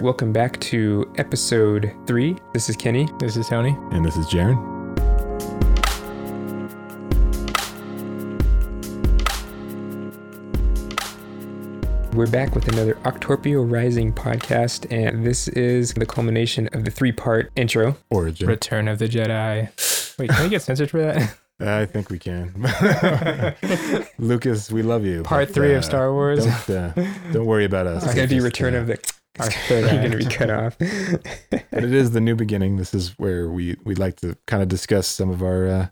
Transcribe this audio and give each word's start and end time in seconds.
Welcome 0.00 0.32
back 0.32 0.58
to 0.60 1.12
episode 1.18 1.92
three. 2.06 2.34
This 2.54 2.70
is 2.70 2.76
Kenny. 2.76 3.06
This 3.18 3.36
is 3.36 3.46
Tony. 3.48 3.76
And 3.92 4.02
this 4.02 4.16
is 4.16 4.24
Jaron. 4.28 4.56
We're 12.14 12.26
back 12.28 12.54
with 12.54 12.66
another 12.68 12.94
Octorpio 13.04 13.70
Rising 13.70 14.10
podcast, 14.14 14.90
and 14.90 15.26
this 15.26 15.48
is 15.48 15.92
the 15.92 16.06
culmination 16.06 16.70
of 16.72 16.86
the 16.86 16.90
three 16.90 17.12
part 17.12 17.52
intro. 17.54 17.94
Origin. 18.08 18.48
Return 18.48 18.88
of 18.88 18.98
the 18.98 19.06
Jedi. 19.06 20.18
Wait, 20.18 20.30
can 20.30 20.44
we 20.44 20.48
get 20.48 20.62
censored 20.62 20.88
for 20.88 21.02
that? 21.02 21.36
I 21.60 21.84
think 21.84 22.08
we 22.08 22.18
can. 22.18 22.54
Lucas, 24.18 24.72
we 24.72 24.80
love 24.80 25.04
you. 25.04 25.24
Part 25.24 25.48
but, 25.48 25.54
three 25.54 25.74
uh, 25.74 25.78
of 25.78 25.84
Star 25.84 26.10
Wars. 26.10 26.46
Don't, 26.46 26.70
uh, 26.70 27.06
don't 27.32 27.44
worry 27.44 27.66
about 27.66 27.86
us. 27.86 28.02
It's 28.04 28.14
going 28.14 28.26
to 28.26 28.34
be 28.34 28.40
Return 28.40 28.74
uh, 28.74 28.78
of 28.78 28.86
the. 28.86 29.12
Our 29.38 29.50
third 29.50 29.92
You're 29.92 30.00
going 30.00 30.10
to 30.10 30.16
be 30.18 30.24
cut 30.26 30.50
off. 30.50 30.76
But 31.72 31.84
it 31.84 31.94
is 31.94 32.10
the 32.10 32.20
new 32.20 32.34
beginning. 32.34 32.76
This 32.76 32.92
is 32.92 33.18
where 33.18 33.48
we 33.48 33.76
we 33.84 33.94
like 33.94 34.16
to 34.16 34.36
kind 34.46 34.62
of 34.62 34.68
discuss 34.68 35.06
some 35.06 35.30
of 35.30 35.40
our 35.42 35.66
uh, 35.68 35.88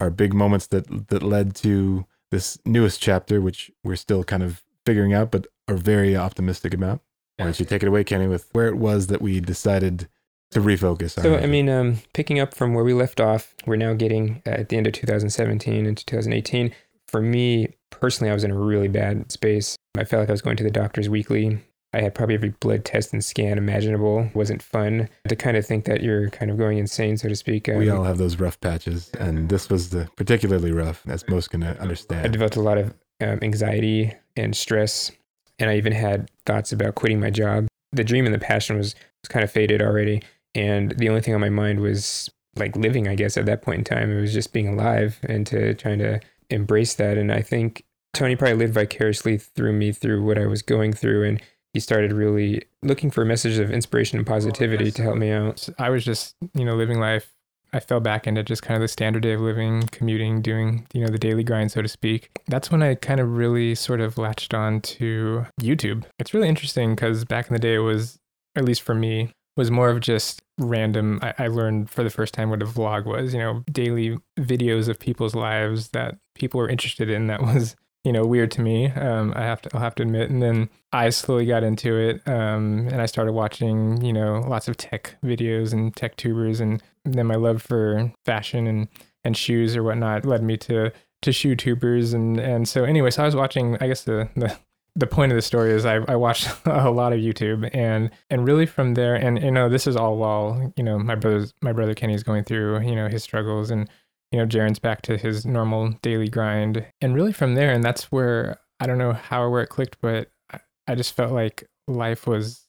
our 0.00 0.10
big 0.10 0.34
moments 0.34 0.66
that 0.68 1.08
that 1.08 1.22
led 1.22 1.54
to 1.56 2.04
this 2.30 2.58
newest 2.64 3.00
chapter, 3.00 3.40
which 3.40 3.70
we're 3.84 3.96
still 3.96 4.24
kind 4.24 4.42
of 4.42 4.62
figuring 4.84 5.14
out, 5.14 5.30
but 5.30 5.46
are 5.68 5.76
very 5.76 6.16
optimistic 6.16 6.74
about. 6.74 7.00
Why 7.36 7.44
don't 7.46 7.60
you 7.60 7.64
take 7.64 7.82
it 7.82 7.88
away, 7.88 8.04
Kenny, 8.04 8.26
with 8.26 8.48
where 8.52 8.66
it 8.66 8.76
was 8.76 9.06
that 9.06 9.22
we 9.22 9.40
decided 9.40 10.08
to 10.50 10.60
refocus? 10.60 11.16
on 11.16 11.24
So, 11.24 11.34
it? 11.34 11.44
I 11.44 11.46
mean, 11.46 11.68
um, 11.68 11.98
picking 12.12 12.38
up 12.38 12.54
from 12.54 12.74
where 12.74 12.84
we 12.84 12.92
left 12.92 13.20
off, 13.20 13.54
we're 13.66 13.76
now 13.76 13.94
getting 13.94 14.42
uh, 14.46 14.50
at 14.50 14.68
the 14.68 14.76
end 14.76 14.86
of 14.86 14.92
2017 14.92 15.86
into 15.86 16.04
2018. 16.04 16.74
For 17.06 17.22
me 17.22 17.68
personally, 17.90 18.30
I 18.30 18.34
was 18.34 18.44
in 18.44 18.50
a 18.50 18.58
really 18.58 18.88
bad 18.88 19.32
space. 19.32 19.76
I 19.96 20.04
felt 20.04 20.20
like 20.20 20.28
I 20.28 20.32
was 20.32 20.42
going 20.42 20.56
to 20.56 20.64
the 20.64 20.70
doctors 20.70 21.08
weekly. 21.08 21.60
I 21.92 22.02
had 22.02 22.14
probably 22.14 22.36
every 22.36 22.50
blood 22.50 22.84
test 22.84 23.12
and 23.12 23.24
scan 23.24 23.58
imaginable. 23.58 24.20
It 24.20 24.34
wasn't 24.34 24.62
fun 24.62 25.08
to 25.28 25.36
kind 25.36 25.56
of 25.56 25.66
think 25.66 25.86
that 25.86 26.02
you're 26.02 26.30
kind 26.30 26.50
of 26.50 26.56
going 26.56 26.78
insane, 26.78 27.16
so 27.16 27.28
to 27.28 27.34
speak. 27.34 27.66
we 27.66 27.90
Um, 27.90 27.98
all 27.98 28.04
have 28.04 28.18
those 28.18 28.38
rough 28.38 28.60
patches, 28.60 29.10
and 29.18 29.48
this 29.48 29.68
was 29.68 29.90
the 29.90 30.08
particularly 30.16 30.72
rough, 30.72 31.02
as 31.08 31.28
most 31.28 31.50
can 31.50 31.62
understand. 31.64 32.24
I 32.24 32.28
developed 32.28 32.56
a 32.56 32.60
lot 32.60 32.78
of 32.78 32.94
um, 33.20 33.40
anxiety 33.42 34.12
and 34.36 34.56
stress, 34.56 35.10
and 35.58 35.68
I 35.68 35.76
even 35.76 35.92
had 35.92 36.30
thoughts 36.46 36.72
about 36.72 36.94
quitting 36.94 37.18
my 37.20 37.30
job. 37.30 37.66
The 37.92 38.04
dream 38.04 38.24
and 38.24 38.34
the 38.34 38.38
passion 38.38 38.76
was, 38.76 38.94
was 39.22 39.28
kind 39.28 39.42
of 39.42 39.50
faded 39.50 39.82
already, 39.82 40.22
and 40.54 40.92
the 40.92 41.08
only 41.08 41.20
thing 41.22 41.34
on 41.34 41.40
my 41.40 41.50
mind 41.50 41.80
was 41.80 42.30
like 42.56 42.76
living. 42.76 43.08
I 43.08 43.16
guess 43.16 43.36
at 43.36 43.46
that 43.46 43.62
point 43.62 43.78
in 43.78 43.84
time, 43.84 44.16
it 44.16 44.20
was 44.20 44.32
just 44.32 44.52
being 44.52 44.68
alive 44.68 45.18
and 45.24 45.44
to 45.48 45.74
trying 45.74 45.98
to 45.98 46.20
embrace 46.50 46.94
that. 46.94 47.18
And 47.18 47.32
I 47.32 47.42
think 47.42 47.84
Tony 48.14 48.36
probably 48.36 48.56
lived 48.56 48.74
vicariously 48.74 49.38
through 49.38 49.72
me 49.72 49.92
through 49.92 50.24
what 50.24 50.38
I 50.38 50.46
was 50.46 50.62
going 50.62 50.92
through, 50.92 51.24
and 51.24 51.42
he 51.72 51.80
started 51.80 52.12
really 52.12 52.62
looking 52.82 53.10
for 53.10 53.24
messages 53.24 53.58
of 53.58 53.70
inspiration 53.70 54.18
and 54.18 54.28
oh, 54.28 54.30
positivity 54.32 54.90
to 54.90 55.02
help 55.02 55.16
me 55.16 55.30
out. 55.30 55.68
I 55.78 55.90
was 55.90 56.04
just, 56.04 56.36
you 56.54 56.64
know, 56.64 56.74
living 56.74 56.98
life. 56.98 57.32
I 57.72 57.78
fell 57.78 58.00
back 58.00 58.26
into 58.26 58.42
just 58.42 58.62
kind 58.62 58.74
of 58.74 58.80
the 58.80 58.88
standard 58.88 59.22
day 59.22 59.32
of 59.32 59.40
living, 59.40 59.84
commuting, 59.92 60.42
doing, 60.42 60.88
you 60.92 61.02
know, 61.02 61.10
the 61.10 61.18
daily 61.18 61.44
grind, 61.44 61.70
so 61.70 61.80
to 61.82 61.88
speak. 61.88 62.30
That's 62.48 62.70
when 62.70 62.82
I 62.82 62.96
kind 62.96 63.20
of 63.20 63.36
really 63.36 63.76
sort 63.76 64.00
of 64.00 64.18
latched 64.18 64.54
on 64.54 64.80
to 64.80 65.46
YouTube. 65.60 66.04
It's 66.18 66.34
really 66.34 66.48
interesting 66.48 66.96
because 66.96 67.24
back 67.24 67.46
in 67.46 67.52
the 67.52 67.60
day, 67.60 67.74
it 67.74 67.78
was, 67.78 68.18
at 68.56 68.64
least 68.64 68.82
for 68.82 68.94
me, 68.94 69.32
was 69.56 69.70
more 69.70 69.88
of 69.90 70.00
just 70.00 70.42
random. 70.58 71.20
I, 71.22 71.34
I 71.38 71.46
learned 71.46 71.90
for 71.90 72.02
the 72.02 72.10
first 72.10 72.34
time 72.34 72.50
what 72.50 72.62
a 72.62 72.66
vlog 72.66 73.04
was, 73.04 73.32
you 73.32 73.38
know, 73.38 73.62
daily 73.70 74.18
videos 74.38 74.88
of 74.88 74.98
people's 74.98 75.36
lives 75.36 75.90
that 75.90 76.16
people 76.34 76.58
were 76.58 76.68
interested 76.68 77.08
in. 77.08 77.28
That 77.28 77.40
was, 77.42 77.76
you 78.04 78.12
know, 78.12 78.24
weird 78.24 78.50
to 78.52 78.62
me. 78.62 78.86
Um, 78.86 79.32
I 79.36 79.42
have 79.42 79.62
to, 79.62 79.70
I'll 79.74 79.80
have 79.80 79.94
to 79.96 80.02
admit. 80.02 80.30
And 80.30 80.42
then 80.42 80.70
I 80.92 81.10
slowly 81.10 81.46
got 81.46 81.62
into 81.62 81.96
it, 81.96 82.26
um, 82.26 82.88
and 82.90 83.00
I 83.00 83.06
started 83.06 83.32
watching, 83.32 84.02
you 84.02 84.12
know, 84.12 84.40
lots 84.40 84.68
of 84.68 84.76
tech 84.76 85.16
videos 85.24 85.72
and 85.72 85.94
tech 85.94 86.16
tubers, 86.16 86.60
and 86.60 86.82
then 87.04 87.26
my 87.26 87.36
love 87.36 87.62
for 87.62 88.12
fashion 88.24 88.66
and 88.66 88.88
and 89.22 89.36
shoes 89.36 89.76
or 89.76 89.82
whatnot 89.82 90.24
led 90.24 90.42
me 90.42 90.56
to 90.56 90.92
to 91.22 91.32
shoe 91.32 91.54
tubers, 91.54 92.12
and 92.12 92.38
and 92.38 92.68
so 92.68 92.84
anyway, 92.84 93.10
so 93.10 93.22
I 93.22 93.26
was 93.26 93.36
watching. 93.36 93.76
I 93.80 93.86
guess 93.86 94.04
the 94.04 94.28
the 94.34 94.56
the 94.96 95.06
point 95.06 95.30
of 95.30 95.36
the 95.36 95.42
story 95.42 95.72
is 95.72 95.84
I, 95.84 95.96
I 96.08 96.16
watched 96.16 96.50
a 96.66 96.90
lot 96.90 97.12
of 97.12 97.20
YouTube 97.20 97.70
and 97.72 98.10
and 98.28 98.46
really 98.46 98.66
from 98.66 98.94
there 98.94 99.14
and 99.14 99.40
you 99.42 99.50
know 99.50 99.68
this 99.68 99.86
is 99.86 99.96
all 99.96 100.16
while 100.16 100.72
you 100.76 100.82
know 100.82 100.98
my 100.98 101.14
brother's 101.14 101.54
my 101.62 101.72
brother 101.72 101.94
Kenny's 101.94 102.22
going 102.22 102.44
through 102.44 102.80
you 102.80 102.96
know 102.96 103.08
his 103.08 103.22
struggles 103.22 103.70
and 103.70 103.88
you 104.30 104.38
know 104.38 104.46
Jaron's 104.46 104.78
back 104.78 105.02
to 105.02 105.16
his 105.16 105.44
normal 105.44 105.90
daily 106.02 106.28
grind. 106.28 106.84
And 107.00 107.14
really 107.14 107.32
from 107.32 107.54
there 107.54 107.72
and 107.72 107.82
that's 107.82 108.12
where 108.12 108.58
I 108.78 108.86
don't 108.86 108.98
know 108.98 109.12
how 109.12 109.42
or 109.42 109.50
where 109.50 109.62
it 109.62 109.68
clicked 109.68 110.00
but 110.00 110.30
I, 110.52 110.60
I 110.86 110.94
just 110.94 111.14
felt 111.14 111.32
like 111.32 111.68
life 111.86 112.26
was 112.26 112.66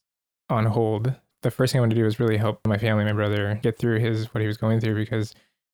on 0.50 0.66
hold. 0.66 1.14
The 1.44 1.52
first 1.52 1.74
thing 1.74 1.80
I 1.80 1.82
wanted 1.82 1.96
to 1.96 2.02
do 2.02 2.06
was 2.06 2.20
really 2.20 2.38
help 2.38 2.66
my 2.68 2.78
family 2.78 3.06
my 3.06 3.14
brother 3.14 3.60
get 3.62 3.78
through 3.78 4.00
his 4.00 4.34
what 4.34 4.42
he 4.42 4.48
was 4.48 4.58
going 4.58 4.80
through 4.80 4.96
because 4.96 5.34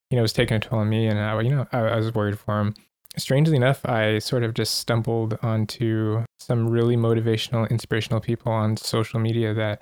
you 0.10 0.16
know 0.16 0.22
it 0.22 0.24
was 0.24 0.34
taking 0.34 0.58
a 0.58 0.60
toll 0.60 0.80
on 0.80 0.90
me 0.90 1.08
and 1.08 1.20
I 1.20 1.40
you 1.42 1.50
know 1.50 1.68
I, 1.72 1.80
I 1.80 1.96
was 1.98 2.14
worried 2.14 2.40
for 2.40 2.60
him. 2.60 2.74
Strangely 3.18 3.56
enough, 3.56 3.84
I 3.84 4.20
sort 4.20 4.44
of 4.44 4.54
just 4.54 4.76
stumbled 4.76 5.40
onto 5.42 6.24
some 6.40 6.70
really 6.70 6.96
motivational, 6.96 7.68
inspirational 7.70 8.22
people 8.22 8.52
on 8.52 8.78
social 8.78 9.20
media 9.20 9.56
that, 9.56 9.82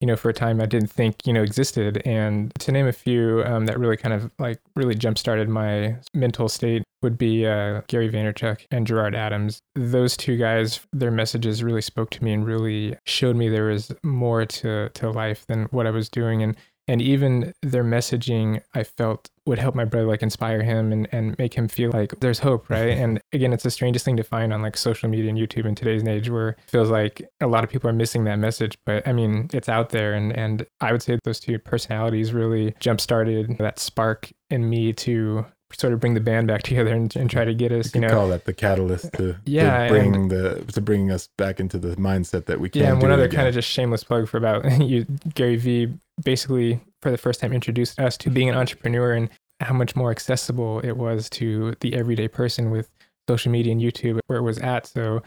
you 0.00 0.06
know, 0.06 0.16
for 0.16 0.28
a 0.28 0.34
time 0.34 0.60
I 0.60 0.66
didn't 0.66 0.90
think, 0.90 1.26
you 1.26 1.32
know, 1.32 1.42
existed. 1.42 2.02
And 2.04 2.52
to 2.60 2.72
name 2.72 2.86
a 2.86 2.92
few 2.92 3.42
um, 3.44 3.66
that 3.66 3.78
really 3.78 3.96
kind 3.96 4.14
of 4.14 4.30
like 4.38 4.60
really 4.74 4.94
jump 4.94 5.18
started 5.18 5.48
my 5.48 5.96
mental 6.12 6.48
state 6.48 6.82
would 7.02 7.16
be 7.16 7.46
uh, 7.46 7.82
Gary 7.86 8.10
Vaynerchuk 8.10 8.66
and 8.70 8.86
Gerard 8.86 9.14
Adams. 9.14 9.60
Those 9.74 10.16
two 10.16 10.36
guys, 10.36 10.80
their 10.92 11.10
messages 11.10 11.62
really 11.62 11.82
spoke 11.82 12.10
to 12.10 12.24
me 12.24 12.32
and 12.32 12.44
really 12.44 12.96
showed 13.06 13.36
me 13.36 13.48
there 13.48 13.66
was 13.66 13.92
more 14.02 14.44
to, 14.44 14.90
to 14.90 15.10
life 15.10 15.46
than 15.46 15.64
what 15.66 15.86
I 15.86 15.90
was 15.90 16.08
doing. 16.08 16.42
And 16.42 16.56
and 16.88 17.02
even 17.02 17.52
their 17.62 17.84
messaging 17.84 18.62
i 18.74 18.82
felt 18.82 19.28
would 19.46 19.58
help 19.58 19.74
my 19.74 19.84
brother 19.84 20.06
like 20.06 20.22
inspire 20.22 20.62
him 20.62 20.92
and, 20.92 21.08
and 21.12 21.38
make 21.38 21.54
him 21.54 21.68
feel 21.68 21.90
like 21.92 22.18
there's 22.20 22.38
hope 22.38 22.68
right 22.68 22.90
and 22.98 23.20
again 23.32 23.52
it's 23.52 23.62
the 23.62 23.70
strangest 23.70 24.04
thing 24.04 24.16
to 24.16 24.24
find 24.24 24.52
on 24.52 24.62
like 24.62 24.76
social 24.76 25.08
media 25.08 25.30
and 25.30 25.38
youtube 25.38 25.64
in 25.64 25.74
today's 25.74 26.06
age 26.06 26.28
where 26.28 26.50
it 26.50 26.58
feels 26.66 26.90
like 26.90 27.22
a 27.40 27.46
lot 27.46 27.64
of 27.64 27.70
people 27.70 27.88
are 27.88 27.94
missing 27.94 28.24
that 28.24 28.38
message 28.38 28.76
but 28.84 29.06
i 29.06 29.12
mean 29.12 29.48
it's 29.52 29.68
out 29.68 29.90
there 29.90 30.14
and 30.14 30.36
and 30.36 30.66
i 30.80 30.92
would 30.92 31.02
say 31.02 31.18
those 31.24 31.40
two 31.40 31.58
personalities 31.58 32.32
really 32.32 32.74
jump 32.80 33.00
started 33.00 33.56
that 33.58 33.78
spark 33.78 34.30
in 34.50 34.68
me 34.68 34.92
to 34.92 35.44
sort 35.72 35.92
of 35.92 36.00
bring 36.00 36.14
the 36.14 36.20
band 36.20 36.46
back 36.46 36.62
together 36.64 36.94
and, 36.94 37.14
and 37.16 37.30
try 37.30 37.44
to 37.44 37.54
get 37.54 37.72
us 37.72 37.94
You 37.94 38.00
you 38.00 38.06
know 38.06 38.14
call 38.14 38.28
that 38.28 38.44
the 38.44 38.52
catalyst 38.52 39.12
to, 39.14 39.36
Yeah, 39.44 39.84
to 39.84 39.88
bring 39.88 40.28
the 40.28 40.64
to 40.72 40.80
bring 40.80 41.10
us 41.10 41.28
back 41.36 41.60
into 41.60 41.78
the 41.78 41.96
mindset 41.96 42.46
that 42.46 42.60
we 42.60 42.68
can. 42.68 42.82
Yeah, 42.82 42.92
and 42.92 43.02
one 43.02 43.10
other 43.10 43.24
again. 43.24 43.36
kind 43.36 43.48
of 43.48 43.54
just 43.54 43.68
shameless 43.68 44.04
plug 44.04 44.28
for 44.28 44.36
about 44.36 44.80
you, 44.80 45.06
Gary 45.34 45.56
Vee 45.56 45.92
basically 46.24 46.80
for 47.02 47.10
the 47.10 47.18
first 47.18 47.40
time 47.40 47.52
introduced 47.52 47.98
us 47.98 48.16
to 48.18 48.30
being 48.30 48.48
an 48.48 48.56
entrepreneur 48.56 49.12
and 49.12 49.28
how 49.60 49.74
much 49.74 49.96
more 49.96 50.10
accessible 50.10 50.80
it 50.80 50.96
was 50.96 51.30
to 51.30 51.74
the 51.80 51.94
everyday 51.94 52.28
person 52.28 52.70
with 52.70 52.90
social 53.28 53.50
media 53.50 53.72
and 53.72 53.80
YouTube 53.80 54.18
where 54.26 54.38
it 54.38 54.42
was 54.42 54.58
at. 54.58 54.86
So 54.86 55.22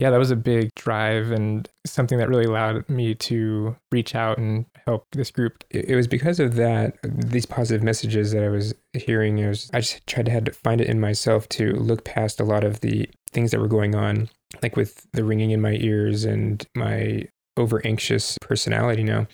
yeah, 0.00 0.10
that 0.10 0.18
was 0.18 0.30
a 0.30 0.36
big 0.36 0.74
drive 0.74 1.30
and 1.30 1.68
something 1.86 2.18
that 2.18 2.28
really 2.28 2.44
allowed 2.44 2.88
me 2.88 3.14
to 3.14 3.76
reach 3.92 4.14
out 4.14 4.38
and 4.38 4.66
help 4.86 5.06
this 5.12 5.30
group. 5.30 5.64
it 5.70 5.94
was 5.94 6.06
because 6.06 6.40
of 6.40 6.56
that 6.56 6.96
these 7.04 7.46
positive 7.46 7.82
messages 7.82 8.32
that 8.32 8.42
i 8.42 8.48
was 8.48 8.74
hearing 8.92 9.38
it 9.38 9.48
was, 9.48 9.70
i 9.72 9.80
just 9.80 10.06
tried 10.06 10.26
to 10.26 10.32
had 10.32 10.44
to 10.44 10.52
find 10.52 10.80
it 10.80 10.88
in 10.88 11.00
myself 11.00 11.48
to 11.48 11.72
look 11.74 12.04
past 12.04 12.40
a 12.40 12.44
lot 12.44 12.64
of 12.64 12.80
the 12.80 13.08
things 13.32 13.50
that 13.50 13.60
were 13.60 13.68
going 13.68 13.94
on 13.94 14.28
like 14.62 14.76
with 14.76 15.06
the 15.12 15.24
ringing 15.24 15.52
in 15.52 15.60
my 15.60 15.72
ears 15.80 16.24
and 16.24 16.66
my 16.74 17.26
over 17.56 17.80
anxious 17.86 18.36
personality 18.40 19.02
now 19.02 19.26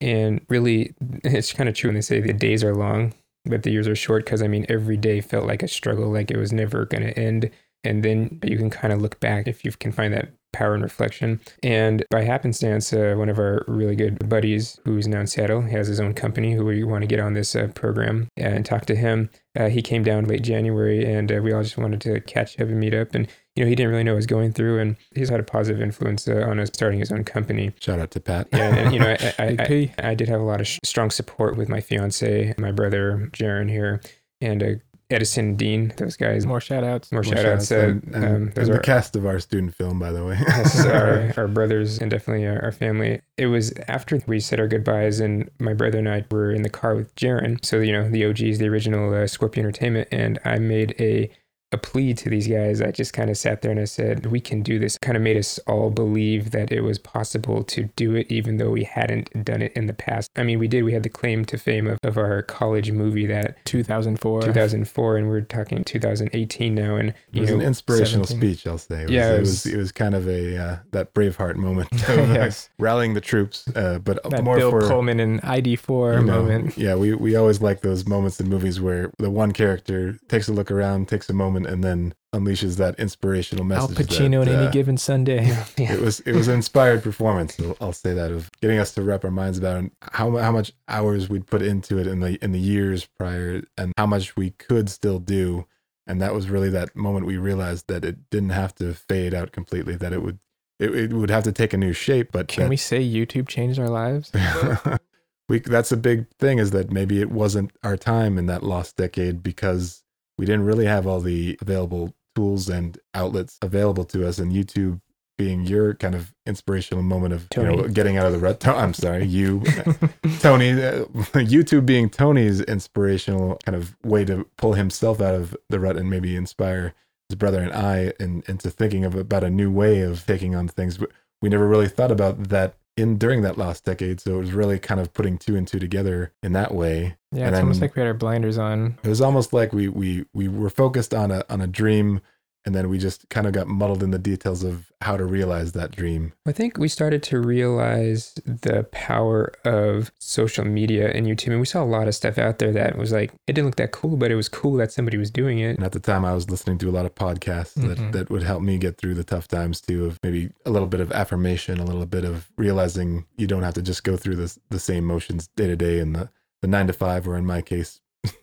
and 0.00 0.40
really 0.48 0.94
it's 1.24 1.52
kind 1.52 1.68
of 1.68 1.74
true 1.74 1.88
when 1.88 1.94
they 1.94 2.00
say 2.00 2.20
the 2.20 2.32
days 2.32 2.62
are 2.62 2.74
long 2.74 3.12
but 3.44 3.62
the 3.62 3.70
years 3.70 3.88
are 3.88 3.96
short 3.96 4.24
because 4.24 4.42
i 4.42 4.48
mean 4.48 4.66
every 4.68 4.96
day 4.96 5.20
felt 5.20 5.46
like 5.46 5.62
a 5.62 5.68
struggle 5.68 6.10
like 6.10 6.30
it 6.30 6.36
was 6.36 6.52
never 6.52 6.84
going 6.84 7.02
to 7.02 7.18
end 7.18 7.50
and 7.84 8.02
then 8.02 8.40
you 8.42 8.58
can 8.58 8.68
kind 8.68 8.92
of 8.92 9.00
look 9.00 9.20
back 9.20 9.46
if 9.46 9.64
you 9.64 9.70
can 9.70 9.92
find 9.92 10.12
that 10.12 10.30
power 10.56 10.74
and 10.74 10.82
reflection. 10.82 11.40
And 11.62 12.04
by 12.10 12.22
happenstance, 12.22 12.92
uh, 12.92 13.14
one 13.16 13.28
of 13.28 13.38
our 13.38 13.64
really 13.68 13.94
good 13.94 14.28
buddies, 14.28 14.80
who's 14.84 15.06
now 15.06 15.20
in 15.20 15.26
Seattle, 15.26 15.60
has 15.60 15.86
his 15.86 16.00
own 16.00 16.14
company 16.14 16.54
who 16.54 16.64
we 16.64 16.82
want 16.82 17.02
to 17.02 17.06
get 17.06 17.20
on 17.20 17.34
this 17.34 17.54
uh, 17.54 17.68
program 17.74 18.28
and 18.36 18.64
talk 18.64 18.86
to 18.86 18.96
him. 18.96 19.30
Uh, 19.58 19.68
he 19.68 19.82
came 19.82 20.02
down 20.02 20.24
late 20.24 20.42
January, 20.42 21.04
and 21.04 21.30
uh, 21.30 21.40
we 21.42 21.52
all 21.52 21.62
just 21.62 21.78
wanted 21.78 22.00
to 22.00 22.20
catch 22.20 22.58
up 22.58 22.68
and 22.68 22.80
meet 22.80 22.94
up. 22.94 23.14
And 23.14 23.28
you 23.56 23.64
know, 23.64 23.68
he 23.68 23.74
didn't 23.74 23.90
really 23.90 24.04
know 24.04 24.12
what 24.12 24.16
was 24.16 24.26
going 24.26 24.52
through, 24.52 24.78
and 24.78 24.96
he's 25.14 25.28
had 25.30 25.40
a 25.40 25.42
positive 25.42 25.80
influence 25.82 26.28
uh, 26.28 26.46
on 26.48 26.60
us 26.60 26.68
starting 26.72 27.00
his 27.00 27.10
own 27.10 27.24
company. 27.24 27.72
Shout 27.80 27.98
out 27.98 28.10
to 28.12 28.20
Pat. 28.20 28.48
Yeah, 28.52 28.74
and, 28.74 28.92
you 28.92 29.00
know, 29.00 29.08
I, 29.08 29.34
I, 29.38 29.46
Big 29.48 29.60
I, 29.60 29.66
P. 29.66 29.92
I 29.98 30.14
did 30.14 30.28
have 30.28 30.40
a 30.40 30.44
lot 30.44 30.60
of 30.60 30.66
sh- 30.66 30.78
strong 30.84 31.10
support 31.10 31.56
with 31.56 31.68
my 31.68 31.80
fiance, 31.80 32.54
my 32.58 32.70
brother 32.70 33.28
Jaron 33.32 33.70
here, 33.70 34.00
and 34.42 34.62
uh, 34.62 34.66
Edison 35.08 35.54
Dean. 35.56 35.94
Those 35.96 36.16
guys. 36.16 36.44
More 36.46 36.60
shout 36.60 36.84
outs. 36.84 37.12
More 37.12 37.22
Well, 37.22 37.32
shout 37.32 37.46
outs. 37.46 37.72
Uh, 37.72 37.76
and, 37.78 38.14
and- 38.14 38.24
um, 38.24 38.50
those 38.54 38.68
and 38.68 38.74
the 38.74 38.80
are 38.80 38.82
cast 38.82 39.16
of 39.16 39.24
our 39.24 39.38
student 39.38 39.74
film, 39.74 39.98
by 39.98 40.12
the 40.12 40.24
way. 40.24 40.36
our, 40.92 41.32
our 41.36 41.48
brothers 41.48 41.98
and 41.98 42.10
definitely 42.10 42.46
our, 42.46 42.62
our 42.62 42.72
family. 42.72 43.20
It 43.38 43.46
was 43.46 43.72
after 43.88 44.20
we 44.26 44.40
said 44.40 44.60
our 44.60 44.68
goodbyes, 44.68 45.20
and 45.20 45.48
my 45.60 45.72
brother 45.74 45.98
and 45.98 46.08
I 46.08 46.24
were 46.30 46.50
in 46.50 46.62
the 46.62 46.68
car 46.70 46.94
with 46.94 47.14
Jaron. 47.14 47.64
So, 47.64 47.78
you 47.78 47.92
know, 47.92 48.10
the 48.10 48.26
OGs, 48.26 48.58
the 48.58 48.68
original 48.68 49.14
uh, 49.14 49.26
Scorpio 49.28 49.62
Entertainment, 49.62 50.08
and 50.10 50.38
I 50.44 50.58
made 50.58 50.94
a 50.98 51.30
a 51.72 51.78
plea 51.78 52.14
to 52.14 52.30
these 52.30 52.46
guys. 52.46 52.80
I 52.80 52.92
just 52.92 53.12
kind 53.12 53.28
of 53.28 53.36
sat 53.36 53.62
there 53.62 53.72
and 53.72 53.80
I 53.80 53.84
said, 53.86 54.26
we 54.26 54.40
can 54.40 54.62
do 54.62 54.78
this. 54.78 54.96
Kind 54.98 55.16
of 55.16 55.22
made 55.22 55.36
us 55.36 55.58
all 55.66 55.90
believe 55.90 56.52
that 56.52 56.70
it 56.70 56.82
was 56.82 56.98
possible 56.98 57.64
to 57.64 57.84
do 57.96 58.14
it, 58.14 58.30
even 58.30 58.56
though 58.58 58.70
we 58.70 58.84
hadn't 58.84 59.44
done 59.44 59.62
it 59.62 59.72
in 59.74 59.86
the 59.86 59.92
past. 59.92 60.30
I 60.36 60.44
mean, 60.44 60.58
we 60.60 60.68
did. 60.68 60.84
We 60.84 60.92
had 60.92 61.02
the 61.02 61.08
claim 61.08 61.44
to 61.46 61.58
fame 61.58 61.88
of, 61.88 61.98
of 62.04 62.16
our 62.18 62.42
college 62.42 62.92
movie 62.92 63.26
that 63.26 63.56
2004. 63.64 64.42
2004, 64.42 65.16
and 65.16 65.28
we're 65.28 65.40
talking 65.40 65.82
2018 65.82 66.74
now. 66.74 66.96
And 66.96 67.08
It 67.10 67.14
you 67.32 67.40
was 67.42 67.50
know, 67.50 67.56
an 67.56 67.62
inspirational 67.62 68.26
17. 68.26 68.36
speech, 68.54 68.66
I'll 68.66 68.78
say. 68.78 69.00
It 69.00 69.04
was, 69.04 69.10
Yeah, 69.12 69.32
it 69.32 69.36
it 69.36 69.40
was, 69.40 69.48
was- 69.50 69.66
it 69.66 69.76
was 69.76 69.92
kind 69.92 70.14
of 70.14 70.28
a 70.28 70.56
uh, 70.56 70.76
that 70.92 71.14
Braveheart 71.14 71.56
moment 71.56 71.90
of 72.08 72.30
uh, 72.30 72.32
Yes. 72.32 72.70
rallying 72.78 73.14
the 73.14 73.20
troops, 73.20 73.66
uh, 73.74 73.98
but 73.98 74.22
That 74.30 74.44
more 74.44 74.56
Bill 74.56 74.70
for 74.70 74.82
Pullman 74.86 75.18
and 75.20 75.42
ID4 75.42 76.20
you 76.20 76.26
know, 76.26 76.42
moment. 76.42 76.76
Yeah, 76.78 76.94
we, 76.94 77.14
we 77.14 77.34
always 77.34 77.60
like 77.60 77.80
those 77.80 78.06
moments 78.06 78.38
in 78.38 78.48
movies 78.48 78.80
where 78.80 79.10
the 79.18 79.30
one 79.30 79.50
character 79.52 80.18
takes 80.28 80.46
a 80.48 80.52
look 80.52 80.70
around, 80.70 81.08
takes 81.08 81.28
a 81.28 81.32
moment, 81.32 81.55
and 81.64 81.82
then 81.82 82.14
unleashes 82.34 82.76
that 82.76 82.98
inspirational 82.98 83.64
message. 83.64 83.98
Al. 83.98 84.04
Pacino 84.04 84.44
that, 84.44 84.50
on 84.52 84.56
any 84.56 84.66
uh, 84.66 84.70
given 84.70 84.96
Sunday. 84.96 85.46
yeah. 85.78 85.92
It 85.92 86.00
was 86.00 86.20
it 86.20 86.34
was 86.34 86.48
an 86.48 86.54
inspired 86.54 87.02
performance. 87.02 87.58
I'll, 87.80 87.92
say 87.92 88.12
that 88.12 88.30
of 88.30 88.50
getting 88.60 88.78
us 88.78 88.92
to 88.94 89.02
wrap 89.02 89.24
our 89.24 89.30
minds 89.30 89.58
about 89.58 89.84
how 90.12 90.36
how 90.36 90.52
much 90.52 90.72
hours 90.88 91.28
we'd 91.28 91.46
put 91.46 91.62
into 91.62 91.98
it 91.98 92.06
in 92.06 92.20
the 92.20 92.42
in 92.44 92.52
the 92.52 92.58
years 92.58 93.06
prior, 93.06 93.62
and 93.78 93.92
how 93.96 94.06
much 94.06 94.36
we 94.36 94.50
could 94.50 94.90
still 94.90 95.18
do. 95.18 95.66
And 96.08 96.20
that 96.20 96.34
was 96.34 96.48
really 96.48 96.70
that 96.70 96.94
moment 96.94 97.26
we 97.26 97.36
realized 97.36 97.88
that 97.88 98.04
it 98.04 98.30
didn't 98.30 98.50
have 98.50 98.74
to 98.76 98.94
fade 98.94 99.34
out 99.34 99.52
completely. 99.52 99.96
That 99.96 100.12
it 100.12 100.22
would 100.22 100.38
it, 100.78 100.94
it 100.94 101.12
would 101.12 101.30
have 101.30 101.44
to 101.44 101.52
take 101.52 101.72
a 101.72 101.78
new 101.78 101.92
shape. 101.92 102.32
But 102.32 102.48
Can 102.48 102.64
that- 102.64 102.70
we 102.70 102.76
say 102.76 103.02
YouTube 103.02 103.48
changed 103.48 103.78
our 103.78 103.88
lives? 103.88 104.30
we 105.48 105.60
that's 105.60 105.92
a 105.92 105.96
big 105.96 106.28
thing 106.38 106.58
is 106.58 106.70
that 106.72 106.90
maybe 106.90 107.20
it 107.20 107.30
wasn't 107.30 107.72
our 107.82 107.96
time 107.96 108.38
in 108.38 108.46
that 108.46 108.62
lost 108.62 108.96
decade 108.96 109.42
because 109.42 110.02
we 110.38 110.46
didn't 110.46 110.64
really 110.64 110.86
have 110.86 111.06
all 111.06 111.20
the 111.20 111.58
available 111.60 112.14
tools 112.34 112.68
and 112.68 112.98
outlets 113.14 113.58
available 113.62 114.04
to 114.04 114.26
us 114.26 114.38
and 114.38 114.52
YouTube 114.52 115.00
being 115.38 115.64
your 115.64 115.94
kind 115.94 116.14
of 116.14 116.32
inspirational 116.46 117.02
moment 117.02 117.34
of 117.34 117.46
you 117.56 117.62
know 117.62 117.88
getting 117.88 118.16
out 118.16 118.26
of 118.26 118.32
the 118.32 118.38
rut. 118.38 118.60
To- 118.60 118.74
I'm 118.74 118.94
sorry, 118.94 119.26
you 119.26 119.60
Tony 120.40 120.70
uh, 120.72 121.04
YouTube 121.34 121.86
being 121.86 122.08
Tony's 122.08 122.60
inspirational 122.62 123.58
kind 123.64 123.76
of 123.76 123.96
way 124.04 124.24
to 124.24 124.46
pull 124.56 124.74
himself 124.74 125.20
out 125.20 125.34
of 125.34 125.56
the 125.68 125.78
rut 125.78 125.96
and 125.96 126.08
maybe 126.08 126.36
inspire 126.36 126.94
his 127.28 127.36
brother 127.36 127.60
and 127.60 127.72
I 127.72 128.12
in, 128.20 128.44
into 128.48 128.70
thinking 128.70 129.04
of 129.04 129.14
about 129.14 129.44
a 129.44 129.50
new 129.50 129.70
way 129.70 130.00
of 130.00 130.24
taking 130.26 130.54
on 130.54 130.68
things. 130.68 130.96
But 130.96 131.10
we 131.42 131.48
never 131.48 131.66
really 131.66 131.88
thought 131.88 132.12
about 132.12 132.44
that 132.48 132.76
in 132.96 133.18
during 133.18 133.42
that 133.42 133.58
last 133.58 133.84
decade. 133.84 134.20
So 134.20 134.36
it 134.36 134.38
was 134.38 134.52
really 134.52 134.78
kind 134.78 135.00
of 135.00 135.12
putting 135.12 135.38
two 135.38 135.56
and 135.56 135.68
two 135.68 135.78
together 135.78 136.32
in 136.42 136.52
that 136.52 136.74
way. 136.74 137.16
Yeah, 137.32 137.46
And 137.46 137.54
it's 137.54 137.60
almost 137.60 137.80
like 137.80 137.94
we 137.94 138.00
had 138.00 138.08
our 138.08 138.14
blinders 138.14 138.58
on. 138.58 138.98
It 139.02 139.08
was 139.08 139.20
almost 139.20 139.52
like 139.52 139.72
we 139.72 139.88
we 139.88 140.24
we 140.32 140.48
were 140.48 140.70
focused 140.70 141.12
on 141.12 141.30
a 141.30 141.44
on 141.48 141.60
a 141.60 141.66
dream 141.66 142.20
and 142.66 142.74
then 142.74 142.88
we 142.88 142.98
just 142.98 143.28
kind 143.28 143.46
of 143.46 143.52
got 143.52 143.68
muddled 143.68 144.02
in 144.02 144.10
the 144.10 144.18
details 144.18 144.64
of 144.64 144.90
how 145.00 145.16
to 145.16 145.24
realize 145.24 145.72
that 145.72 145.92
dream. 145.92 146.32
I 146.46 146.52
think 146.52 146.78
we 146.78 146.88
started 146.88 147.22
to 147.24 147.40
realize 147.40 148.34
the 148.44 148.88
power 148.90 149.52
of 149.64 150.10
social 150.18 150.64
media 150.64 151.12
and 151.12 151.26
YouTube. 151.26 151.52
And 151.52 151.60
we 151.60 151.66
saw 151.66 151.84
a 151.84 151.86
lot 151.86 152.08
of 152.08 152.14
stuff 152.16 152.38
out 152.38 152.58
there 152.58 152.72
that 152.72 152.98
was 152.98 153.12
like, 153.12 153.32
it 153.46 153.52
didn't 153.52 153.66
look 153.66 153.76
that 153.76 153.92
cool, 153.92 154.16
but 154.16 154.32
it 154.32 154.34
was 154.34 154.48
cool 154.48 154.74
that 154.78 154.90
somebody 154.90 155.16
was 155.16 155.30
doing 155.30 155.60
it. 155.60 155.76
And 155.76 155.84
at 155.84 155.92
the 155.92 156.00
time 156.00 156.24
I 156.24 156.34
was 156.34 156.50
listening 156.50 156.78
to 156.78 156.88
a 156.88 156.90
lot 156.90 157.06
of 157.06 157.14
podcasts 157.14 157.74
that, 157.74 157.98
mm-hmm. 157.98 158.10
that 158.10 158.30
would 158.30 158.42
help 158.42 158.62
me 158.62 158.78
get 158.78 158.98
through 158.98 159.14
the 159.14 159.24
tough 159.24 159.46
times 159.46 159.80
too 159.80 160.04
of 160.04 160.18
maybe 160.24 160.50
a 160.64 160.70
little 160.70 160.88
bit 160.88 161.00
of 161.00 161.12
affirmation, 161.12 161.78
a 161.78 161.84
little 161.84 162.04
bit 162.04 162.24
of 162.24 162.50
realizing 162.58 163.26
you 163.36 163.46
don't 163.46 163.62
have 163.62 163.74
to 163.74 163.82
just 163.82 164.02
go 164.02 164.16
through 164.16 164.36
this 164.36 164.58
the 164.70 164.80
same 164.80 165.04
motions 165.04 165.46
day 165.54 165.68
to 165.68 165.76
day 165.76 166.00
and 166.00 166.16
the, 166.16 166.30
the 166.62 166.68
nine 166.68 166.88
to 166.88 166.92
five 166.92 167.28
or 167.28 167.36
in 167.36 167.46
my 167.46 167.62
case 167.62 168.00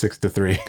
six 0.00 0.18
to 0.18 0.30
three 0.30 0.58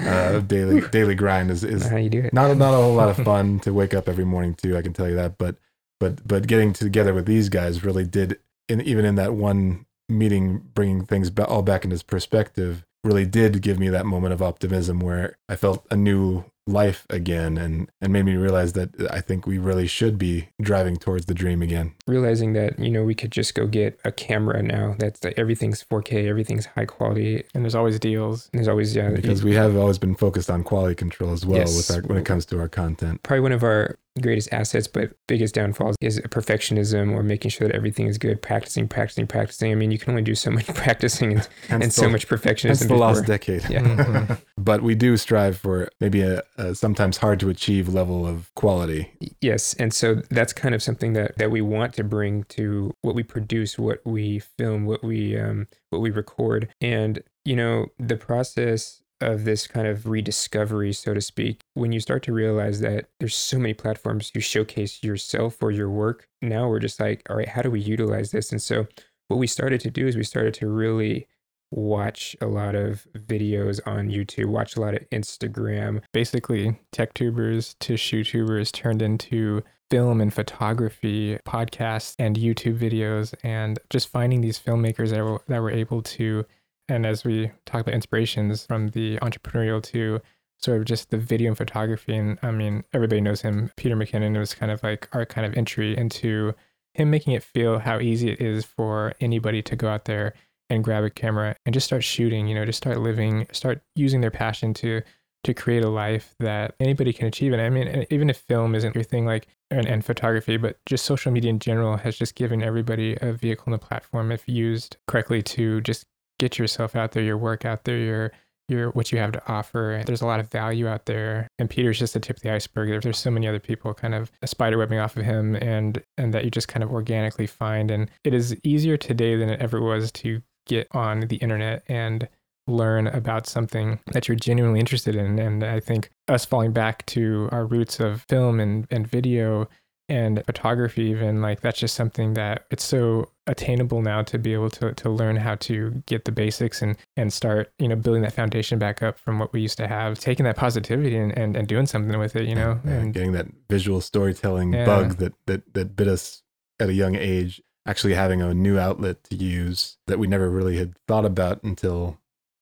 uh, 0.00 0.40
daily 0.40 0.80
daily 0.88 1.14
grind 1.14 1.50
is, 1.50 1.62
is 1.62 1.86
How 1.86 1.96
you 1.96 2.08
do 2.10 2.20
it. 2.20 2.32
not 2.32 2.56
not 2.56 2.74
a 2.74 2.76
whole 2.76 2.94
lot 2.94 3.10
of 3.10 3.24
fun 3.24 3.60
to 3.60 3.72
wake 3.72 3.94
up 3.94 4.08
every 4.08 4.24
morning 4.24 4.54
to. 4.56 4.76
I 4.76 4.82
can 4.82 4.92
tell 4.92 5.08
you 5.08 5.16
that, 5.16 5.38
but 5.38 5.56
but 6.00 6.26
but 6.26 6.46
getting 6.46 6.72
together 6.72 7.14
with 7.14 7.26
these 7.26 7.48
guys 7.48 7.84
really 7.84 8.04
did, 8.04 8.38
in, 8.68 8.80
even 8.80 9.04
in 9.04 9.14
that 9.16 9.34
one 9.34 9.86
meeting, 10.08 10.62
bringing 10.74 11.04
things 11.04 11.30
all 11.46 11.62
back 11.62 11.84
into 11.84 12.02
perspective, 12.04 12.84
really 13.04 13.26
did 13.26 13.62
give 13.62 13.78
me 13.78 13.88
that 13.90 14.06
moment 14.06 14.32
of 14.32 14.42
optimism 14.42 15.00
where 15.00 15.38
I 15.48 15.56
felt 15.56 15.86
a 15.90 15.96
new 15.96 16.44
life 16.66 17.06
again, 17.10 17.58
and 17.58 17.90
and 18.00 18.12
made 18.12 18.24
me 18.24 18.34
realize 18.36 18.72
that 18.72 18.90
I 19.10 19.20
think 19.20 19.46
we 19.46 19.58
really 19.58 19.86
should 19.86 20.18
be 20.18 20.48
driving 20.60 20.96
towards 20.96 21.26
the 21.26 21.34
dream 21.34 21.62
again. 21.62 21.94
Realizing 22.08 22.52
that, 22.54 22.78
you 22.80 22.90
know, 22.90 23.04
we 23.04 23.14
could 23.14 23.30
just 23.30 23.54
go 23.54 23.66
get 23.66 23.98
a 24.04 24.10
camera 24.10 24.60
now. 24.62 24.96
That's 24.98 25.22
like, 25.22 25.34
everything's 25.38 25.84
4K, 25.84 26.26
everything's 26.28 26.66
high 26.66 26.84
quality. 26.84 27.44
And 27.54 27.64
there's 27.64 27.76
always 27.76 28.00
deals. 28.00 28.48
And 28.52 28.58
there's 28.58 28.68
always, 28.68 28.96
yeah, 28.96 29.10
Because 29.10 29.44
we 29.44 29.54
have 29.54 29.76
always 29.76 29.98
been 29.98 30.16
focused 30.16 30.50
on 30.50 30.64
quality 30.64 30.96
control 30.96 31.32
as 31.32 31.46
well 31.46 31.58
Yes. 31.58 31.76
with 31.76 31.96
our, 31.96 32.02
when 32.08 32.18
it 32.18 32.24
comes 32.24 32.44
to 32.46 32.58
our 32.58 32.68
content. 32.68 33.22
probably 33.22 33.40
one 33.42 33.52
of 33.52 33.62
our 33.62 33.96
greatest 34.20 34.52
assets, 34.52 34.86
but 34.88 35.12
biggest 35.26 35.54
downfalls 35.54 35.96
is 36.02 36.20
perfectionism 36.20 37.12
or 37.14 37.22
making 37.22 37.50
sure 37.50 37.66
that 37.68 37.74
everything 37.74 38.06
is 38.08 38.18
good, 38.18 38.42
practicing, 38.42 38.86
practicing, 38.86 39.26
practicing. 39.26 39.72
I 39.72 39.74
mean, 39.74 39.90
you 39.90 39.98
can 39.98 40.10
only 40.10 40.22
do 40.22 40.34
so 40.34 40.50
much 40.50 40.66
practicing 40.74 41.32
and, 41.32 41.48
Hence 41.68 41.70
and 41.70 41.82
the- 41.84 41.90
so 41.90 42.08
much 42.10 42.28
perfectionism. 42.28 42.66
Hence 42.68 42.78
the 42.80 42.84
before. 42.88 42.98
lost 42.98 43.26
decade. 43.26 43.64
Yeah. 43.70 43.80
Mhm. 43.82 44.38
but 44.58 44.82
we 44.82 44.94
do 44.94 45.16
strive 45.16 45.56
for 45.56 45.88
maybe 46.00 46.20
a, 46.20 46.42
a 46.58 46.74
sometimes 46.74 47.16
hard 47.18 47.40
to 47.40 47.48
achieve 47.48 47.88
level 47.88 48.26
of 48.26 48.52
quality. 48.54 49.10
Yes, 49.40 49.72
and 49.74 49.94
so 49.94 50.16
that's 50.30 50.52
kind 50.52 50.74
of 50.74 50.82
something 50.82 51.14
that 51.14 51.38
that 51.38 51.50
we 51.50 51.60
want 51.62 51.91
to 51.94 52.04
bring 52.04 52.44
to 52.44 52.92
what 53.02 53.14
we 53.14 53.22
produce, 53.22 53.78
what 53.78 54.00
we 54.04 54.38
film, 54.38 54.84
what 54.84 55.02
we 55.02 55.38
um 55.38 55.66
what 55.90 56.00
we 56.00 56.10
record, 56.10 56.68
and 56.80 57.22
you 57.44 57.56
know 57.56 57.86
the 57.98 58.16
process 58.16 59.02
of 59.20 59.44
this 59.44 59.66
kind 59.68 59.86
of 59.86 60.06
rediscovery, 60.06 60.92
so 60.92 61.14
to 61.14 61.20
speak. 61.20 61.60
When 61.74 61.92
you 61.92 62.00
start 62.00 62.22
to 62.24 62.32
realize 62.32 62.80
that 62.80 63.06
there's 63.20 63.36
so 63.36 63.58
many 63.58 63.72
platforms 63.72 64.32
you 64.34 64.40
showcase 64.40 65.02
yourself 65.02 65.62
or 65.62 65.70
your 65.70 65.88
work, 65.88 66.28
now 66.42 66.68
we're 66.68 66.80
just 66.80 66.98
like, 66.98 67.22
all 67.30 67.36
right, 67.36 67.48
how 67.48 67.62
do 67.62 67.70
we 67.70 67.80
utilize 67.80 68.32
this? 68.32 68.50
And 68.50 68.60
so 68.60 68.88
what 69.28 69.36
we 69.36 69.46
started 69.46 69.80
to 69.82 69.90
do 69.90 70.06
is 70.06 70.16
we 70.16 70.24
started 70.24 70.54
to 70.54 70.66
really 70.66 71.28
watch 71.70 72.36
a 72.40 72.46
lot 72.46 72.74
of 72.74 73.06
videos 73.16 73.80
on 73.86 74.08
YouTube, 74.08 74.46
watch 74.46 74.76
a 74.76 74.80
lot 74.80 74.94
of 74.94 75.08
Instagram, 75.10 76.02
Basically, 76.12 76.78
tech 76.92 77.14
tubers 77.14 77.74
to 77.80 77.96
shoe 77.96 78.24
tubers 78.24 78.70
turned 78.70 79.02
into 79.02 79.62
film 79.92 80.22
and 80.22 80.32
photography 80.32 81.38
podcasts 81.46 82.14
and 82.18 82.36
YouTube 82.36 82.78
videos, 82.78 83.34
and 83.42 83.78
just 83.90 84.08
finding 84.08 84.40
these 84.40 84.58
filmmakers 84.58 85.10
that 85.10 85.22
were, 85.22 85.42
that 85.48 85.60
were 85.60 85.70
able 85.70 86.00
to, 86.00 86.46
and 86.88 87.04
as 87.04 87.26
we 87.26 87.50
talk 87.66 87.82
about 87.82 87.92
inspirations 87.92 88.64
from 88.64 88.88
the 88.88 89.18
entrepreneurial 89.18 89.82
to 89.82 90.18
sort 90.56 90.78
of 90.78 90.86
just 90.86 91.10
the 91.10 91.18
video 91.18 91.48
and 91.48 91.58
photography. 91.58 92.16
And 92.16 92.38
I 92.42 92.52
mean, 92.52 92.84
everybody 92.94 93.20
knows 93.20 93.42
him. 93.42 93.70
Peter 93.76 93.94
McKinnon 93.94 94.38
was 94.38 94.54
kind 94.54 94.72
of 94.72 94.82
like 94.82 95.10
our 95.12 95.26
kind 95.26 95.46
of 95.46 95.58
entry 95.58 95.94
into 95.94 96.54
him 96.94 97.10
making 97.10 97.34
it 97.34 97.42
feel 97.42 97.78
how 97.78 98.00
easy 98.00 98.30
it 98.30 98.40
is 98.40 98.64
for 98.64 99.12
anybody 99.20 99.60
to 99.60 99.76
go 99.76 99.88
out 99.88 100.06
there 100.06 100.32
and 100.70 100.82
grab 100.82 101.04
a 101.04 101.10
camera 101.10 101.54
and 101.66 101.74
just 101.74 101.84
start 101.84 102.02
shooting, 102.02 102.48
you 102.48 102.54
know, 102.54 102.64
just 102.64 102.78
start 102.78 102.98
living, 102.98 103.46
start 103.52 103.82
using 103.94 104.22
their 104.22 104.30
passion 104.30 104.72
to 104.72 105.02
to 105.44 105.54
create 105.54 105.84
a 105.84 105.88
life 105.88 106.34
that 106.38 106.74
anybody 106.80 107.12
can 107.12 107.26
achieve. 107.26 107.52
And 107.52 107.60
I 107.62 107.68
mean, 107.68 108.06
even 108.10 108.30
if 108.30 108.38
film 108.38 108.74
isn't 108.74 108.94
your 108.94 109.04
thing, 109.04 109.26
like 109.26 109.48
and, 109.70 109.86
and 109.86 110.04
photography, 110.04 110.56
but 110.56 110.78
just 110.86 111.04
social 111.04 111.32
media 111.32 111.50
in 111.50 111.58
general 111.58 111.96
has 111.96 112.16
just 112.16 112.34
given 112.34 112.62
everybody 112.62 113.16
a 113.20 113.32
vehicle 113.32 113.64
and 113.66 113.74
a 113.74 113.78
platform 113.78 114.30
if 114.30 114.48
used 114.48 114.96
correctly 115.08 115.42
to 115.42 115.80
just 115.80 116.06
get 116.38 116.58
yourself 116.58 116.94
out 116.96 117.12
there, 117.12 117.22
your 117.22 117.36
work 117.38 117.64
out 117.64 117.84
there, 117.84 117.98
your 117.98 118.32
your 118.68 118.90
what 118.90 119.10
you 119.10 119.18
have 119.18 119.32
to 119.32 119.42
offer. 119.52 120.02
There's 120.06 120.22
a 120.22 120.26
lot 120.26 120.38
of 120.40 120.48
value 120.48 120.86
out 120.86 121.06
there, 121.06 121.48
and 121.58 121.68
Peter's 121.68 121.98
just 121.98 122.14
the 122.14 122.20
tip 122.20 122.36
of 122.36 122.42
the 122.42 122.52
iceberg. 122.52 122.88
There- 122.88 123.00
There's 123.00 123.18
so 123.18 123.30
many 123.30 123.48
other 123.48 123.58
people 123.58 123.92
kind 123.92 124.14
of 124.14 124.30
spider 124.44 124.78
webbing 124.78 124.98
off 125.00 125.16
of 125.16 125.24
him, 125.24 125.56
and 125.56 126.02
and 126.16 126.32
that 126.32 126.44
you 126.44 126.50
just 126.50 126.68
kind 126.68 126.82
of 126.84 126.92
organically 126.92 127.46
find. 127.48 127.90
And 127.90 128.10
it 128.22 128.32
is 128.32 128.56
easier 128.62 128.96
today 128.96 129.36
than 129.36 129.48
it 129.50 129.60
ever 129.60 129.80
was 129.80 130.12
to 130.12 130.42
get 130.66 130.86
on 130.92 131.20
the 131.20 131.36
internet 131.36 131.82
and 131.88 132.28
learn 132.66 133.06
about 133.08 133.46
something 133.46 133.98
that 134.12 134.28
you're 134.28 134.36
genuinely 134.36 134.80
interested 134.80 135.16
in. 135.16 135.38
And 135.38 135.64
I 135.64 135.80
think 135.80 136.10
us 136.28 136.44
falling 136.44 136.72
back 136.72 137.04
to 137.06 137.48
our 137.52 137.66
roots 137.66 138.00
of 138.00 138.22
film 138.28 138.60
and, 138.60 138.86
and 138.90 139.06
video 139.06 139.68
and 140.08 140.42
photography, 140.44 141.04
even 141.04 141.40
like 141.40 141.60
that's 141.60 141.78
just 141.78 141.94
something 141.94 142.34
that 142.34 142.66
it's 142.70 142.84
so 142.84 143.30
attainable 143.46 144.02
now 144.02 144.22
to 144.22 144.38
be 144.38 144.52
able 144.52 144.68
to, 144.70 144.92
to 144.92 145.08
learn 145.08 145.36
how 145.36 145.54
to 145.56 146.02
get 146.06 146.24
the 146.24 146.32
basics 146.32 146.82
and, 146.82 146.96
and 147.16 147.32
start, 147.32 147.72
you 147.78 147.88
know, 147.88 147.96
building 147.96 148.22
that 148.22 148.32
foundation 148.32 148.78
back 148.78 149.02
up 149.02 149.18
from 149.18 149.38
what 149.38 149.52
we 149.52 149.60
used 149.60 149.78
to 149.78 149.88
have, 149.88 150.18
taking 150.18 150.44
that 150.44 150.56
positivity 150.56 151.16
and, 151.16 151.36
and, 151.38 151.56
and 151.56 151.66
doing 151.66 151.86
something 151.86 152.18
with 152.18 152.36
it, 152.36 152.46
you 152.48 152.54
know? 152.54 152.78
Yeah, 152.84 152.92
And 152.92 153.14
getting 153.14 153.32
that 153.32 153.46
visual 153.70 154.00
storytelling 154.00 154.72
Yeah. 154.72 154.84
bug 154.84 155.16
that, 155.18 155.32
that 155.46 155.72
that 155.74 155.96
bit 155.96 156.08
us 156.08 156.42
at 156.78 156.88
a 156.88 156.94
young 156.94 157.16
age. 157.16 157.62
Actually, 157.86 158.14
having 158.14 158.40
a 158.42 158.54
new 158.54 158.78
outlet 158.78 159.24
to 159.24 159.34
use 159.34 159.96
that 160.06 160.18
we 160.18 160.26
never 160.28 160.48
really 160.50 160.76
had 160.76 160.94
thought 161.08 161.24
about 161.24 161.62
until 161.64 162.18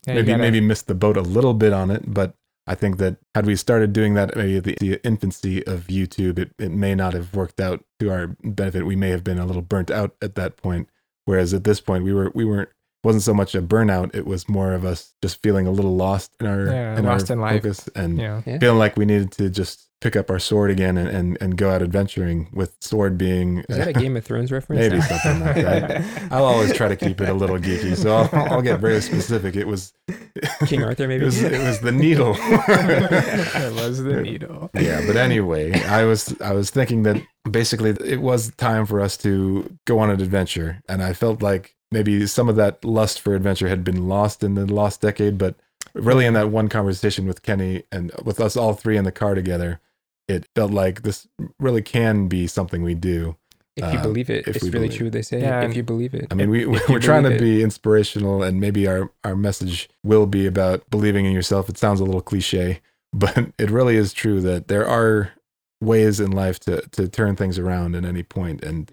yeah, 0.07 0.15
maybe 0.15 0.27
gotta- 0.29 0.43
maybe 0.43 0.61
missed 0.61 0.87
the 0.87 0.95
boat 0.95 1.17
a 1.17 1.23
little 1.23 1.55
bit 1.55 1.73
on 1.73 1.91
it. 1.91 2.13
But 2.13 2.35
I 2.67 2.75
think 2.75 2.99
that 2.99 3.17
had 3.35 3.47
we 3.47 3.57
started 3.57 3.93
doing 3.93 4.15
that 4.15 4.37
maybe 4.37 4.57
at 4.59 4.65
the, 4.65 4.77
the 4.81 5.05
infancy 5.05 5.67
of 5.67 5.87
YouTube, 5.89 6.39
it, 6.39 6.53
it 6.59 6.71
may 6.71 6.95
not 6.95 7.15
have 7.15 7.35
worked 7.35 7.61
out 7.61 7.85
to 7.99 8.11
our 8.11 8.37
benefit. 8.45 8.87
We 8.87 8.97
may 8.97 9.11
have 9.11 9.25
been 9.25 9.39
a 9.39 9.47
little 9.47 9.63
burnt 9.63 9.91
out 9.91 10.15
at 10.23 10.35
that 10.37 10.57
point. 10.57 10.89
Whereas 11.25 11.53
at 11.55 11.65
this 11.65 11.81
point, 11.81 12.05
we 12.05 12.13
were 12.13 12.31
we 12.35 12.45
weren't 12.45 12.71
wasn't 13.05 13.23
so 13.23 13.35
much 13.35 13.55
a 13.55 13.63
burnout; 13.63 14.15
it 14.15 14.27
was 14.27 14.49
more 14.49 14.73
of 14.75 14.85
us 14.85 15.15
just 15.23 15.43
feeling 15.43 15.67
a 15.67 15.71
little 15.71 15.97
lost 15.97 16.33
in 16.41 16.47
our 16.47 16.67
Yeah, 16.67 16.99
in 16.99 17.05
lost 17.05 17.31
our 17.31 17.35
in 17.37 17.41
life. 17.41 17.63
focus 17.63 17.89
and 17.95 18.19
Yeah. 18.19 18.43
Yeah. 18.47 18.59
feeling 18.59 18.79
like 18.79 18.97
we 18.97 19.05
needed 19.05 19.33
to 19.33 19.49
just 19.51 19.87
pick 20.01 20.17
up 20.17 20.31
our 20.31 20.39
sword 20.39 20.71
again 20.71 20.97
and 20.97 21.09
and, 21.09 21.39
and 21.43 21.57
go 21.57 21.71
out 21.71 21.83
adventuring. 21.83 22.49
With 22.53 22.75
sword 22.81 23.19
being 23.19 23.65
Is 23.69 23.77
that 23.77 23.89
a 23.89 23.93
Game 23.93 24.17
of 24.17 24.25
Thrones 24.25 24.51
reference? 24.51 24.81
maybe 24.81 25.01
something 25.03 25.41
like 25.41 25.57
that. 25.57 26.03
I'll 26.33 26.45
always 26.47 26.73
try 26.73 26.89
to 26.89 26.97
keep 26.97 27.21
it 27.21 27.29
a 27.29 27.35
little 27.35 27.59
geeky, 27.59 27.95
so 27.97 28.17
I'll, 28.17 28.53
I'll 28.53 28.63
get 28.63 28.81
very 28.81 29.01
specific. 29.03 29.57
It 29.57 29.67
was 29.67 29.93
King 30.67 30.83
Arthur, 30.85 31.07
maybe? 31.07 31.23
It 31.23 31.27
was, 31.27 31.43
it 31.43 31.63
was 31.63 31.81
the 31.81 31.93
needle. 31.93 32.35
it 32.39 33.75
was 33.75 34.03
the 34.03 34.23
needle. 34.23 34.71
yeah, 34.75 35.05
but 35.07 35.17
anyway, 35.17 35.73
I 35.85 36.05
was 36.05 36.35
I 36.41 36.53
was 36.53 36.71
thinking 36.71 37.03
that 37.05 37.23
basically 37.51 37.91
it 38.05 38.21
was 38.21 38.55
time 38.57 38.87
for 38.87 39.01
us 39.01 39.17
to 39.19 39.77
go 39.87 39.99
on 39.99 40.11
an 40.11 40.21
adventure, 40.21 40.81
and 40.89 41.03
I 41.03 41.13
felt 41.13 41.43
like 41.43 41.75
maybe 41.91 42.27
some 42.27 42.49
of 42.49 42.57
that 42.57 42.85
lust 42.85 43.21
for 43.21 43.35
adventure 43.35 43.69
had 43.69 43.85
been 43.85 44.09
lost 44.09 44.43
in 44.45 44.55
the 44.55 44.67
last 44.67 45.01
decade, 45.01 45.39
but 45.39 45.57
really 45.95 46.27
in 46.27 46.35
that 46.35 46.51
one 46.51 46.69
conversation 46.69 47.27
with 47.27 47.43
Kenny 47.43 47.85
and 47.91 48.13
with 48.25 48.41
us 48.41 48.57
all 48.57 48.75
three 48.75 48.97
in 48.97 49.05
the 49.05 49.13
car 49.13 49.35
together, 49.35 49.81
it 50.29 50.47
felt 50.55 50.71
like 50.73 51.03
this 51.03 51.27
really 51.59 51.83
can 51.83 52.29
be 52.29 52.47
something 52.47 52.83
we 52.83 52.95
do. 52.95 53.37
If 53.77 53.93
you 53.93 53.99
Uh, 53.99 54.03
believe 54.03 54.31
it, 54.31 54.47
if 54.47 54.57
it's 54.57 54.65
really 54.65 54.89
believe 54.89 54.99
true. 54.99 55.11
They 55.11 55.23
say 55.23 55.41
Yeah, 55.41 55.63
if 55.63 55.75
you 55.77 55.83
believe 55.83 56.15
it. 56.15 56.27
I 56.31 56.35
mean, 56.35 56.51
we, 56.51 56.65
If 56.67 56.89
you 56.89 56.95
we're 56.95 57.01
trying 57.01 57.23
to 57.25 57.31
believe 57.31 57.43
it. 57.43 57.45
be 57.59 57.63
inspirational, 57.63 58.43
and 58.43 58.61
maybe 58.61 58.87
our, 58.87 59.11
our 59.25 59.35
message 59.37 59.89
will 60.05 60.27
be 60.27 60.47
about 60.47 60.89
believing 60.91 61.25
in 61.25 61.33
yourself. 61.33 61.69
It 61.69 61.79
sounds 61.79 62.01
a 62.01 62.05
little 62.05 62.21
cliche, 62.21 62.81
but 63.13 63.53
it 63.59 63.71
really 63.71 63.97
is 63.97 64.13
true 64.13 64.41
that 64.43 64.69
there 64.69 64.87
are 64.87 65.33
ways 65.81 66.21
in 66.21 66.31
life 66.31 66.61
to, 66.61 66.83
to 66.93 67.09
turn 67.09 67.37
things 67.37 67.59
around 67.59 67.95
at 67.97 68.05
any 68.05 68.23
point, 68.23 68.63
and 68.63 68.93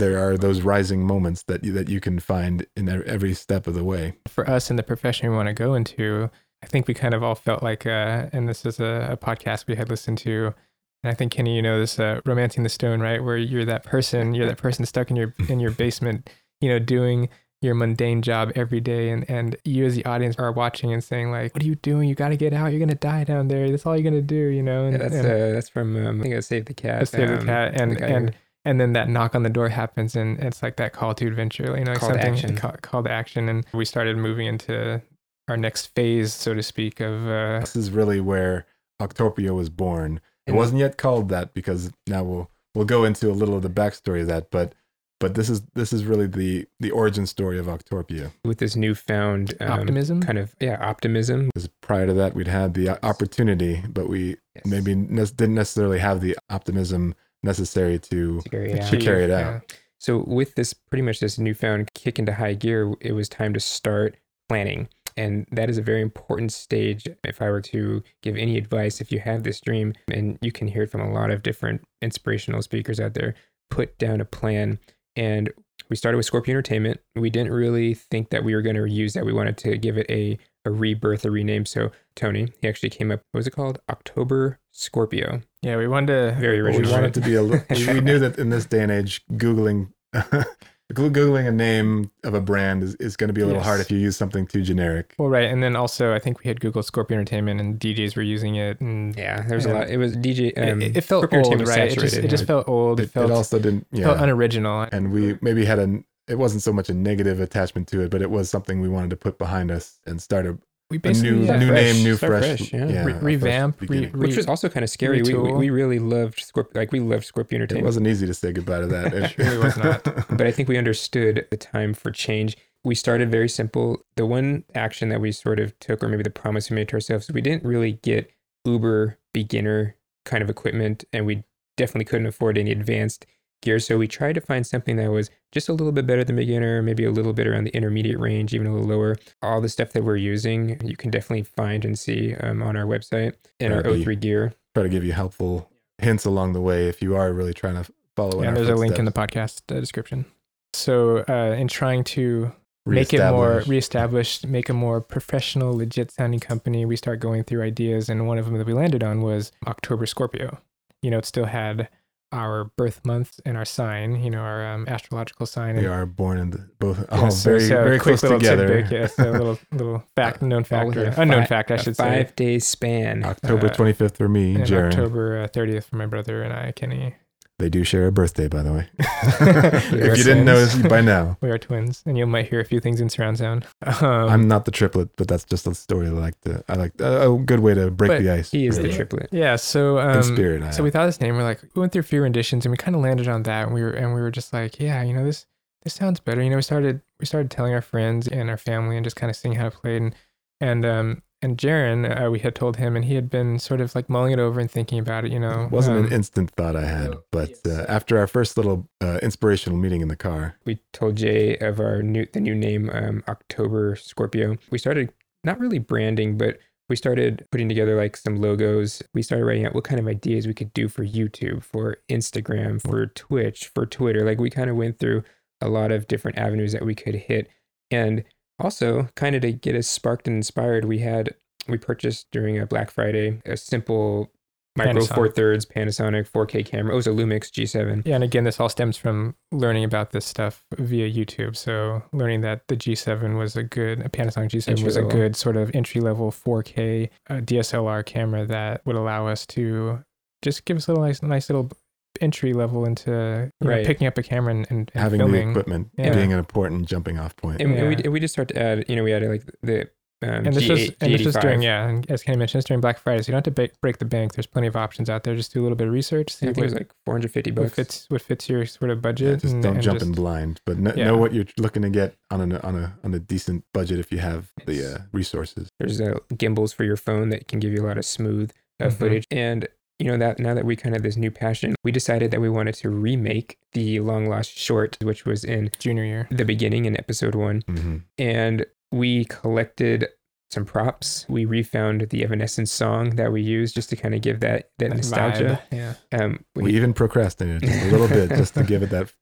there 0.00 0.18
are 0.18 0.36
those 0.36 0.62
rising 0.62 1.06
moments 1.06 1.44
that 1.44 1.62
you, 1.62 1.72
that 1.72 1.88
you 1.88 2.00
can 2.00 2.18
find 2.18 2.66
in 2.76 2.88
every 2.88 3.34
step 3.34 3.66
of 3.66 3.74
the 3.74 3.84
way. 3.84 4.14
For 4.26 4.48
us 4.48 4.70
in 4.70 4.76
the 4.76 4.82
profession 4.82 5.30
we 5.30 5.36
want 5.36 5.46
to 5.48 5.52
go 5.52 5.74
into, 5.74 6.30
I 6.62 6.66
think 6.66 6.88
we 6.88 6.94
kind 6.94 7.14
of 7.14 7.22
all 7.22 7.34
felt 7.34 7.62
like, 7.62 7.86
uh, 7.86 8.26
and 8.32 8.48
this 8.48 8.66
is 8.66 8.80
a, 8.80 9.10
a 9.12 9.16
podcast 9.16 9.66
we 9.68 9.76
had 9.76 9.88
listened 9.88 10.18
to. 10.18 10.54
And 11.02 11.10
I 11.10 11.14
think 11.14 11.32
Kenny, 11.32 11.56
you 11.56 11.62
know 11.62 11.78
this, 11.78 11.98
uh, 11.98 12.20
romancing 12.26 12.62
the 12.62 12.68
stone, 12.68 13.00
right? 13.00 13.22
Where 13.22 13.36
you're 13.36 13.64
that 13.64 13.84
person, 13.84 14.34
you're 14.34 14.46
that 14.46 14.58
person 14.58 14.84
stuck 14.84 15.10
in 15.10 15.16
your 15.16 15.34
in 15.48 15.60
your 15.60 15.70
basement, 15.70 16.28
you 16.60 16.68
know, 16.68 16.78
doing 16.78 17.28
your 17.62 17.74
mundane 17.74 18.20
job 18.22 18.52
every 18.54 18.80
day, 18.80 19.10
and 19.10 19.28
and 19.28 19.56
you 19.64 19.86
as 19.86 19.94
the 19.94 20.04
audience 20.04 20.36
are 20.38 20.52
watching 20.52 20.92
and 20.92 21.02
saying 21.02 21.30
like, 21.30 21.54
"What 21.54 21.62
are 21.62 21.66
you 21.66 21.74
doing? 21.76 22.08
You 22.08 22.14
got 22.14 22.30
to 22.30 22.36
get 22.36 22.52
out. 22.52 22.72
You're 22.72 22.80
gonna 22.80 22.94
die 22.94 23.24
down 23.24 23.48
there. 23.48 23.70
That's 23.70 23.86
all 23.86 23.96
you're 23.96 24.10
gonna 24.10 24.20
do," 24.20 24.34
you 24.34 24.62
know. 24.62 24.84
And 24.84 24.92
Yeah, 24.92 24.98
that's 24.98 25.14
and, 25.14 25.26
uh, 25.26 25.52
that's 25.52 25.68
from 25.70 25.96
um, 25.96 26.20
I 26.20 26.22
think 26.22 26.32
it 26.32 26.36
was 26.36 26.46
Save 26.46 26.66
the 26.66 26.74
Cat. 26.74 26.98
Let's 27.00 27.10
Save 27.12 27.28
the 27.28 27.38
um, 27.38 27.46
Cat, 27.46 27.80
and 27.80 27.96
the 27.96 28.04
and 28.04 28.30
who- 28.30 28.36
and 28.64 28.80
then 28.80 28.92
that 28.92 29.08
knock 29.08 29.34
on 29.34 29.42
the 29.42 29.50
door 29.50 29.68
happens, 29.68 30.14
and 30.16 30.38
it's 30.40 30.62
like 30.62 30.76
that 30.76 30.92
call 30.92 31.14
to 31.14 31.26
adventure, 31.26 31.76
you 31.78 31.84
know, 31.84 31.92
like 31.92 32.00
Call 32.00 32.10
to 32.10 32.14
something 32.14 32.32
action. 32.34 32.56
Call, 32.56 32.72
call 32.82 33.02
to 33.02 33.10
action, 33.10 33.48
and 33.48 33.64
we 33.72 33.84
started 33.84 34.16
moving 34.16 34.46
into 34.46 35.00
our 35.48 35.56
next 35.56 35.86
phase, 35.94 36.32
so 36.34 36.54
to 36.54 36.62
speak, 36.62 37.00
of 37.00 37.26
uh, 37.26 37.60
This 37.60 37.76
is 37.76 37.90
really 37.90 38.20
where 38.20 38.66
Octorpio 39.00 39.54
was 39.54 39.68
born. 39.70 40.20
It 40.46 40.52
wasn't 40.52 40.80
yet 40.80 40.96
called 40.98 41.28
that 41.28 41.54
because 41.54 41.90
now 42.06 42.24
we'll 42.24 42.50
we'll 42.74 42.84
go 42.84 43.04
into 43.04 43.30
a 43.30 43.32
little 43.32 43.56
of 43.56 43.62
the 43.62 43.70
backstory 43.70 44.22
of 44.22 44.26
that, 44.28 44.50
but 44.50 44.74
but 45.20 45.34
this 45.34 45.48
is 45.48 45.62
this 45.74 45.92
is 45.92 46.04
really 46.04 46.26
the 46.26 46.66
the 46.80 46.90
origin 46.90 47.26
story 47.26 47.58
of 47.58 47.66
Octorpio. 47.66 48.32
with 48.44 48.58
this 48.58 48.74
newfound 48.74 49.54
um, 49.60 49.70
optimism. 49.70 50.20
kind 50.20 50.38
of 50.38 50.54
yeah 50.60 50.76
optimism. 50.80 51.46
Because 51.54 51.68
prior 51.82 52.06
to 52.06 52.12
that, 52.14 52.34
we'd 52.34 52.48
had 52.48 52.74
the 52.74 53.04
opportunity, 53.04 53.82
but 53.88 54.08
we 54.08 54.36
Yes. 54.56 54.66
maybe 54.66 54.94
ne- 54.96 55.24
didn't 55.26 55.54
necessarily 55.54 56.00
have 56.00 56.20
the 56.20 56.36
optimism 56.48 57.14
necessary 57.42 57.98
to 57.98 58.40
To 58.40 58.48
carry 58.48 58.72
it 58.72 58.80
out. 58.80 58.90
to 58.90 58.96
carry 58.98 59.24
it 59.24 59.30
out. 59.30 59.62
Yeah. 59.70 59.76
So 59.98 60.24
with 60.26 60.54
this 60.54 60.72
pretty 60.72 61.02
much 61.02 61.20
this 61.20 61.38
newfound 61.38 61.90
kick 61.94 62.18
into 62.18 62.32
high 62.34 62.54
gear, 62.54 62.94
it 63.00 63.12
was 63.12 63.28
time 63.28 63.52
to 63.54 63.60
start 63.60 64.16
planning. 64.48 64.88
And 65.16 65.46
that 65.52 65.68
is 65.68 65.76
a 65.76 65.82
very 65.82 66.00
important 66.00 66.52
stage. 66.52 67.06
If 67.24 67.42
I 67.42 67.50
were 67.50 67.60
to 67.62 68.02
give 68.22 68.36
any 68.36 68.56
advice, 68.56 69.00
if 69.00 69.12
you 69.12 69.18
have 69.20 69.42
this 69.42 69.60
dream, 69.60 69.92
and 70.10 70.38
you 70.40 70.52
can 70.52 70.68
hear 70.68 70.84
it 70.84 70.90
from 70.90 71.02
a 71.02 71.12
lot 71.12 71.30
of 71.30 71.42
different 71.42 71.82
inspirational 72.00 72.62
speakers 72.62 72.98
out 73.00 73.14
there, 73.14 73.34
put 73.70 73.98
down 73.98 74.20
a 74.20 74.24
plan. 74.24 74.78
And 75.16 75.52
we 75.90 75.96
started 75.96 76.16
with 76.16 76.26
Scorpio 76.26 76.52
Entertainment. 76.52 77.00
We 77.16 77.28
didn't 77.28 77.52
really 77.52 77.92
think 77.94 78.30
that 78.30 78.44
we 78.44 78.54
were 78.54 78.62
going 78.62 78.76
to 78.76 78.86
use 78.88 79.12
that. 79.14 79.26
We 79.26 79.32
wanted 79.32 79.58
to 79.58 79.76
give 79.76 79.98
it 79.98 80.06
a, 80.08 80.38
a 80.64 80.70
rebirth, 80.70 81.24
a 81.24 81.30
rename. 81.30 81.66
So 81.66 81.90
Tony, 82.14 82.52
he 82.60 82.68
actually 82.68 82.90
came 82.90 83.10
up, 83.10 83.20
what 83.32 83.38
was 83.40 83.46
it 83.46 83.50
called? 83.50 83.80
October 83.90 84.58
Scorpio. 84.70 85.42
Yeah, 85.62 85.76
we 85.76 85.86
wanted 85.88 86.06
to. 86.34 86.40
Very 86.40 86.62
But 86.62 86.80
we 86.86 86.90
wanted 86.90 87.14
to 87.14 87.20
be 87.20 87.34
a 87.34 87.42
little. 87.42 87.64
we 87.70 87.86
we 87.94 88.00
knew 88.00 88.18
that 88.18 88.38
in 88.38 88.50
this 88.50 88.66
day 88.66 88.82
and 88.82 88.90
age, 88.92 89.22
googling. 89.32 89.92
Googling 90.92 91.46
a 91.46 91.52
name 91.52 92.10
of 92.24 92.34
a 92.34 92.40
brand 92.40 92.82
is, 92.82 92.96
is 92.96 93.16
going 93.16 93.28
to 93.28 93.32
be 93.32 93.42
a 93.42 93.46
little 93.46 93.60
Yes. 93.60 93.66
hard 93.66 93.80
if 93.80 93.92
you 93.92 93.98
use 93.98 94.16
something 94.16 94.44
too 94.44 94.60
generic. 94.62 95.14
Well, 95.18 95.28
right, 95.28 95.44
and 95.48 95.62
then 95.62 95.76
also 95.76 96.12
I 96.12 96.18
think 96.18 96.42
we 96.42 96.48
had 96.48 96.60
Google 96.60 96.82
Scorpio 96.82 97.16
Entertainment, 97.16 97.60
and 97.60 97.78
DJs 97.78 98.16
were 98.16 98.22
using 98.22 98.56
it, 98.56 98.80
and 98.80 99.14
Yeah, 99.16 99.42
there 99.42 99.54
was 99.54 99.66
a 99.66 99.72
lot. 99.72 99.88
It 99.88 99.98
was 99.98 100.16
DJ. 100.16 100.52
Um, 100.58 100.82
it, 100.82 100.96
it 100.96 101.02
felt 101.02 101.22
Scorpio 101.30 101.44
old, 101.48 101.68
right? 101.68 101.92
It 101.92 101.96
just, 102.00 102.16
it 102.16 102.26
just 102.26 102.44
felt 102.44 102.68
old. 102.68 102.98
It, 102.98 103.04
It, 103.04 103.10
felt, 103.10 103.30
it 103.30 103.32
also 103.32 103.60
didn't. 103.60 103.86
Yeah. 103.92 104.06
felt 104.06 104.18
unoriginal. 104.18 104.88
and 104.90 105.12
we 105.12 105.38
maybe 105.40 105.64
had 105.64 105.78
a 105.78 106.02
it 106.26 106.38
wasn't 106.38 106.62
so 106.62 106.72
much 106.72 106.88
a 106.88 106.94
negative 106.94 107.40
attachment 107.40 107.86
to 107.88 108.00
it 108.02 108.10
but 108.10 108.20
it 108.22 108.30
was 108.30 108.48
something 108.50 108.80
we 108.80 108.88
wanted 108.88 109.10
to 109.10 109.16
put 109.16 109.36
behind 109.38 109.70
us 109.70 109.98
and 110.06 110.20
start 110.22 110.44
a, 110.46 110.56
we 110.90 110.96
a 110.96 111.00
basically 111.00 111.30
new 111.30 111.44
yeah, 111.44 111.56
new 111.58 111.68
fresh, 111.68 111.84
name 111.84 112.04
new 112.04 112.16
fresh, 112.16 112.58
fresh, 112.58 112.72
yeah. 112.72 112.86
yeah, 112.86 113.04
Re- 113.04 113.12
fresh 113.12 113.22
revamp, 113.22 113.80
re- 113.82 114.06
re- 114.06 114.06
which 114.08 114.36
was 114.36 114.46
also 114.46 114.68
kind 114.68 114.82
of 114.82 114.90
scary. 114.90 115.22
We, 115.22 115.34
we, 115.34 115.52
we 115.52 115.70
really 115.70 115.98
loved 115.98 116.40
Scorpio, 116.40 116.80
like 116.80 116.90
we 116.90 117.00
loved 117.00 117.24
Scorpio 117.24 117.58
Entertainment. 117.58 117.84
it 117.84 117.86
wasn't 117.86 118.06
easy 118.08 118.26
to 118.26 118.34
say 118.34 118.52
goodbye 118.52 118.80
to 118.80 118.86
that 118.88 119.14
It 119.14 119.38
really 119.38 119.58
was 119.58 119.76
not. 119.76 120.02
but 120.28 120.46
I 120.46 120.50
think 120.50 120.68
we 120.68 120.76
understood 120.76 121.46
the 121.50 121.56
time 121.56 121.94
for 121.94 122.10
change. 122.10 122.56
We 122.82 122.94
started 122.94 123.30
very 123.30 123.48
simple. 123.48 124.04
The 124.16 124.26
one 124.26 124.64
action 124.74 125.10
that 125.10 125.20
we 125.20 125.32
sort 125.32 125.60
of 125.60 125.78
took, 125.78 126.02
or 126.02 126.08
maybe 126.08 126.22
the 126.22 126.30
promise 126.30 126.70
we 126.70 126.76
made 126.76 126.88
to 126.88 126.94
ourselves, 126.94 127.30
we 127.30 127.40
didn't 127.40 127.64
really 127.64 127.92
get 127.92 128.32
uber 128.64 129.18
beginner 129.32 129.96
kind 130.24 130.42
of 130.42 130.50
equipment, 130.50 131.04
and 131.12 131.24
we 131.24 131.44
definitely 131.76 132.04
couldn't 132.06 132.26
afford 132.26 132.58
any 132.58 132.72
advanced 132.72 133.26
gear. 133.60 133.78
So 133.78 133.98
we 133.98 134.08
tried 134.08 134.34
to 134.34 134.40
find 134.40 134.66
something 134.66 134.96
that 134.96 135.10
was 135.10 135.30
just 135.52 135.68
a 135.68 135.72
little 135.72 135.92
bit 135.92 136.06
better 136.06 136.24
than 136.24 136.36
beginner, 136.36 136.82
maybe 136.82 137.04
a 137.04 137.10
little 137.10 137.32
bit 137.32 137.46
around 137.46 137.64
the 137.64 137.74
intermediate 137.76 138.18
range, 138.18 138.54
even 138.54 138.66
a 138.66 138.72
little 138.72 138.88
lower. 138.88 139.16
All 139.42 139.60
the 139.60 139.68
stuff 139.68 139.92
that 139.92 140.04
we're 140.04 140.16
using, 140.16 140.80
you 140.86 140.96
can 140.96 141.10
definitely 141.10 141.42
find 141.44 141.84
and 141.84 141.98
see 141.98 142.34
um, 142.36 142.62
on 142.62 142.76
our 142.76 142.84
website 142.86 143.34
in 143.58 143.72
our 143.72 143.82
That'd 143.82 144.04
be- 144.04 144.16
O3 144.16 144.20
gear. 144.20 144.54
try 144.74 144.82
to 144.84 144.88
give 144.88 145.04
you 145.04 145.12
helpful 145.12 145.70
hints 145.98 146.24
along 146.24 146.52
the 146.54 146.60
way 146.60 146.88
if 146.88 147.02
you 147.02 147.14
are 147.16 147.32
really 147.32 147.52
trying 147.54 147.82
to 147.82 147.90
follow 148.16 148.38
in 148.40 148.44
Yeah, 148.44 148.54
there's 148.54 148.68
a 148.68 148.74
link 148.74 148.98
in 148.98 149.04
the 149.04 149.12
podcast 149.12 149.62
uh, 149.74 149.80
description. 149.80 150.24
So, 150.72 151.24
uh, 151.28 151.56
in 151.58 151.68
trying 151.68 152.04
to 152.04 152.52
make 152.86 153.12
it 153.12 153.18
more 153.18 153.62
reestablished, 153.66 154.46
make 154.46 154.68
a 154.68 154.72
more 154.72 155.00
professional, 155.00 155.76
legit 155.76 156.12
sounding 156.12 156.40
company, 156.40 156.84
we 156.86 156.96
start 156.96 157.20
going 157.20 157.44
through 157.44 157.62
ideas, 157.62 158.08
and 158.08 158.26
one 158.26 158.38
of 158.38 158.46
them 158.46 158.56
that 158.56 158.66
we 158.66 158.72
landed 158.72 159.02
on 159.02 159.20
was 159.20 159.52
October 159.66 160.06
Scorpio. 160.06 160.58
You 161.02 161.10
know, 161.10 161.18
it 161.18 161.26
still 161.26 161.46
had 161.46 161.88
our 162.32 162.64
birth 162.76 163.04
month 163.04 163.40
and 163.44 163.56
our 163.56 163.64
sign, 163.64 164.16
you 164.22 164.30
know, 164.30 164.40
our 164.40 164.64
um, 164.74 164.86
astrological 164.88 165.46
sign. 165.46 165.74
we 165.76 165.84
and 165.84 165.88
are 165.92 166.06
born 166.06 166.38
in 166.38 166.50
the, 166.50 166.58
both 166.78 166.98
Yeah, 166.98 167.04
oh, 167.10 167.28
so- 167.30 167.50
very 167.50 167.60
so 167.60 167.82
very 167.82 167.98
close 167.98 168.20
together 168.20 168.68
tidbit, 168.82 168.92
yeah, 169.00 169.06
so 169.06 169.30
a 169.30 169.32
little 169.38 169.58
little 169.72 170.04
fact, 170.14 170.40
known 170.42 170.64
fact, 170.64 170.96
or 170.96 171.04
within 171.06 171.14
unknown 171.22 171.42
fi- 171.42 171.46
fact, 171.48 171.70
I 171.72 171.76
should 171.76 171.96
say. 171.96 172.04
Five 172.24 172.36
day 172.36 172.58
span. 172.58 173.24
october 173.24 173.66
uh, 173.66 173.70
25th 173.70 174.16
for 174.16 174.28
me 174.28 174.54
And 174.54 174.64
Jaron. 174.64 174.88
October 174.92 175.42
uh, 175.42 175.48
30th 175.48 175.84
for 175.84 175.96
my 175.96 176.06
brother 176.06 176.42
and 176.42 176.52
I, 176.52 176.72
Kenny. 176.72 177.16
They 177.60 177.68
do 177.68 177.84
share 177.84 178.06
a 178.06 178.12
birthday 178.12 178.48
by 178.48 178.62
the 178.62 178.72
way 178.72 178.88
if 178.98 180.18
you 180.18 180.24
didn't 180.24 180.44
know 180.44 180.66
by 180.88 181.00
now 181.00 181.36
We 181.42 181.50
are 181.50 181.58
twins, 181.58 182.02
and 182.06 182.18
you 182.18 182.26
might 182.26 182.48
hear 182.48 182.60
a 182.60 182.64
few 182.64 182.80
things 182.80 183.00
in 183.00 183.08
surround 183.08 183.38
sound. 183.38 183.66
Um, 183.82 184.28
i'm 184.28 184.48
not 184.48 184.64
the 184.64 184.70
triplet 184.70 185.10
but 185.16 185.28
that's 185.28 185.44
just 185.44 185.66
a 185.66 185.74
story 185.74 186.08
i 186.08 186.10
like 186.10 186.40
to 186.42 186.64
i 186.68 186.74
like 186.74 186.92
a, 187.00 187.30
a 187.30 187.38
good 187.38 187.60
way 187.60 187.74
to 187.74 187.90
break 187.90 188.20
the 188.20 188.30
ice 188.30 188.50
He 188.50 188.66
is 188.66 188.78
the 188.78 188.92
triplet. 188.92 189.28
yeah. 189.30 189.56
So 189.56 189.98
um, 189.98 190.16
in 190.16 190.22
spirit 190.22 190.62
I 190.62 190.70
So 190.70 190.82
we 190.82 190.90
thought 190.90 191.02
of 191.02 191.08
this 191.08 191.20
name. 191.20 191.36
We're 191.36 191.42
like, 191.44 191.62
we 191.74 191.80
went 191.80 191.92
through 191.92 192.00
a 192.00 192.10
few 192.12 192.22
renditions, 192.22 192.64
and 192.66 192.70
we 192.70 192.76
kind 192.76 192.94
of 192.96 193.02
landed 193.02 193.28
on 193.28 193.42
that. 193.44 193.66
And 193.66 193.74
we 193.74 193.82
were, 193.82 193.90
and 193.90 194.14
we 194.14 194.20
were 194.20 194.30
just 194.30 194.52
like, 194.52 194.80
yeah, 194.80 195.02
you 195.02 195.12
know, 195.14 195.24
this 195.24 195.46
this 195.82 195.94
sounds 195.94 196.20
better. 196.20 196.42
You 196.42 196.50
know, 196.50 196.56
we 196.56 196.62
started 196.62 197.02
we 197.18 197.26
started 197.26 197.50
telling 197.50 197.72
our 197.74 197.82
friends 197.82 198.26
and 198.28 198.50
our 198.50 198.56
family, 198.56 198.96
and 198.96 199.04
just 199.04 199.16
kind 199.16 199.30
of 199.30 199.36
seeing 199.36 199.54
how 199.54 199.66
it 199.68 199.74
played. 199.74 200.02
And 200.02 200.14
and 200.60 200.84
um 200.84 201.22
and 201.42 201.56
Jaron, 201.56 202.26
uh, 202.26 202.30
we 202.30 202.38
had 202.40 202.54
told 202.54 202.76
him, 202.76 202.96
and 202.96 203.04
he 203.04 203.14
had 203.14 203.30
been 203.30 203.58
sort 203.58 203.80
of 203.80 203.94
like 203.94 204.08
mulling 204.08 204.32
it 204.32 204.38
over 204.38 204.60
and 204.60 204.70
thinking 204.70 204.98
about 204.98 205.24
it. 205.24 205.32
You 205.32 205.40
know, 205.40 205.64
It 205.64 205.70
wasn't 205.70 205.98
um, 205.98 206.06
an 206.06 206.12
instant 206.12 206.50
thought 206.50 206.76
I 206.76 206.84
had, 206.84 207.14
but 207.30 207.52
uh, 207.66 207.84
after 207.88 208.18
our 208.18 208.26
first 208.26 208.56
little 208.56 208.88
uh, 209.00 209.18
inspirational 209.22 209.78
meeting 209.78 210.00
in 210.00 210.08
the 210.08 210.16
car, 210.16 210.56
we 210.64 210.80
told 210.92 211.16
Jay 211.16 211.56
of 211.58 211.80
our 211.80 212.02
new 212.02 212.26
the 212.32 212.40
new 212.40 212.54
name 212.54 212.90
um, 212.92 213.24
October 213.28 213.96
Scorpio. 213.96 214.56
We 214.70 214.78
started 214.78 215.12
not 215.44 215.58
really 215.58 215.78
branding, 215.78 216.36
but 216.36 216.58
we 216.90 216.96
started 216.96 217.46
putting 217.52 217.68
together 217.68 217.96
like 217.96 218.16
some 218.16 218.36
logos. 218.36 219.02
We 219.14 219.22
started 219.22 219.44
writing 219.44 219.64
out 219.64 219.74
what 219.74 219.84
kind 219.84 220.00
of 220.00 220.08
ideas 220.08 220.46
we 220.46 220.54
could 220.54 220.74
do 220.74 220.88
for 220.88 221.04
YouTube, 221.06 221.62
for 221.62 221.98
Instagram, 222.10 222.82
for 222.82 223.06
Twitch, 223.06 223.70
for 223.74 223.86
Twitter. 223.86 224.24
Like 224.24 224.40
we 224.40 224.50
kind 224.50 224.68
of 224.68 224.76
went 224.76 224.98
through 224.98 225.22
a 225.60 225.68
lot 225.68 225.92
of 225.92 226.08
different 226.08 226.36
avenues 226.36 226.72
that 226.72 226.84
we 226.84 226.94
could 226.94 227.14
hit. 227.14 227.48
And 227.90 228.24
also 228.60 229.08
kind 229.16 229.34
of 229.34 229.42
to 229.42 229.52
get 229.52 229.74
us 229.74 229.86
sparked 229.86 230.26
and 230.26 230.36
inspired, 230.36 230.84
we 230.84 230.98
had 230.98 231.34
we 231.68 231.78
purchased 231.78 232.26
during 232.32 232.58
a 232.58 232.66
Black 232.66 232.90
Friday 232.90 233.40
a 233.44 233.56
simple 233.56 234.30
micro 234.76 235.02
Panasonic. 235.02 235.14
four 235.14 235.28
thirds 235.28 235.66
Panasonic 235.66 236.30
4K 236.30 236.64
camera. 236.64 236.92
It 236.92 236.96
was 236.96 237.06
a 237.06 237.10
Lumix 237.10 237.50
G7. 237.50 238.06
Yeah, 238.06 238.16
and 238.16 238.24
again, 238.24 238.44
this 238.44 238.60
all 238.60 238.68
stems 238.68 238.96
from 238.96 239.34
learning 239.52 239.84
about 239.84 240.12
this 240.12 240.24
stuff 240.24 240.64
via 240.78 241.10
YouTube. 241.10 241.56
So 241.56 242.02
learning 242.12 242.42
that 242.42 242.66
the 242.68 242.76
G7 242.76 243.36
was 243.36 243.56
a 243.56 243.62
good, 243.62 244.00
a 244.00 244.08
Panasonic 244.08 244.50
G7 244.50 244.84
was 244.84 244.96
a 244.96 245.02
good 245.02 245.36
sort 245.36 245.56
of 245.56 245.70
entry 245.74 246.00
level 246.00 246.30
4K 246.30 247.10
uh, 247.28 247.34
DSLR 247.34 248.04
camera 248.04 248.46
that 248.46 248.84
would 248.86 248.96
allow 248.96 249.26
us 249.26 249.46
to 249.46 250.04
just 250.42 250.64
give 250.64 250.76
us 250.76 250.88
a 250.88 250.92
little 250.92 251.04
nice, 251.04 251.22
nice 251.22 251.50
little 251.50 251.70
entry 252.20 252.52
level 252.52 252.84
into 252.84 253.50
you 253.60 253.68
know, 253.68 253.84
picking 253.84 254.06
up 254.06 254.16
a 254.18 254.22
camera 254.22 254.54
and, 254.54 254.66
and, 254.70 254.90
and 254.94 255.02
Having 255.02 255.30
the 255.30 255.48
equipment 255.50 255.90
Yeah. 255.98 256.14
being 256.14 256.32
an 256.32 256.38
important 256.38 256.86
jumping 256.86 257.18
off 257.18 257.36
point. 257.36 257.60
And, 257.60 257.72
and 257.74 257.88
we, 257.88 257.94
Yeah. 257.96 258.00
and 258.04 258.12
we 258.12 258.20
just 258.20 258.32
started 258.32 258.54
to 258.54 258.62
add, 258.62 258.84
you 258.88 258.96
know, 258.96 259.02
we 259.04 259.12
added 259.12 259.30
like 259.30 259.44
the 259.62 259.88
um, 260.22 260.28
and 260.46 260.52
this 260.52 260.64
G8, 260.64 260.68
was 260.70 260.90
and 261.00 261.14
this 261.14 261.24
was 261.24 261.34
during 261.36 261.62
yeah, 261.62 261.88
and 261.88 262.10
as 262.10 262.22
Kenny 262.22 262.36
mentioned, 262.36 262.60
it's 262.60 262.68
during 262.68 262.82
Black 262.82 262.98
Friday, 262.98 263.22
so 263.22 263.28
you 263.28 263.32
don't 263.32 263.46
have 263.46 263.54
to 263.54 263.68
ba- 263.68 263.72
break 263.80 263.96
the 263.96 264.04
bank. 264.04 264.34
There's 264.34 264.44
plenty 264.46 264.66
of 264.66 264.76
options 264.76 265.08
out 265.08 265.22
there. 265.24 265.34
Just 265.34 265.54
do 265.54 265.60
a 265.60 265.62
little 265.62 265.76
bit 265.78 265.86
of 265.86 265.94
research, 265.94 266.28
see 266.34 266.44
I 266.44 266.48
think 266.52 266.58
it 266.58 266.64
was 266.64 266.74
like 266.74 266.90
450 267.06 267.52
what 267.52 267.62
bucks. 267.62 267.74
fits 267.74 268.04
what 268.10 268.20
fits 268.20 268.46
your 268.46 268.66
sort 268.66 268.90
of 268.90 268.98
Yeah, 268.98 269.00
budget. 269.00 269.40
just 269.40 269.54
and- 269.54 269.62
don't 269.62 269.74
and 269.76 269.82
jump 269.82 269.96
just- 270.00 270.06
in 270.08 270.12
blind, 270.12 270.60
but 270.66 270.76
kn- 270.76 270.92
Yeah. 270.98 271.06
know 271.06 271.16
what 271.16 271.32
you're 271.32 271.46
looking 271.56 271.80
to 271.84 271.88
get 271.88 272.16
on 272.30 272.52
a 272.52 272.58
on 272.60 272.76
a 272.76 272.98
on 273.02 273.14
a 273.14 273.18
decent 273.18 273.64
budget 273.72 273.98
if 273.98 274.12
you 274.12 274.18
have 274.18 274.52
the 274.66 274.94
uh, 274.94 274.98
resources. 275.12 275.70
There's 275.80 276.02
uh, 276.02 276.18
gimbals 276.36 276.74
for 276.74 276.84
your 276.84 276.98
phone 276.98 277.30
that 277.30 277.48
can 277.48 277.58
give 277.58 277.72
you 277.72 277.80
a 277.82 277.86
lot 277.86 277.96
of 277.96 278.04
smooth 278.04 278.50
uh, 278.78 278.88
Mhm. 278.88 278.92
footage. 278.92 279.24
And 279.30 279.68
you 280.00 280.06
know 280.06 280.16
that 280.16 280.38
now 280.38 280.54
that 280.54 280.64
we 280.64 280.74
kind 280.76 280.96
of 280.96 281.02
this 281.02 281.16
new 281.16 281.30
passion, 281.30 281.74
we 281.84 281.92
decided 281.92 282.30
that 282.32 282.40
we 282.40 282.48
wanted 282.48 282.74
to 282.76 282.88
remake 282.90 283.58
the 283.72 284.00
long 284.00 284.26
lost 284.26 284.56
short, 284.58 284.96
which 285.02 285.24
was 285.26 285.44
in 285.44 285.70
junior 285.78 286.04
year. 286.04 286.26
the 286.30 286.44
beginning 286.44 286.86
in 286.86 286.96
episode 286.96 287.34
one, 287.34 287.62
hmm 287.68 287.96
and 288.18 288.64
we 288.92 289.24
collected 289.26 290.08
some 290.50 290.64
props. 290.64 291.26
We 291.28 291.44
refound 291.44 292.08
the 292.10 292.24
Evanescence 292.24 292.72
song 292.72 293.10
that 293.10 293.30
we 293.30 293.40
used 293.40 293.74
just 293.76 293.88
to 293.90 293.96
kind 293.96 294.14
of 294.16 294.20
give 294.20 294.40
that 294.40 294.70
that 294.78 294.88
That 294.90 294.96
nostalgia. 294.96 295.60
vibe, 295.70 295.76
Yeah. 295.78 295.94
Um, 296.20 296.44
We 296.56 296.72
even 296.74 296.92
procrastinated 296.92 297.62
just 297.68 297.82
a 297.86 297.90
little 297.92 298.08
bit 298.08 298.30
just 298.30 298.54
to 298.54 298.64
give 298.64 298.82
it 298.82 298.90
that 298.90 299.12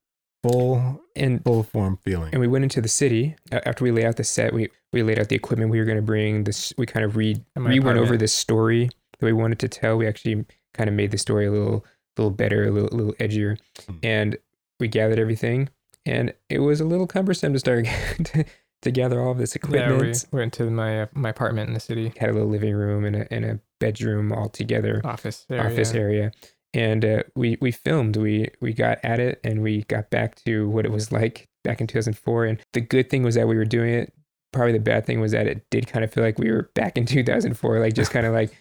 full 0.42 1.02
and 1.16 1.42
full 1.44 1.62
form 1.64 1.98
feeling. 2.04 2.30
and 2.32 2.40
we 2.40 2.46
went 2.46 2.62
into 2.64 2.80
the 2.80 2.88
city 2.88 3.34
uh, 3.52 3.60
after 3.66 3.84
we 3.84 3.90
laid 3.90 4.06
out 4.06 4.16
the 4.16 4.24
set. 4.24 4.52
We 4.54 4.68
we 4.92 5.02
laid 5.02 5.18
out 5.18 5.28
the 5.28 5.36
equipment 5.36 5.70
we 5.70 5.78
were 5.80 5.84
going 5.84 5.96
to 5.98 6.02
bring. 6.02 6.44
This 6.44 6.72
we 6.78 6.86
kind 6.86 7.04
of 7.04 7.16
read 7.16 7.44
In 7.56 7.62
my 7.62 7.70
re 7.70 7.80
went 7.80 7.98
over 7.98 8.16
this 8.16 8.32
story 8.32 8.88
that 9.18 9.26
we 9.26 9.32
wanted 9.32 9.58
to 9.58 9.68
tell. 9.68 9.98
We 9.98 10.06
actually 10.06 10.46
kind 10.78 10.88
of 10.88 10.94
made 10.94 11.10
the 11.10 11.18
story 11.18 11.46
a 11.46 11.50
little 11.50 11.84
little 12.16 12.30
better, 12.30 12.64
a 12.66 12.70
little 12.70 12.96
little 12.96 13.12
edgier, 13.14 13.58
Hmm. 13.86 13.96
and 14.02 14.38
we 14.80 14.88
gathered 14.88 15.18
everything. 15.18 15.68
And 16.06 16.32
it 16.48 16.60
was 16.60 16.80
a 16.80 16.84
little 16.86 17.06
cumbersome 17.06 17.52
to 17.52 17.58
start 17.58 17.84
to, 18.24 18.44
to 18.82 18.90
gather 18.90 19.20
all 19.20 19.32
of 19.32 19.38
this 19.38 19.54
Yeah, 19.54 19.60
equipment. 19.90 20.24
we 20.32 20.38
went 20.38 20.52
to 20.54 20.70
my 20.70 21.02
uh, 21.02 21.06
my 21.12 21.28
apartment 21.30 21.68
in 21.68 21.74
the 21.74 21.80
city 21.80 22.12
Had 22.16 22.30
a 22.30 22.32
little 22.32 22.48
living 22.48 22.74
room 22.74 23.04
and 23.04 23.16
a 23.16 23.32
and 23.34 23.44
a 23.44 23.60
bedroom 23.80 24.32
all 24.32 24.48
together, 24.48 25.02
office 25.04 25.44
area. 25.50 25.64
office 25.64 25.94
area. 25.94 26.32
And 26.74 27.04
uh, 27.04 27.22
we 27.34 27.58
we 27.60 27.72
filmed. 27.72 28.16
We 28.16 28.48
we 28.60 28.72
got 28.72 28.98
at 29.02 29.20
it 29.20 29.40
and 29.44 29.62
we 29.62 29.82
got 29.84 30.10
back 30.10 30.36
to 30.46 30.68
what 30.68 30.84
it 30.86 30.92
was 30.92 31.10
like 31.12 31.48
back 31.64 31.80
in 31.80 31.86
2004. 31.86 32.44
And 32.46 32.60
the 32.72 32.80
good 32.80 33.10
thing 33.10 33.22
was 33.22 33.34
that 33.34 33.48
we 33.48 33.56
were 33.56 33.64
doing 33.64 33.92
it. 33.94 34.12
Probably 34.52 34.72
the 34.72 34.80
bad 34.80 35.04
thing 35.04 35.20
was 35.20 35.32
that 35.32 35.46
it 35.46 35.68
did 35.70 35.86
kind 35.86 36.04
of 36.04 36.12
feel 36.12 36.24
like 36.24 36.38
we 36.38 36.50
were 36.50 36.70
back 36.74 36.96
in 36.96 37.04
2004, 37.04 37.80
like 37.80 37.92
just 37.94 38.10
kind 38.10 38.24
of 38.24 38.32
like 38.32 38.56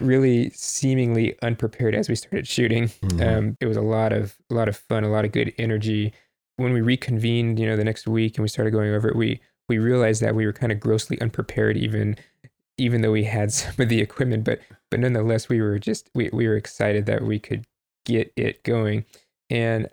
really 0.00 0.50
seemingly 0.50 1.36
unprepared 1.42 1.94
as 1.94 2.08
we 2.08 2.14
started 2.14 2.48
shooting. 2.48 2.84
Mhm. 3.02 3.20
Um, 3.26 3.56
it 3.60 3.66
was 3.66 3.76
a 3.76 3.82
lot 3.82 4.12
of 4.12 4.34
a 4.50 4.54
lot 4.54 4.68
of 4.68 4.76
fun, 4.76 5.04
a 5.04 5.10
lot 5.10 5.24
of 5.26 5.32
good 5.32 5.52
energy. 5.58 6.12
When 6.56 6.72
we 6.72 6.80
reconvened, 6.80 7.58
you 7.58 7.66
know, 7.66 7.76
the 7.76 7.84
next 7.84 8.06
week 8.06 8.38
and 8.38 8.42
we 8.42 8.48
started 8.48 8.70
going 8.70 8.94
over 8.94 9.08
it, 9.08 9.16
we 9.16 9.40
we 9.68 9.78
realized 9.78 10.22
that 10.22 10.34
we 10.34 10.46
were 10.46 10.52
kind 10.54 10.72
of 10.72 10.80
grossly 10.80 11.20
unprepared, 11.20 11.76
even 11.76 12.16
even 12.78 13.02
though 13.02 13.12
we 13.12 13.24
had 13.24 13.52
some 13.52 13.74
of 13.78 13.88
the 13.90 14.00
equipment. 14.00 14.44
But 14.44 14.60
but 14.90 15.00
nonetheless, 15.00 15.48
we 15.50 15.60
were 15.60 15.78
just 15.78 16.08
we 16.14 16.30
we 16.32 16.48
were 16.48 16.56
excited 16.56 17.04
that 17.06 17.22
we 17.22 17.38
could 17.38 17.66
get 18.06 18.32
it 18.36 18.62
going, 18.64 19.04
and 19.50 19.88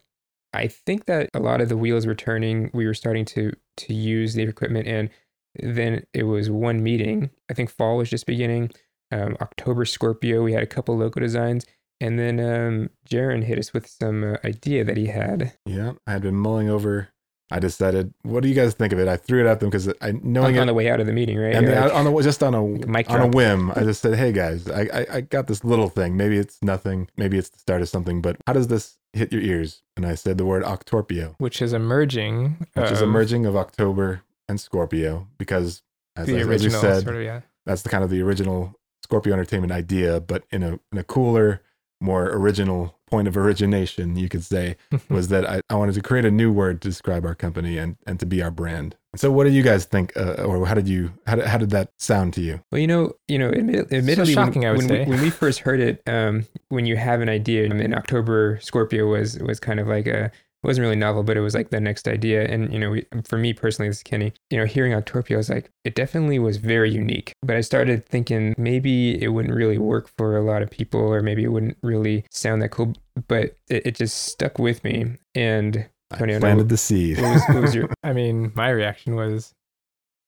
I 0.53 0.67
think 0.67 1.05
that 1.05 1.29
a 1.33 1.39
lot 1.39 1.59
of 1.61 1.67
the 1.67 1.77
wheels 1.77 2.05
were 2.05 2.15
turning. 2.15 2.69
We 2.73 2.85
were 2.85 2.93
starting 2.93 3.25
to 3.25 3.51
to 3.77 3.93
use 3.93 4.35
the 4.35 4.43
equipment, 4.43 4.87
and 4.87 5.09
then 5.55 6.05
it 6.13 6.23
was 6.23 6.49
one 6.49 6.83
meeting. 6.83 7.29
I 7.49 7.53
think 7.53 7.69
fall 7.69 7.97
was 7.97 8.09
just 8.09 8.25
beginning. 8.25 8.71
Um, 9.11 9.37
October 9.41 9.85
Scorpio, 9.85 10.43
we 10.43 10.53
had 10.53 10.63
a 10.63 10.67
couple 10.67 10.97
local 10.97 11.19
designs, 11.19 11.65
and 12.01 12.17
then 12.17 12.39
um, 12.39 12.89
Jaron 13.07 13.43
hit 13.43 13.59
us 13.59 13.73
with 13.73 13.87
some 13.87 14.23
uh, 14.23 14.37
idea 14.43 14.83
that 14.83 14.97
he 14.97 15.07
had 15.07 15.53
yeah, 15.65 15.93
I 16.07 16.13
had 16.13 16.23
been 16.23 16.35
mulling 16.35 16.69
over. 16.69 17.09
I 17.51 17.59
decided, 17.59 18.15
what 18.23 18.41
do 18.41 18.49
you 18.49 18.55
guys 18.55 18.73
think 18.73 18.93
of 18.93 18.99
it? 18.99 19.07
I 19.07 19.15
threw 19.15 19.45
it 19.45 19.47
at 19.47 19.59
them 19.59 19.69
because 19.69 19.87
I 20.01 20.13
knowing 20.23 20.55
on, 20.55 20.55
it 20.55 20.59
on 20.61 20.67
the 20.67 20.73
way 20.73 20.89
out 20.89 20.99
of 20.99 21.05
the 21.05 21.13
meeting, 21.13 21.37
right? 21.37 21.53
and 21.53 21.69
like, 21.69 21.93
on 21.93 22.05
the 22.05 22.21
just 22.21 22.41
on 22.41 22.55
a 22.55 22.63
mic 22.87 23.07
on 23.11 23.21
a 23.21 23.27
whim, 23.27 23.71
I 23.75 23.83
just 23.83 24.01
said, 24.01 24.15
"Hey 24.15 24.31
guys, 24.31 24.67
I, 24.67 24.89
I 24.91 25.05
I 25.11 25.21
got 25.21 25.45
this 25.45 25.63
little 25.63 25.89
thing. 25.89 26.17
Maybe 26.17 26.37
it's 26.37 26.57
nothing. 26.63 27.09
Maybe 27.15 27.37
it's 27.37 27.49
the 27.49 27.59
start 27.59 27.83
of 27.83 27.89
something. 27.89 28.23
But 28.23 28.37
how 28.47 28.53
does 28.53 28.69
this 28.69 28.97
hit 29.11 29.31
your 29.31 29.41
ears?" 29.41 29.83
And 29.95 30.03
I 30.03 30.15
said 30.15 30.39
the 30.39 30.45
word 30.45 30.63
Octorpio, 30.63 31.35
which 31.37 31.61
is 31.61 31.73
emerging, 31.73 32.65
which 32.73 32.91
is 32.91 33.01
of 33.01 33.07
a 33.07 33.11
merging 33.11 33.45
of 33.45 33.55
October 33.55 34.23
and 34.53 34.61
Scorpio, 34.61 35.27
because 35.37 35.81
as, 36.15 36.27
the 36.27 36.37
I- 36.39 36.53
as 36.53 36.63
you 36.63 36.69
said, 36.69 37.03
sort 37.03 37.15
of 37.15 37.23
yeah. 37.23 37.41
that's 37.65 37.81
the 37.81 37.89
kind 37.89 38.03
of 38.03 38.09
the 38.09 38.21
original 38.21 38.75
Scorpio 39.03 39.33
Entertainment 39.33 39.71
idea, 39.73 40.19
but 40.21 40.43
in 40.51 40.61
a 40.63 40.79
in 40.91 40.97
a 40.97 41.03
cooler, 41.03 41.61
more 41.99 42.25
original 42.29 42.95
point 43.09 43.27
of 43.27 43.35
origination, 43.37 44.15
you 44.15 44.27
could 44.29 44.43
say, 44.43 44.75
was 45.09 45.27
that 45.29 45.45
I, 45.49 45.61
I 45.69 45.75
wanted 45.75 45.95
to 45.95 46.01
create 46.01 46.25
a 46.25 46.31
new 46.31 46.51
word 46.51 46.81
to 46.81 46.87
describe 46.89 47.25
our 47.25 47.35
company 47.35 47.77
and 47.77 47.97
and 48.07 48.19
to 48.19 48.25
be 48.25 48.41
our 48.41 48.51
brand. 48.51 48.95
So, 49.15 49.31
what 49.31 49.43
do 49.43 49.51
you 49.51 49.61
guys 49.61 49.85
think, 49.85 50.15
uh, 50.17 50.43
or 50.43 50.65
how 50.65 50.73
did 50.73 50.87
you 50.87 51.11
how 51.27 51.35
did, 51.35 51.45
how 51.45 51.57
did 51.57 51.69
that 51.71 51.91
sound 51.99 52.33
to 52.35 52.41
you? 52.41 52.61
Well, 52.71 52.79
you 52.79 52.87
know, 52.87 53.13
you 53.27 53.37
know, 53.39 53.49
admit, 53.49 53.91
admittedly, 53.91 54.35
when- 54.35 54.45
shocking, 54.45 54.65
I 54.65 54.71
would 54.71 54.77
when, 54.79 54.87
say. 54.87 55.03
We, 55.05 55.09
when 55.11 55.21
we 55.21 55.29
first 55.29 55.59
heard 55.59 55.79
it, 55.79 56.01
um, 56.07 56.45
when 56.69 56.85
you 56.85 56.95
have 56.97 57.21
an 57.21 57.29
idea, 57.29 57.65
I 57.65 57.73
mean, 57.73 57.93
October 57.93 58.59
Scorpio 58.61 59.07
was 59.07 59.37
was 59.39 59.59
kind 59.59 59.79
of 59.79 59.87
like 59.87 60.07
a 60.07 60.31
it 60.63 60.67
wasn't 60.67 60.83
really 60.83 60.95
novel, 60.95 61.23
but 61.23 61.35
it 61.35 61.41
was 61.41 61.53
like 61.53 61.71
the 61.71 61.79
next 61.81 62.07
idea. 62.07 62.45
And 62.45 62.71
you 62.71 62.79
know, 62.79 62.91
we, 62.91 63.05
for 63.25 63.37
me 63.37 63.53
personally, 63.53 63.89
this 63.89 63.97
is 63.97 64.03
Kenny. 64.03 64.31
You 64.49 64.59
know, 64.59 64.65
hearing 64.65 64.93
Octorpio, 64.93 65.33
I 65.33 65.37
was 65.37 65.49
like, 65.49 65.69
it 65.83 65.93
definitely 65.93 66.39
was 66.39 66.57
very 66.57 66.89
unique. 66.89 67.33
But 67.41 67.57
I 67.57 67.61
started 67.61 68.05
thinking 68.07 68.55
maybe 68.57 69.21
it 69.21 69.27
wouldn't 69.29 69.53
really 69.53 69.77
work 69.77 70.09
for 70.17 70.37
a 70.37 70.41
lot 70.41 70.61
of 70.61 70.69
people, 70.69 71.01
or 71.01 71.21
maybe 71.21 71.43
it 71.43 71.51
wouldn't 71.51 71.77
really 71.83 72.25
sound 72.31 72.61
that 72.61 72.69
cool. 72.69 72.93
But 73.27 73.57
it, 73.69 73.87
it 73.87 73.95
just 73.95 74.23
stuck 74.25 74.57
with 74.57 74.83
me, 74.83 75.17
and 75.35 75.85
I 76.11 76.17
Tony, 76.17 76.33
I 76.33 76.37
know- 76.37 76.41
planted 76.41 76.69
the 76.69 76.77
seed. 76.77 77.19
what 77.19 77.33
was, 77.33 77.43
what 77.49 77.61
was 77.61 77.75
your 77.75 77.89
I 78.03 78.13
mean, 78.13 78.53
my 78.55 78.69
reaction 78.69 79.15
was, 79.15 79.53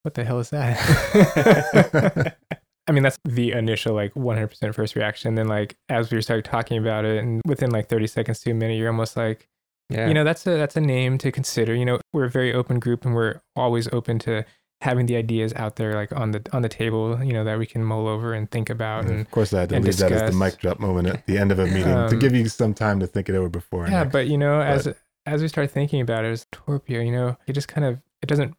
"What 0.02 0.14
the 0.14 0.24
hell 0.24 0.38
is 0.38 0.50
that?" 0.50 2.36
I 2.88 2.92
mean, 2.92 3.02
that's 3.02 3.18
the 3.24 3.52
initial 3.52 3.94
like 3.94 4.14
100% 4.14 4.74
first 4.74 4.94
reaction. 4.94 5.34
Then, 5.34 5.48
like 5.48 5.76
as 5.88 6.12
we 6.12 6.20
started 6.22 6.44
talking 6.44 6.78
about 6.78 7.04
it, 7.04 7.22
and 7.22 7.42
within 7.46 7.70
like 7.70 7.88
30 7.88 8.06
seconds 8.06 8.40
to 8.40 8.50
a 8.50 8.54
minute, 8.54 8.74
you're 8.74 8.90
almost 8.90 9.16
like, 9.16 9.48
yeah? 9.88 10.08
you 10.08 10.14
know, 10.14 10.24
that's 10.24 10.46
a 10.46 10.50
that's 10.56 10.76
a 10.76 10.80
name 10.80 11.18
to 11.18 11.30
consider. 11.32 11.74
You 11.74 11.84
know, 11.84 12.00
we're 12.12 12.24
a 12.24 12.30
very 12.30 12.52
open 12.52 12.78
group, 12.78 13.04
and 13.04 13.14
we're 13.14 13.40
always 13.54 13.88
open 13.92 14.18
to 14.20 14.44
having 14.82 15.06
the 15.06 15.16
ideas 15.16 15.52
out 15.54 15.76
there, 15.76 15.94
like 15.94 16.12
on 16.12 16.32
the 16.32 16.42
on 16.52 16.62
the 16.62 16.68
table. 16.68 17.22
You 17.22 17.32
know, 17.32 17.44
that 17.44 17.58
we 17.58 17.66
can 17.66 17.84
mull 17.84 18.06
over 18.08 18.34
and 18.34 18.50
think 18.50 18.68
about. 18.70 19.02
And 19.04 19.10
And 19.10 19.20
of 19.20 19.30
course, 19.30 19.52
I 19.54 19.60
had 19.60 19.68
to 19.70 19.80
leave 19.80 19.96
that 19.98 20.12
as 20.12 20.30
the 20.32 20.36
mic 20.36 20.58
drop 20.58 20.80
moment 20.80 21.08
at 21.08 21.26
the 21.26 21.38
end 21.38 21.52
of 21.52 21.58
a 21.58 21.66
meeting 21.76 21.84
to 21.84 22.06
Um, 22.06 22.18
give 22.18 22.34
you 22.34 22.48
some 22.48 22.74
time 22.74 23.00
to 23.00 23.06
think 23.06 23.28
it 23.28 23.34
over 23.34 23.48
before. 23.48 23.86
yeah, 23.88 24.00
next. 24.02 24.12
but 24.12 24.26
you 24.28 24.38
know, 24.38 24.60
as 24.60 24.88
as 25.24 25.42
we 25.42 25.48
start 25.48 25.70
thinking 25.70 26.00
about 26.00 26.24
it, 26.24 26.28
as 26.28 26.46
Torpio, 26.52 27.04
you 27.04 27.12
know, 27.12 27.36
it 27.46 27.52
just 27.54 27.68
kind 27.68 27.84
of 27.84 27.98
it 28.22 28.26
doesn't. 28.26 28.54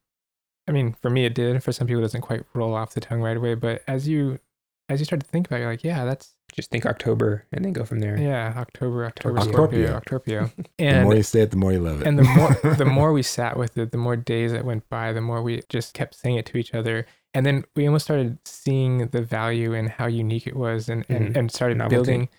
I 0.70 0.74
mean, 0.74 0.96
for 1.02 1.10
me, 1.10 1.26
it 1.26 1.34
did. 1.34 1.64
For 1.64 1.72
some 1.72 1.88
people, 1.88 2.00
it 2.00 2.04
doesn't 2.04 2.22
quite 2.22 2.44
roll 2.54 2.74
off 2.74 2.94
the 2.94 3.00
tongue 3.00 3.22
right 3.22 3.38
away. 3.38 3.56
But 3.56 3.84
as 3.88 4.08
you 4.08 4.40
as 4.90 5.00
you 5.00 5.06
start 5.06 5.22
to 5.22 5.28
think 5.28 5.48
about 5.48 5.58
it, 5.58 5.60
you're 5.62 5.70
like, 5.72 5.84
yeah, 5.84 6.06
that's 6.06 6.34
just 6.54 6.72
think 6.72 6.86
October 6.86 7.46
and 7.52 7.64
then 7.66 7.74
go 7.74 7.84
from 7.84 8.00
there. 8.00 8.18
yeah, 8.18 8.54
October, 8.58 9.06
October, 9.06 9.40
Octorpio. 9.40 9.52
Scorpio, 9.54 10.00
Octorpio, 10.00 10.52
the 10.78 11.02
more 11.04 11.16
you 11.16 11.24
say 11.24 11.42
it, 11.42 11.52
the 11.52 11.58
more 11.58 11.74
you 11.74 11.80
love 11.80 12.02
it. 12.02 12.08
and 12.08 12.18
the 12.18 12.24
more 12.24 12.76
the 12.76 12.86
more 13.00 13.12
we 13.12 13.22
sat 13.22 13.58
with 13.58 13.78
it, 13.78 13.92
the 13.92 13.98
more 13.98 14.16
days 14.16 14.52
that 14.54 14.64
went 14.66 14.88
by, 14.90 15.12
the 15.12 15.22
more 15.22 15.42
we 15.44 15.62
just 15.70 15.94
kept 15.94 16.16
saying 16.16 16.38
it 16.38 16.46
to 16.48 16.58
each 16.58 16.74
other. 16.74 17.06
And 17.34 17.46
then 17.46 17.66
we 17.76 17.86
almost 17.86 18.06
started 18.06 18.40
seeing 18.46 19.08
the 19.10 19.22
value 19.22 19.74
and 19.74 19.90
how 19.90 20.08
unique 20.08 20.48
it 20.48 20.56
was 20.56 20.90
and, 20.90 21.06
and, 21.10 21.34
Mhm. 21.34 21.38
and 21.38 21.52
started 21.52 21.78
Novelty. 21.78 21.96
building 21.96 22.30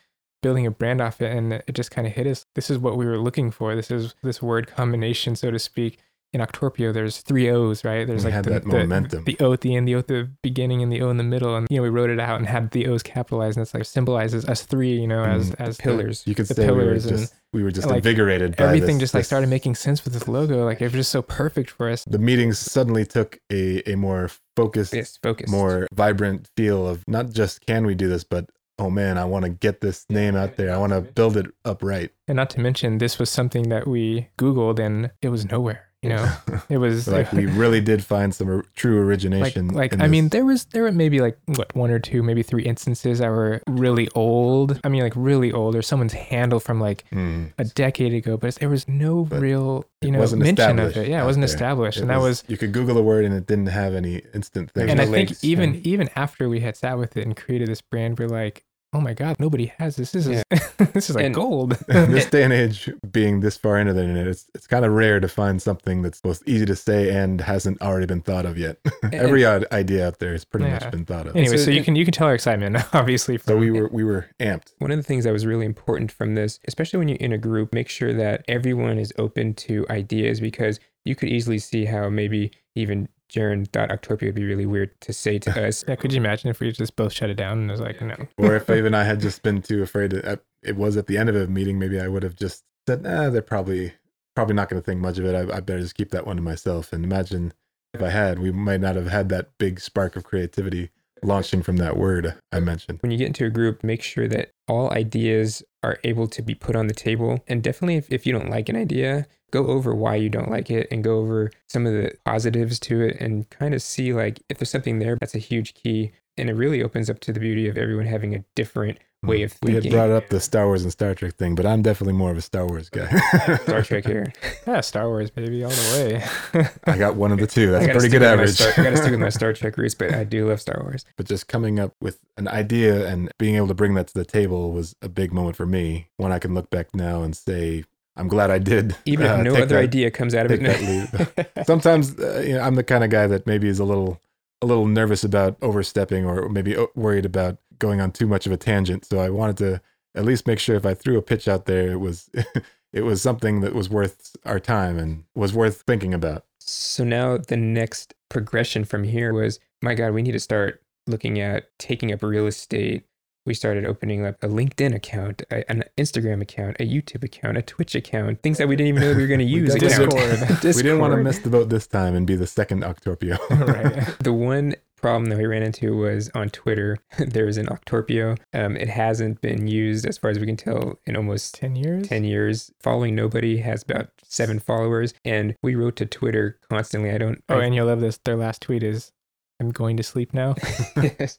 building 0.40 0.66
a 0.66 0.70
brand 0.70 1.00
off 1.00 1.20
it 1.20 1.37
and 1.37 1.52
it 1.52 1.72
just 1.74 1.90
kind 1.90 2.06
of 2.06 2.12
hit 2.12 2.24
us. 2.26 2.46
This 2.54 2.70
is 2.70 2.78
what 2.78 2.96
we 2.96 3.04
were 3.06 3.18
looking 3.18 3.50
for. 3.50 3.74
This 3.74 3.90
is 3.90 4.14
this 4.22 4.40
word 4.40 4.68
combination, 4.68 5.34
so 5.37 5.50
to 5.50 5.58
speak. 5.58 5.98
In 6.35 6.43
Octorpio, 6.43 6.93
there's 6.93 7.23
three 7.23 7.49
O's, 7.49 7.85
right? 7.85 8.07
There's 8.07 8.23
We 8.23 8.31
like 8.31 8.45
the, 8.45 8.61
the- 8.61 8.67
momentum. 8.67 9.25
The, 9.25 9.38
O 9.41 9.53
at 9.55 9.62
the 9.62 9.75
end, 9.75 9.88
the 9.88 9.95
O 9.95 9.99
at 10.01 10.09
the 10.09 10.31
beginning, 10.43 10.83
and 10.83 10.93
the 10.93 11.01
O 11.01 11.09
in 11.09 11.17
the 11.17 11.23
middle. 11.25 11.57
And 11.57 11.67
you 11.71 11.79
know, 11.79 11.83
we 11.83 11.88
wrote 11.88 12.11
it 12.11 12.21
out 12.21 12.37
and 12.38 12.47
had 12.47 12.71
the 12.73 12.87
O's 12.87 13.03
capitalized, 13.03 13.57
and 13.57 13.62
it's 13.62 13.73
like 13.73 13.87
symbolizes 13.87 14.45
us 14.45 14.62
three, 14.62 14.93
you 15.01 15.07
know, 15.07 15.25
as 15.25 15.53
Mhm. 15.53 15.55
as 15.61 15.79
Pillars. 15.79 16.25
you 16.27 16.35
could 16.35 16.47
the 16.47 16.55
say 16.55 16.67
we 16.67 16.73
were 16.77 16.81
pillars 16.83 17.07
and, 17.07 17.19
just 17.19 17.35
we 17.55 17.62
were 17.62 17.71
just 17.71 17.87
like, 17.87 17.97
invigorated. 17.97 18.57
By 18.57 18.64
everything 18.64 18.97
this- 18.99 19.05
just 19.05 19.14
like 19.14 19.21
this- 19.21 19.27
started 19.29 19.49
making 19.49 19.75
sense 19.77 20.05
with 20.05 20.12
this 20.12 20.29
logo. 20.29 20.67
Like 20.67 20.83
it 20.83 20.85
was 20.85 20.93
just 20.93 21.11
so 21.11 21.23
perfect 21.23 21.71
for 21.71 21.88
us. 21.88 22.05
The 22.05 22.19
meetings 22.19 22.59
suddenly 22.59 23.07
took 23.07 23.41
a 23.51 23.91
a 23.91 23.97
more 23.97 24.31
focused, 24.55 24.93
Yes, 24.93 25.19
focus. 25.23 25.51
more 25.51 25.87
vibrant 25.95 26.51
feel 26.59 26.87
of 26.87 27.05
not 27.09 27.31
just 27.31 27.64
can 27.64 27.87
we 27.87 27.95
do 27.95 28.07
this, 28.07 28.23
but 28.25 28.51
oh 28.79 28.91
man, 28.91 29.17
I 29.17 29.25
want 29.25 29.45
to 29.47 29.49
get 29.51 29.81
this 29.81 30.05
name 30.11 30.37
out 30.37 30.57
there. 30.57 30.75
I 30.75 30.77
want 30.77 30.93
to 30.93 31.01
build 31.01 31.38
it 31.38 31.47
up 31.64 31.83
right. 31.83 32.11
And 32.29 32.37
not 32.37 32.51
to 32.51 32.61
mention, 32.61 32.99
this 32.99 33.19
was 33.19 33.31
something 33.31 33.71
that 33.71 33.88
we 33.88 34.29
Googled 34.38 34.79
and 34.79 35.11
it 35.23 35.31
was 35.31 35.47
nowhere. 35.51 35.87
You 36.02 36.11
know, 36.11 36.32
it 36.68 36.78
was 36.78 37.08
like 37.08 37.32
we 37.32 37.46
really 37.46 37.80
did 37.80 38.04
find 38.04 38.32
some 38.32 38.62
true 38.76 39.00
origination. 39.00 39.66
like 39.68 39.92
in 39.92 40.00
I 40.00 40.06
mean, 40.06 40.28
there 40.28 40.44
was 40.44 40.64
there 40.66 40.84
were 40.84 40.92
maybe 40.92 41.20
like 41.20 41.37
what 41.46 41.74
one 41.74 41.90
or 41.90 41.98
two, 41.98 42.22
maybe 42.22 42.44
three 42.44 42.62
instances 42.62 43.18
that 43.18 43.28
were 43.30 43.61
really 43.68 44.08
old. 44.14 44.78
I 44.84 44.88
mean, 44.90 45.02
like 45.02 45.14
really 45.16 45.50
old, 45.50 45.74
or 45.74 45.82
someone's 45.82 46.12
handle 46.12 46.61
from 46.61 46.80
like 46.80 47.04
Hmm. 47.11 47.46
a 47.58 47.64
decade 47.64 48.14
ago, 48.14 48.37
but 48.37 48.54
there 48.56 48.68
was 48.68 48.87
no 48.87 49.24
But 49.24 49.40
real, 49.40 49.87
you 50.00 50.12
know, 50.12 50.20
mention 50.37 50.78
of 50.78 50.96
it. 50.96 51.08
Yeah, 51.08 51.22
it 51.22 51.26
wasn't 51.26 51.46
there. 51.46 51.52
established, 51.54 51.98
It 51.98 52.02
and 52.02 52.11
that 52.11 52.20
was. 52.20 52.44
you 52.46 52.56
could 52.56 52.70
Google 52.72 52.96
a 52.96 53.02
word 53.02 53.24
and 53.24 53.34
it 53.34 53.48
didn't 53.48 53.66
have 53.66 53.92
any 53.94 54.22
instant 54.32 54.70
thing. 54.70 54.88
And 54.90 55.00
I 55.00 55.06
think 55.06 55.32
even 55.42 55.80
even 55.84 56.08
after 56.14 56.48
we 56.48 56.61
had 56.61 56.76
sat 56.76 56.96
with 56.96 57.16
it 57.16 57.24
and 57.26 57.37
created 57.37 57.66
this 57.68 57.80
brand, 57.80 58.20
we're 58.20 58.28
like, 58.28 58.64
oh 58.92 59.01
my 59.01 59.12
god, 59.14 59.37
nobody 59.38 59.72
has 59.79 59.96
this. 59.96 60.12
This 60.12 60.27
is 60.27 60.42
this 60.94 61.11
is 61.11 61.16
like 61.16 61.27
And- 61.27 61.35
gold. 61.35 61.77
in 61.88 62.11
this 62.12 62.27
day 62.31 62.42
and 62.42 62.53
age, 62.53 62.90
being 63.11 63.40
this 63.40 63.57
far 63.57 63.79
into 63.79 63.92
the 63.92 64.03
internet, 64.03 64.27
it's 64.27 64.46
it's 64.55 64.66
kind 64.66 64.85
of 64.85 64.92
rare 64.92 65.20
to 65.20 65.29
find 65.29 65.61
something 65.61 66.03
that's 66.03 66.20
both 66.20 66.42
easy 66.46 66.66
to 66.66 66.77
say 66.77 67.14
and 67.14 67.40
hasn't 67.40 67.81
already 67.83 68.07
been 68.07 68.22
thought 68.22 68.46
of 68.46 68.57
yet. 68.59 68.79
Every 69.12 69.44
odd 69.44 69.66
idea 69.72 70.07
out 70.07 70.18
there 70.18 70.33
has 70.33 70.44
pretty 70.44 70.66
Yeah. 70.66 70.74
much 70.81 70.90
been 70.90 71.05
thought 71.05 71.27
of. 71.27 71.37
anyway, 71.37 71.57
So 71.57 71.64
so, 71.64 71.70
you 71.70 71.83
can 71.85 71.96
you 71.96 72.05
can 72.05 72.12
tell 72.12 72.27
our 72.29 72.35
excitement, 72.35 72.77
obviously. 72.94 73.37
From, 73.37 73.53
So 73.53 73.57
we 73.59 73.70
were 73.70 73.88
we 73.92 74.05
were 74.05 74.27
amped. 74.40 74.72
One 74.79 74.90
of 74.90 74.96
the 74.96 75.03
things 75.03 75.24
that 75.24 75.33
was 75.33 75.44
really 75.46 75.66
important 75.66 76.11
from 76.12 76.35
this, 76.35 76.61
especially 76.66 76.98
when 76.98 77.09
you're 77.09 77.18
in 77.18 77.33
a 77.33 77.38
group, 77.38 77.72
make 77.74 77.88
sure 77.88 78.12
that 78.14 78.44
everyone 78.48 78.98
is 78.98 79.12
open 79.18 79.55
to 79.55 79.87
ideas 79.90 80.40
because 80.40 80.81
you 81.05 81.14
could 81.14 81.29
easily 81.29 81.59
see 81.59 81.85
how 81.87 82.09
maybe 82.11 82.51
even 82.74 83.09
Jaren 83.33 83.67
thought 83.73 83.91
Octorpio 83.91 84.27
would 84.27 84.35
be 84.35 84.45
really 84.45 84.67
weird 84.67 84.99
to 85.03 85.12
say 85.12 85.38
to 85.41 85.67
us. 85.67 85.85
Yeah, 85.87 85.97
could 85.97 86.12
you 86.12 86.19
imagine 86.19 86.51
if 86.51 86.61
we 86.61 86.71
just 86.73 86.97
both 86.97 87.12
shut 87.12 87.31
it 87.31 87.35
down 87.35 87.59
and 87.59 87.71
it 87.71 87.73
was 87.73 87.81
like, 87.81 88.01
no. 88.01 88.17
Or 88.38 88.57
if 88.57 88.69
even 88.71 88.95
I 88.95 89.05
had 89.05 89.21
just 89.21 89.43
been 89.43 89.62
too 89.62 89.83
afraid 89.83 90.11
to, 90.11 90.33
uh, 90.33 90.37
it 90.62 90.77
was 90.77 90.97
at 90.97 91.07
the 91.07 91.19
end 91.19 91.29
of 91.29 91.37
a 91.37 91.47
meeting, 91.47 91.79
maybe 91.79 92.01
I 92.01 92.09
would 92.09 92.23
have 92.23 92.35
just 92.35 92.64
said, 92.87 93.07
"Ah, 93.07 93.31
they're 93.31 93.43
probably 93.43 93.93
probably 94.35 94.55
not 94.55 94.69
going 94.69 94.81
to 94.81 94.85
think 94.85 95.01
much 95.01 95.19
of 95.19 95.25
it. 95.25 95.35
I, 95.35 95.57
I 95.57 95.61
better 95.61 95.81
just 95.81 95.95
keep 95.97 96.11
that 96.11 96.27
one 96.27 96.37
to 96.37 96.43
myself." 96.43 96.93
And 96.93 97.05
imagine 97.05 97.53
if 97.95 98.03
I 98.03 98.11
had, 98.11 98.38
we 98.38 98.51
might 98.51 98.81
not 98.81 98.97
have 98.97 99.09
had 99.09 99.29
that 99.31 99.51
big 99.59 99.81
spark 99.81 100.17
of 100.17 100.25
creativity 100.25 100.91
launching 101.23 101.62
from 101.62 101.77
that 101.79 101.97
word 101.97 102.35
I 102.53 102.61
mentioned. 102.61 102.99
When 103.03 103.11
you 103.11 103.19
get 103.19 103.29
into 103.29 103.45
a 103.45 103.51
group, 103.51 103.83
make 103.83 104.03
sure 104.03 104.29
that 104.29 104.51
all 104.67 104.91
ideas 104.93 105.62
are 105.83 105.99
able 106.05 106.27
to 106.29 106.43
be 106.43 106.55
put 106.55 106.77
on 106.77 106.87
the 106.87 106.95
table. 106.95 107.45
And 107.49 107.62
definitely, 107.62 107.97
if, 107.97 108.11
if 108.12 108.27
you 108.27 108.33
don't 108.33 108.51
like 108.51 108.69
an 108.69 108.77
idea, 108.77 109.27
go 109.51 109.67
over 109.69 109.95
why 109.95 110.17
you 110.17 110.29
don't 110.29 110.51
like 110.51 110.71
it 110.71 110.88
and 110.91 111.05
go 111.05 111.19
over 111.19 111.51
some 111.69 111.87
of 111.87 111.93
the 111.93 112.12
positives 112.25 112.79
to 112.81 113.01
it 113.03 113.17
and 113.21 113.49
kind 113.51 113.75
of 113.75 113.83
see 113.83 114.12
like 114.12 114.41
if 114.49 114.59
there's 114.59 114.71
something 114.71 114.99
there, 114.99 115.17
that's 115.17 115.35
a 115.35 115.38
huge 115.38 115.75
key. 115.75 116.12
And 116.37 116.49
it 116.49 116.55
really 116.55 116.83
opens 116.83 117.11
up 117.11 117.21
to 117.21 117.33
the 117.33 117.41
beauty 117.41 117.69
of 117.69 117.77
everyone 117.77 118.07
having 118.07 118.35
a 118.35 118.45
different 118.55 118.99
way 119.22 119.42
of 119.42 119.54
We 119.62 119.74
had 119.74 119.88
brought 119.90 120.11
up 120.11 120.28
the 120.28 120.38
Star 120.40 120.66
Wars 120.66 120.83
and 120.83 120.92
Star 120.92 121.14
Trek 121.14 121.35
thing, 121.35 121.54
but 121.54 121.66
I'm 121.66 121.83
definitely 121.83 122.12
more 122.14 122.31
of 122.31 122.37
a 122.37 122.40
Star 122.40 122.66
Wars 122.66 122.88
guy. 122.88 123.09
Star 123.64 123.83
Trek 123.83 124.07
here. 124.07 124.33
Yeah, 124.66 124.81
Star 124.83 125.09
Wars, 125.09 125.31
baby, 125.31 125.64
all 125.64 125.70
the 125.70 126.22
way. 126.54 126.68
I 126.85 126.98
got 126.98 127.16
one 127.16 127.33
of 127.33 127.38
the 127.38 127.46
two. 127.46 127.70
That's 127.70 127.81
I 127.81 127.85
a 127.85 127.87
gotta 127.88 127.98
pretty 128.00 128.12
good 128.12 128.22
average. 128.22 128.50
Star- 128.50 128.72
I 128.76 128.83
got 128.85 128.90
to 128.90 128.96
stick 128.98 129.11
with 129.12 129.20
my 129.20 129.28
Star 129.40 129.52
Trek 129.54 129.76
roots, 129.78 129.94
but 129.94 130.12
I 130.14 130.24
do 130.24 130.46
love 130.48 130.61
Star 130.61 130.78
Wars. 130.83 131.04
but 131.16 131.26
just 131.26 131.48
coming 131.48 131.81
up 131.81 131.94
with 132.02 132.18
an 132.37 132.48
idea 132.48 133.09
and 133.09 133.31
being 133.38 133.57
able 133.57 133.68
to 133.68 133.74
bring 133.74 133.94
that 133.94 134.09
to 134.09 134.14
the 134.14 134.26
table 134.26 134.72
was 134.72 134.94
a 135.02 135.09
big 135.09 135.33
moment 135.33 135.57
for 135.57 135.64
me. 135.66 136.09
One 136.18 136.33
I 136.33 136.38
can 136.38 136.54
look 136.54 136.68
back 136.70 136.94
now 136.94 137.22
and 137.22 137.35
say, 137.35 137.85
I'm 138.14 138.28
glad 138.28 138.50
I 138.50 138.59
did. 138.59 138.94
Even 139.07 139.26
uh, 139.26 139.37
if 139.38 139.44
no 139.44 139.54
other 139.54 139.66
that- 139.66 139.76
idea 139.78 140.11
comes 140.11 140.35
out 140.35 140.46
of 140.46 140.52
it. 140.52 140.61
that 140.62 141.66
Sometimes 141.66 142.18
uh, 142.18 142.42
you 142.46 142.54
know, 142.54 142.61
I'm 142.61 142.74
the 142.74 142.85
kind 142.85 143.02
of 143.04 143.11
guy 143.11 143.26
that 143.26 143.46
maybe 143.46 143.68
is 143.68 143.78
a 143.78 143.85
little 143.85 144.20
a 144.61 144.66
little 144.66 144.87
nervous 144.87 145.22
about 145.24 145.57
overstepping 145.62 146.26
or 146.26 146.48
maybe 146.48 146.76
worried 146.96 147.24
about 147.24 147.59
going 147.79 148.01
on 148.01 148.12
too 148.12 148.27
much 148.27 148.47
of 148.47 148.53
a 148.53 148.57
tangent. 148.57 149.05
So 149.05 149.19
I 149.19 149.31
wanted 149.31 149.57
to 149.59 149.81
at 150.14 150.25
least 150.25 150.47
make 150.47 150.59
sure 150.59 150.77
if 150.77 150.87
I 150.87 150.95
threw 150.95 151.19
a 151.19 151.23
pitch 151.23 151.49
out 151.49 151.67
there, 151.67 151.93
it 151.93 151.99
was 151.99 152.31
it 152.93 153.03
was 153.03 153.23
something 153.23 153.61
that 153.61 153.75
was 153.75 153.88
worth 153.88 154.35
our 154.45 154.61
time 154.61 154.99
and 154.99 155.25
was 155.35 155.53
worth 155.53 155.83
thinking 155.83 156.14
about. 156.14 156.45
So 156.61 157.05
now 157.05 157.38
the 157.38 157.57
next 157.57 158.14
progression 158.29 158.85
from 158.85 159.05
here 159.05 159.33
was, 159.33 159.59
my 159.83 159.95
God, 159.95 160.12
we 160.12 160.23
need 160.23 160.33
to 160.33 160.41
start 160.41 160.83
looking 161.07 161.41
at 161.41 161.71
taking 161.79 162.12
up 162.12 162.23
real 162.23 162.47
estate. 162.47 163.05
We 163.47 163.55
started 163.55 163.87
opening 163.87 164.27
up 164.27 164.43
a 164.43 164.49
LinkedIn 164.49 164.95
account, 164.95 165.43
a, 165.51 165.71
an 165.71 165.85
Instagram 165.97 166.43
account, 166.43 166.77
a 166.81 166.87
YouTube 166.87 167.25
account, 167.25 167.57
a 167.57 167.62
Twitch 167.62 167.95
account, 167.95 168.43
things 168.43 168.59
that 168.59 168.69
we 168.69 168.77
didn't 168.77 168.88
even 168.88 169.01
know 169.01 169.14
we 169.14 169.23
were 169.23 169.27
going 169.29 169.38
to 169.47 169.47
use. 169.47 169.75
did 169.75 169.85
account. 169.85 170.11
Discord. 170.11 170.64
We 170.77 170.83
didn't 170.83 170.99
want 170.99 171.14
to 171.14 171.23
miss 171.23 171.38
the 171.38 171.49
boat 171.49 171.71
this 171.71 171.87
time 171.87 172.14
and 172.14 172.27
be 172.27 172.37
the 172.37 172.47
second 172.47 172.83
Octorpio. 172.83 173.38
right. 173.51 174.19
The 174.19 174.35
one 174.35 174.75
problem 175.00 175.26
that 175.30 175.38
we 175.38 175.46
ran 175.46 175.62
into 175.62 175.96
was 175.96 176.30
on 176.34 176.50
Twitter. 176.50 176.98
there 177.18 177.46
was 177.46 177.56
an 177.56 177.66
Octorpio. 177.66 178.38
Um, 178.52 178.76
it 178.76 178.88
hasn't 178.88 179.40
been 179.40 179.66
used, 179.66 180.06
as 180.06 180.18
far 180.18 180.30
as 180.30 180.38
we 180.38 180.46
can 180.46 180.56
tell, 180.56 180.98
in 181.06 181.16
almost 181.16 181.54
10 181.54 181.76
years? 181.76 182.08
10 182.08 182.24
years. 182.24 182.70
Following 182.80 183.14
Nobody 183.14 183.58
has 183.58 183.82
about 183.82 184.08
seven 184.24 184.58
followers. 184.58 185.14
And 185.24 185.54
we 185.62 185.74
wrote 185.74 185.96
to 185.96 186.06
Twitter 186.06 186.58
constantly. 186.70 187.11
I 187.11 187.18
don't. 187.18 187.42
Oh, 187.48 187.58
I- 187.58 187.64
and 187.64 187.74
you'll 187.74 187.87
love 187.87 188.00
this. 188.00 188.18
Their 188.24 188.37
last 188.37 188.62
tweet 188.62 188.82
is, 188.82 189.12
I'm 189.61 189.70
going 189.70 189.96
to 189.96 190.02
sleep 190.02 190.32
now. 190.34 190.54
yes. 190.96 191.38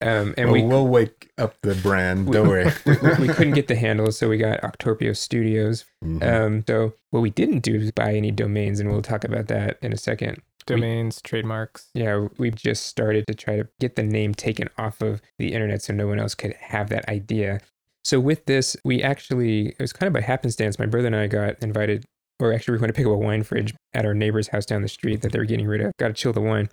Um, 0.00 0.34
and 0.36 0.38
And 0.38 0.52
we, 0.52 0.62
we'll 0.64 0.88
wake 0.88 1.30
up 1.38 1.54
the 1.62 1.74
brand. 1.76 2.26
We- 2.26 2.32
Don't 2.32 2.48
worry. 2.48 2.64
we 3.20 3.28
couldn't 3.28 3.54
get 3.54 3.68
the 3.68 3.76
handle, 3.76 4.10
so 4.10 4.28
we 4.28 4.36
got 4.36 4.60
Octorpio 4.62 5.16
Studios. 5.16 5.84
Mhm. 6.04 6.22
Um, 6.22 6.64
so 6.66 6.94
what 7.10 7.20
we 7.20 7.30
didn't 7.30 7.60
do 7.60 7.76
is 7.76 7.92
buy 7.92 8.14
any 8.14 8.32
domains, 8.32 8.80
and 8.80 8.90
we'll 8.90 9.02
talk 9.02 9.22
about 9.22 9.46
that 9.48 9.78
in 9.80 9.92
a 9.92 9.96
second. 9.96 10.42
Domains, 10.66 11.20
trademarks. 11.22 11.90
Yeah, 11.94 12.28
we've 12.38 12.54
just 12.54 12.86
started 12.86 13.26
to 13.26 13.34
try 13.34 13.56
to 13.56 13.68
get 13.80 13.96
the 13.96 14.02
name 14.02 14.34
taken 14.34 14.68
off 14.78 15.00
of 15.00 15.20
the 15.38 15.52
internet 15.52 15.82
so 15.82 15.92
no 15.92 16.06
one 16.06 16.18
else 16.18 16.34
could 16.34 16.54
have 16.54 16.88
that 16.90 17.08
idea. 17.08 17.60
So 18.04 18.18
with 18.18 18.46
this, 18.46 18.76
we 18.84 19.02
actually 19.02 19.68
it 19.68 19.80
was 19.80 19.92
kind 19.92 20.08
of 20.08 20.12
by 20.12 20.20
happenstance. 20.20 20.78
My 20.78 20.86
brother 20.86 21.06
and 21.06 21.16
I 21.16 21.26
got 21.26 21.62
invited, 21.62 22.04
or 22.40 22.52
actually 22.52 22.72
we 22.72 22.80
went 22.80 22.94
to 22.94 22.96
pick 22.96 23.06
up 23.06 23.12
a 23.12 23.18
wine 23.18 23.42
fridge 23.42 23.74
at 23.94 24.04
our 24.04 24.14
neighbor's 24.14 24.48
house 24.48 24.66
down 24.66 24.82
the 24.82 24.88
street 24.88 25.22
that 25.22 25.32
they 25.32 25.38
were 25.38 25.44
getting 25.44 25.66
rid 25.66 25.80
of. 25.80 25.92
Got 25.98 26.08
to 26.08 26.14
chill 26.14 26.32
the 26.32 26.40
wine, 26.40 26.68